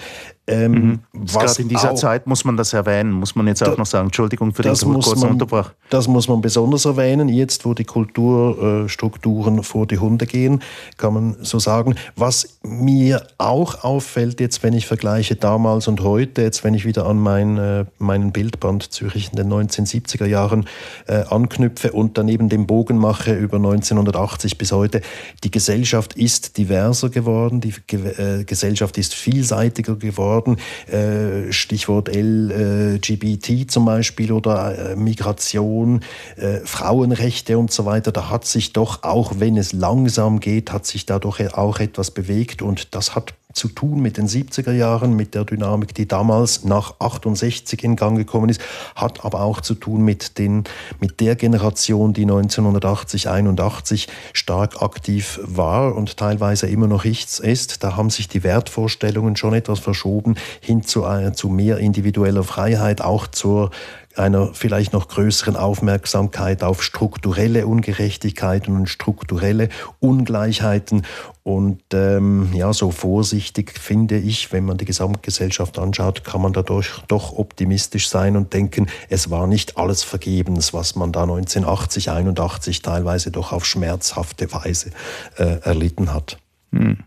Ähm, 0.49 1.01
mhm. 1.11 1.25
Gerade 1.25 1.61
in 1.61 1.67
dieser 1.67 1.91
auch, 1.91 1.95
Zeit 1.95 2.25
muss 2.25 2.45
man 2.45 2.55
das 2.55 2.71
erwähnen, 2.71 3.11
muss 3.11 3.35
man 3.35 3.47
jetzt 3.47 3.61
auch 3.63 3.71
da, 3.71 3.77
noch 3.77 3.85
sagen. 3.85 4.07
Entschuldigung 4.07 4.53
für 4.53 4.61
den 4.61 4.73
kurzen 4.75 5.23
Unterbrach. 5.23 5.73
Das 5.89 6.07
muss 6.07 6.29
man 6.29 6.39
besonders 6.39 6.85
erwähnen. 6.85 7.27
Jetzt, 7.27 7.65
wo 7.65 7.73
die 7.73 7.83
Kulturstrukturen 7.83 9.61
vor 9.63 9.87
die 9.87 9.97
Hunde 9.97 10.25
gehen, 10.25 10.61
kann 10.95 11.13
man 11.13 11.35
so 11.41 11.59
sagen. 11.59 11.95
Was 12.15 12.59
mir 12.63 13.27
auch 13.37 13.83
auffällt, 13.83 14.39
jetzt, 14.39 14.63
wenn 14.63 14.73
ich 14.73 14.87
vergleiche 14.87 15.35
damals 15.35 15.89
und 15.89 16.01
heute, 16.01 16.43
jetzt, 16.43 16.63
wenn 16.63 16.73
ich 16.73 16.85
wieder 16.85 17.05
an 17.07 17.19
mein, 17.19 17.57
äh, 17.57 17.85
meinen 17.97 18.31
Bildband 18.31 18.89
Zürich 18.93 19.29
in 19.31 19.35
den 19.35 19.51
1970er 19.51 20.25
Jahren 20.25 20.65
äh, 21.07 21.23
anknüpfe 21.29 21.91
und 21.97 22.17
daneben 22.17 22.47
den 22.47 22.67
Bogen 22.67 22.97
mache 22.97 23.33
über 23.33 23.57
1980 23.57 24.57
bis 24.57 24.71
heute, 24.71 25.01
die 25.43 25.51
Gesellschaft 25.51 26.13
ist 26.13 26.57
diverser 26.57 27.09
geworden, 27.09 27.59
die 27.59 27.73
Ge 27.85 28.39
äh, 28.39 28.43
Gesellschaft 28.43 28.97
ist 28.97 29.13
vielseitiger 29.13 29.95
geworden 29.95 30.27
worden. 30.27 30.57
Äh, 30.87 31.51
Stichwort 31.51 32.09
LGBT 32.13 33.69
zum 33.69 33.85
Beispiel 33.85 34.31
oder 34.31 34.91
äh, 34.91 34.95
Migration, 34.95 36.01
äh, 36.35 36.59
Frauenrechte 36.63 37.57
und 37.57 37.71
so 37.71 37.85
weiter. 37.85 38.11
Da 38.11 38.29
hat 38.29 38.45
sich 38.45 38.73
doch, 38.73 39.03
auch 39.03 39.33
wenn 39.39 39.57
es 39.57 39.73
langsam 39.73 40.39
geht, 40.39 40.71
hat 40.71 40.85
sich 40.85 41.05
dadurch 41.05 41.53
auch 41.55 41.79
etwas 41.79 42.11
bewegt 42.11 42.61
und 42.61 42.93
das 42.95 43.15
hat 43.15 43.33
zu 43.53 43.69
tun 43.69 44.01
mit 44.01 44.17
den 44.17 44.27
70er 44.27 44.71
Jahren, 44.71 45.15
mit 45.15 45.33
der 45.33 45.45
Dynamik, 45.45 45.95
die 45.95 46.07
damals 46.07 46.63
nach 46.63 46.99
68 46.99 47.83
in 47.83 47.95
Gang 47.95 48.17
gekommen 48.17 48.49
ist, 48.49 48.61
hat 48.95 49.25
aber 49.25 49.41
auch 49.41 49.61
zu 49.61 49.73
tun 49.73 50.03
mit, 50.03 50.37
den, 50.37 50.65
mit 50.99 51.19
der 51.19 51.35
Generation, 51.35 52.13
die 52.13 52.23
1980, 52.23 53.29
81 53.29 54.07
stark 54.33 54.81
aktiv 54.81 55.39
war 55.43 55.95
und 55.95 56.17
teilweise 56.17 56.67
immer 56.67 56.87
noch 56.87 57.05
ist. 57.05 57.83
Da 57.83 57.95
haben 57.95 58.09
sich 58.09 58.27
die 58.27 58.43
Wertvorstellungen 58.43 59.35
schon 59.35 59.53
etwas 59.53 59.79
verschoben 59.79 60.35
hin 60.61 60.83
zu, 60.83 61.05
äh, 61.05 61.31
zu 61.31 61.49
mehr 61.49 61.77
individueller 61.77 62.43
Freiheit, 62.43 63.01
auch 63.01 63.27
zur 63.27 63.71
einer 64.17 64.53
vielleicht 64.53 64.93
noch 64.93 65.07
größeren 65.07 65.55
Aufmerksamkeit 65.55 66.63
auf 66.63 66.83
strukturelle 66.83 67.67
Ungerechtigkeiten 67.67 68.75
und 68.75 68.87
strukturelle 68.89 69.69
Ungleichheiten. 69.99 71.03
Und 71.47 71.81
ähm, 71.93 72.49
ja, 72.51 72.73
so 72.73 72.91
vorsichtig 72.91 73.79
finde 73.79 74.17
ich, 74.17 74.51
wenn 74.51 74.65
man 74.65 74.77
die 74.77 74.83
Gesamtgesellschaft 74.83 75.79
anschaut, 75.79 76.25
kann 76.25 76.41
man 76.41 76.51
dadurch 76.51 76.99
doch 77.07 77.31
optimistisch 77.31 78.09
sein 78.09 78.35
und 78.35 78.51
denken, 78.51 78.87
es 79.07 79.31
war 79.31 79.47
nicht 79.47 79.77
alles 79.77 80.03
vergebens, 80.03 80.73
was 80.73 80.97
man 80.97 81.13
da 81.13 81.21
1980, 81.21 82.11
81 82.11 82.81
teilweise 82.81 83.31
doch 83.31 83.53
auf 83.53 83.63
schmerzhafte 83.65 84.51
Weise 84.51 84.91
äh, 85.37 85.61
erlitten 85.61 86.13
hat. 86.13 86.37
Hm. 86.73 86.97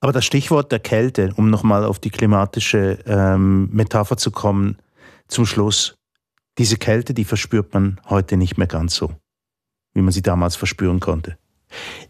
Aber 0.00 0.12
das 0.14 0.24
Stichwort 0.24 0.72
der 0.72 0.80
Kälte, 0.80 1.34
um 1.36 1.50
nochmal 1.50 1.84
auf 1.84 1.98
die 1.98 2.08
klimatische 2.08 3.00
ähm, 3.04 3.68
Metapher 3.70 4.16
zu 4.16 4.30
kommen, 4.30 4.78
zum 5.28 5.44
Schluss, 5.44 5.94
diese 6.56 6.78
Kälte, 6.78 7.12
die 7.12 7.24
verspürt 7.24 7.74
man 7.74 8.00
heute 8.08 8.38
nicht 8.38 8.56
mehr 8.56 8.66
ganz 8.66 8.94
so, 8.94 9.10
wie 9.92 10.00
man 10.00 10.10
sie 10.10 10.22
damals 10.22 10.56
verspüren 10.56 11.00
konnte. 11.00 11.36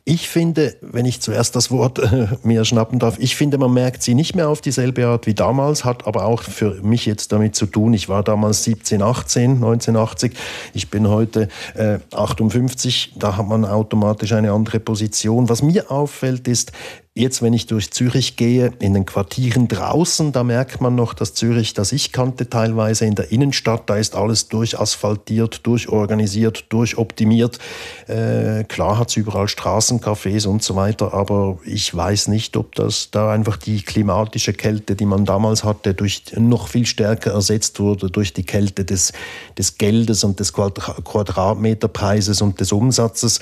Ich 0.05 0.29
finde, 0.29 0.77
wenn 0.83 1.07
ich 1.07 1.21
zuerst 1.21 1.57
das 1.57 1.71
Wort 1.71 1.99
äh, 1.99 2.29
mir 2.43 2.65
schnappen 2.65 2.99
darf, 2.99 3.19
ich 3.19 3.37
finde, 3.37 3.57
man 3.57 3.73
merkt 3.73 4.03
sie 4.03 4.15
nicht 4.15 4.37
mehr 4.37 4.49
auf 4.49 4.61
dieselbe 4.61 5.07
Art 5.07 5.27
wie 5.27 5.35
damals, 5.35 5.85
hat 5.85 6.07
aber 6.07 6.27
auch 6.27 6.43
für 6.43 6.83
mich 6.83 7.07
jetzt 7.07 7.33
damit 7.33 7.57
zu 7.57 7.67
tun. 7.67 7.95
Ich 7.95 8.09
war 8.09 8.23
damals 8.23 8.65
17, 8.65 9.01
18, 9.01 9.53
1980. 9.53 10.33
Ich 10.75 10.91
bin 10.91 11.09
heute 11.09 11.49
äh, 11.75 11.99
58. 12.12 13.15
Da 13.17 13.37
hat 13.37 13.49
man 13.49 13.65
automatisch 13.65 14.33
eine 14.33 14.53
andere 14.53 14.81
Position. 14.81 15.49
Was 15.49 15.62
mir 15.62 15.91
auffällt, 15.91 16.49
ist, 16.49 16.73
Jetzt, 17.17 17.43
wenn 17.43 17.53
ich 17.53 17.69
durch 17.69 17.93
Zürich 17.93 18.35
gehe, 18.35 18.73
in 18.81 18.93
den 18.93 19.07
Quartieren 19.07 19.69
draußen, 19.69 20.33
da 20.33 20.43
merkt 20.43 20.81
man 20.81 20.97
noch, 20.97 21.15
dass 21.15 21.33
Zürich, 21.33 21.73
das 21.73 21.93
ich 21.93 22.11
kannte, 22.11 22.51
teilweise 22.51 23.07
in 23.07 23.15
der 23.15 23.31
Innenstadt, 23.31 23.89
da 23.89 23.95
ist 23.95 24.17
alles 24.17 24.49
durchasphaltiert, 24.49 25.65
durchorganisiert, 25.65 26.65
durchoptimiert. 26.71 27.61
Äh, 28.09 28.65
klar 28.65 28.99
hat 28.99 29.11
es 29.11 29.17
überall 29.17 29.47
Straßencafés 29.47 30.49
und 30.49 30.65
so 30.65 30.75
weiter, 30.75 31.15
aber 31.15 31.61
ich 31.65 31.95
weiß 31.95 32.27
nicht, 32.27 32.57
ob 32.57 32.75
das 32.75 33.12
da 33.12 33.31
einfach 33.31 33.59
die 33.59 33.83
klimatische 33.83 34.53
Kälte, 34.53 34.97
die 34.97 35.07
man 35.07 35.25
damals 35.25 35.62
hatte, 35.62 35.95
durch 35.95 36.25
noch 36.35 36.67
viel 36.67 36.85
stärker 36.85 37.31
ersetzt 37.31 37.79
wurde 37.79 38.11
durch 38.11 38.33
die 38.33 38.45
Kälte 38.45 38.85
des, 38.85 39.12
des 39.57 39.79
Geldes 39.79 40.25
und 40.25 40.41
des 40.41 40.53
Quadratmeterpreises 40.53 42.43
und 42.43 42.59
des 42.59 42.73
Umsatzes. 42.73 43.39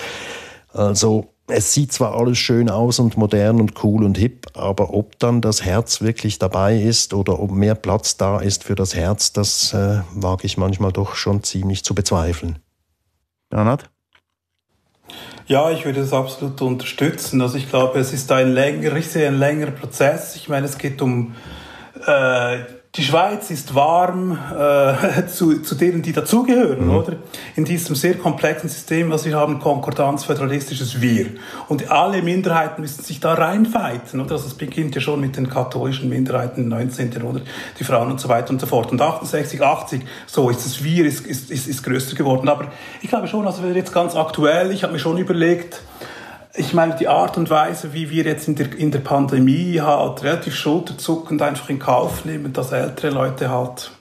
Also 0.73 1.32
es 1.47 1.73
sieht 1.73 1.91
zwar 1.91 2.15
alles 2.15 2.37
schön 2.37 2.69
aus 2.69 2.99
und 2.99 3.17
modern 3.17 3.59
und 3.59 3.83
cool 3.83 4.03
und 4.03 4.17
hip, 4.17 4.47
aber 4.53 4.93
ob 4.93 5.19
dann 5.19 5.41
das 5.41 5.63
Herz 5.63 6.01
wirklich 6.01 6.39
dabei 6.39 6.77
ist 6.77 7.13
oder 7.13 7.39
ob 7.39 7.51
mehr 7.51 7.75
Platz 7.75 8.17
da 8.17 8.39
ist 8.39 8.63
für 8.63 8.75
das 8.75 8.95
Herz, 8.95 9.33
das 9.33 9.73
äh, 9.73 10.01
wage 10.13 10.45
ich 10.45 10.57
manchmal 10.57 10.93
doch 10.93 11.15
schon 11.15 11.43
ziemlich 11.43 11.83
zu 11.83 11.93
bezweifeln. 11.95 12.59
Bernhard? 13.49 13.89
Ja, 15.47 15.69
ich 15.71 15.83
würde 15.83 15.99
das 15.99 16.13
absolut 16.13 16.61
unterstützen. 16.61 17.41
Also 17.41 17.57
ich 17.57 17.69
glaube, 17.69 17.99
es 17.99 18.13
ist 18.13 18.31
ein 18.31 18.53
länger, 18.53 18.95
ich 18.95 19.09
sehe 19.09 19.27
ein 19.27 19.37
längerer 19.37 19.71
Prozess. 19.71 20.37
Ich 20.37 20.47
meine, 20.47 20.65
es 20.65 20.77
geht 20.77 21.01
um 21.01 21.35
äh, 22.07 22.59
die 22.95 23.03
Schweiz 23.03 23.49
ist 23.49 23.73
warm 23.73 24.37
äh, 24.55 25.25
zu, 25.27 25.63
zu 25.63 25.73
denen, 25.73 26.03
die 26.03 26.13
dazugehören, 26.13 26.85
mhm. 26.85 26.95
oder? 26.95 27.15
In 27.55 27.65
diesem 27.65 27.95
sehr 27.95 28.15
komplexen 28.19 28.69
System, 28.69 29.09
was 29.09 29.25
wir 29.25 29.35
haben, 29.35 29.57
Konkordanz, 29.57 30.25
föderalistisches 30.25 31.01
Wir. 31.01 31.25
Und 31.69 31.89
alle 31.89 32.21
Minderheiten 32.21 32.81
müssen 32.81 33.03
sich 33.03 33.19
da 33.19 33.33
reinfeiten, 33.33 34.21
oder? 34.21 34.33
Also 34.33 34.45
es 34.45 34.53
beginnt 34.53 34.93
ja 34.93 35.01
schon 35.01 35.21
mit 35.21 35.37
den 35.37 35.49
katholischen 35.49 36.07
Minderheiten 36.07 36.61
im 36.61 36.69
19. 36.69 37.11
Jahrhundert, 37.11 37.47
die 37.79 37.83
Frauen 37.83 38.11
und 38.11 38.19
so 38.19 38.29
weiter 38.29 38.51
und 38.51 38.61
so 38.61 38.67
fort. 38.67 38.91
Und 38.91 39.01
68, 39.01 39.59
80, 39.59 40.01
so 40.27 40.51
ist 40.51 40.63
das 40.63 40.83
Wir 40.83 41.05
ist, 41.05 41.25
ist, 41.25 41.49
ist, 41.49 41.67
ist 41.67 41.81
größer 41.81 42.15
geworden. 42.15 42.47
Aber 42.47 42.67
ich 43.01 43.09
glaube 43.09 43.27
schon, 43.27 43.47
also 43.47 43.65
jetzt 43.65 43.91
ganz 43.91 44.15
aktuell, 44.15 44.69
ich 44.69 44.83
habe 44.83 44.93
mir 44.93 44.99
schon 44.99 45.17
überlegt, 45.17 45.81
ich 46.55 46.73
meine, 46.73 46.95
die 46.95 47.07
Art 47.07 47.37
und 47.37 47.49
Weise, 47.49 47.93
wie 47.93 48.09
wir 48.11 48.25
jetzt 48.25 48.47
in 48.47 48.55
der, 48.55 48.77
in 48.77 48.91
der 48.91 48.99
Pandemie 48.99 49.81
halt 49.81 50.23
relativ 50.23 50.55
schulterzuckend 50.55 51.41
einfach 51.41 51.69
in 51.69 51.79
Kauf 51.79 52.25
nehmen, 52.25 52.53
dass 52.53 52.71
ältere 52.71 53.09
Leute 53.09 53.49
halt 53.49 53.91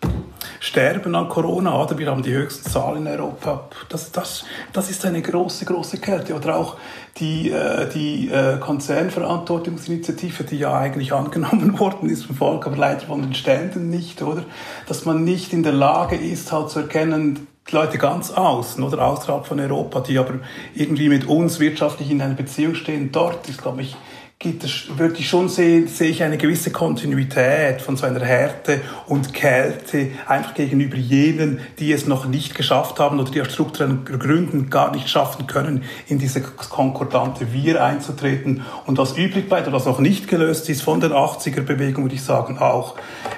sterben 0.60 1.14
an 1.14 1.28
Corona, 1.28 1.82
oder? 1.82 1.98
Wir 1.98 2.08
haben 2.08 2.22
die 2.22 2.32
höchsten 2.32 2.70
Zahlen 2.70 3.06
in 3.06 3.12
Europa. 3.12 3.68
Das, 3.88 4.12
das, 4.12 4.44
das 4.72 4.90
ist 4.90 5.04
eine 5.04 5.22
große, 5.22 5.64
große 5.64 5.98
Kälte. 5.98 6.34
Oder 6.34 6.56
auch 6.56 6.76
die, 7.18 7.50
äh, 7.50 7.88
die 7.88 8.28
äh, 8.30 8.58
Konzernverantwortungsinitiative, 8.58 10.44
die 10.44 10.58
ja 10.58 10.76
eigentlich 10.76 11.12
angenommen 11.12 11.78
worden 11.78 12.10
ist 12.10 12.26
vom 12.26 12.36
Volk, 12.36 12.66
aber 12.66 12.76
leider 12.76 13.06
von 13.06 13.22
den 13.22 13.34
Ständen 13.34 13.88
nicht, 13.88 14.22
oder? 14.22 14.44
Dass 14.86 15.04
man 15.04 15.24
nicht 15.24 15.52
in 15.52 15.62
der 15.62 15.72
Lage 15.72 16.16
ist, 16.16 16.52
halt 16.52 16.70
zu 16.70 16.80
erkennen, 16.80 17.48
Leute 17.70 17.96
ganz 17.96 18.30
außen 18.30 18.82
oder? 18.82 19.06
Außerhalb 19.06 19.46
von 19.46 19.58
Europa, 19.58 20.00
die 20.00 20.18
aber 20.18 20.34
irgendwie 20.74 21.08
mit 21.08 21.26
uns 21.26 21.58
wirtschaftlich 21.60 22.10
in 22.10 22.20
einer 22.20 22.34
Beziehung 22.34 22.74
stehen, 22.74 23.12
dort 23.12 23.48
ist, 23.48 23.62
glaube 23.62 23.82
ich, 23.82 23.96
gibt 24.42 24.64
es, 24.64 24.98
würde 24.98 25.14
ich 25.18 25.28
schon 25.28 25.48
sehen, 25.48 25.86
sehe 25.86 26.10
ich 26.10 26.24
eine 26.24 26.36
gewisse 26.36 26.72
Kontinuität 26.72 27.80
von 27.80 27.96
so 27.96 28.06
einer 28.06 28.24
Härte 28.24 28.80
und 29.06 29.32
Kälte 29.32 30.08
einfach 30.26 30.54
gegenüber 30.54 30.96
jenen, 30.96 31.60
die 31.78 31.92
es 31.92 32.08
noch 32.08 32.26
nicht 32.26 32.56
geschafft 32.56 32.98
haben 32.98 33.20
oder 33.20 33.30
die 33.30 33.40
aus 33.40 33.52
strukturellen 33.52 34.04
Gründen 34.04 34.68
gar 34.68 34.90
nicht 34.90 35.08
schaffen 35.08 35.46
können, 35.46 35.84
in 36.08 36.18
diese 36.18 36.40
konkordante 36.42 37.52
Wir 37.52 37.84
einzutreten. 37.84 38.64
Und 38.84 38.98
was 38.98 39.16
übrig 39.16 39.48
bleibt 39.48 39.68
oder 39.68 39.76
was 39.76 39.86
noch 39.86 40.00
nicht 40.00 40.26
gelöst 40.26 40.68
ist 40.68 40.82
von 40.82 41.00
der 41.00 41.12
80er-Bewegung, 41.12 42.02
würde 42.02 42.16
ich 42.16 42.24
sagen, 42.24 42.58
auch, 42.58 42.96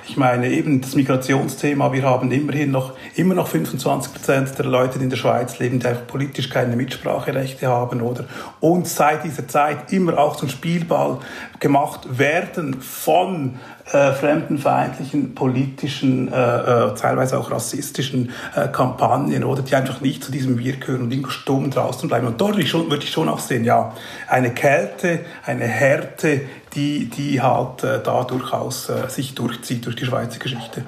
ich 0.09 0.17
meine 0.17 0.49
eben 0.49 0.81
das 0.81 0.95
Migrationsthema, 0.95 1.93
wir 1.93 2.05
haben 2.05 2.33
immerhin 2.33 2.71
noch, 2.71 2.95
immer 3.15 3.35
noch 3.35 3.49
25 3.49 4.11
Prozent 4.11 4.59
der 4.59 4.65
Leute, 4.65 4.99
die 4.99 5.05
in 5.05 5.11
der 5.11 5.19
Schweiz 5.19 5.59
leben, 5.59 5.81
die 5.81 5.87
einfach 5.87 6.07
politisch 6.07 6.49
keine 6.49 6.77
Mitspracherechte 6.77 7.67
haben, 7.67 8.01
oder? 8.01 8.25
Und 8.61 8.89
seit 8.89 9.25
dieser 9.25 9.47
Zeit 9.47 9.93
immer 9.93 10.17
auch 10.17 10.37
zum 10.37 10.49
Spielball 10.49 10.94
Fußball 10.95 11.19
gemacht 11.61 12.19
werden 12.19 12.81
von 12.81 13.59
äh, 13.93 14.13
fremdenfeindlichen, 14.13 15.35
politischen, 15.35 16.33
äh, 16.33 16.37
äh, 16.37 16.95
teilweise 16.95 17.39
auch 17.39 17.51
rassistischen 17.51 18.33
äh, 18.55 18.69
Kampagnen 18.69 19.45
oder 19.45 19.63
die 19.63 19.75
einfach 19.75 20.01
nicht 20.01 20.25
zu 20.25 20.33
diesem 20.33 20.59
Wir 20.59 20.77
gehören 20.77 21.03
und 21.03 21.11
irgendwo 21.11 21.31
stumm 21.31 21.71
draußen 21.71 22.09
bleiben. 22.09 22.27
Und 22.27 22.41
dort 22.41 22.53
würde 22.53 22.63
ich, 22.63 22.71
schon, 22.71 22.91
würde 22.91 23.05
ich 23.05 23.11
schon 23.11 23.29
auch 23.29 23.39
sehen, 23.41 23.65
ja, 23.65 23.93
eine 24.29 24.53
Kälte, 24.53 25.21
eine 25.45 25.65
Härte, 25.65 26.43
die, 26.75 27.07
die 27.11 27.41
halt 27.41 27.85
äh, 27.85 28.03
da 28.03 28.25
durchaus 28.25 28.89
äh, 28.89 29.09
sich 29.09 29.35
durchzieht 29.35 29.87
durch 29.87 29.97
die 29.97 30.07
Schweizer 30.07 30.39
Geschichte. 30.39 30.85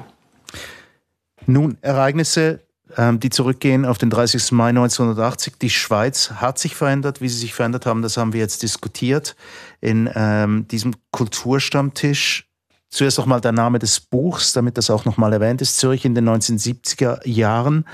Nun, 1.47 1.79
Ereignisse 1.81 2.66
die 2.97 3.31
zurückgehen 3.31 3.85
auf 3.85 3.99
den 3.99 4.11
30. 4.11 4.53
Mai 4.53 4.71
1980. 4.71 5.55
Die 5.61 5.71
Schweiz 5.71 6.31
hat 6.37 6.59
sich 6.59 6.75
verändert. 6.75 7.21
Wie 7.21 7.29
sie 7.29 7.39
sich 7.39 7.55
verändert 7.55 7.87
haben, 7.87 8.03
das 8.03 8.17
haben 8.17 8.33
wir 8.33 8.41
jetzt 8.41 8.63
diskutiert 8.63 9.37
in 9.81 10.11
ähm, 10.15 10.67
diesem 10.69 10.95
Kulturstammtisch. 11.11 12.49
Zuerst 12.89 13.19
nochmal 13.19 13.41
der 13.41 13.53
Name 13.53 13.79
des 13.79 14.01
Buchs, 14.01 14.53
damit 14.53 14.79
das 14.79 14.91
auch 14.91 15.05
nochmal 15.05 15.33
erwähnt 15.33 15.61
ist. 15.61 15.79
Zürich 15.79 16.05
in 16.05 16.15
den 16.15 16.29
1970er 16.29 17.27
Jahren, 17.29 17.85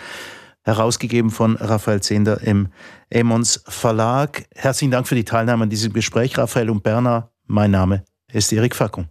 herausgegeben 0.65 1.31
von 1.31 1.57
Raphael 1.57 2.01
Zehnder 2.01 2.41
im 2.43 2.69
Emons 3.11 3.63
Verlag. 3.67 4.45
Herzlichen 4.55 4.93
Dank 4.93 5.09
für 5.09 5.17
die 5.17 5.25
Teilnahme 5.25 5.65
an 5.65 5.71
diesem 5.71 5.93
Gespräch, 5.93 6.39
Raphael 6.39 6.71
und 6.71 6.83
Berner. 6.83 7.31
Mein 7.47 7.71
Name 7.71 8.05
ist 8.33 8.53
Erik 8.53 8.77
Fackung. 8.77 9.09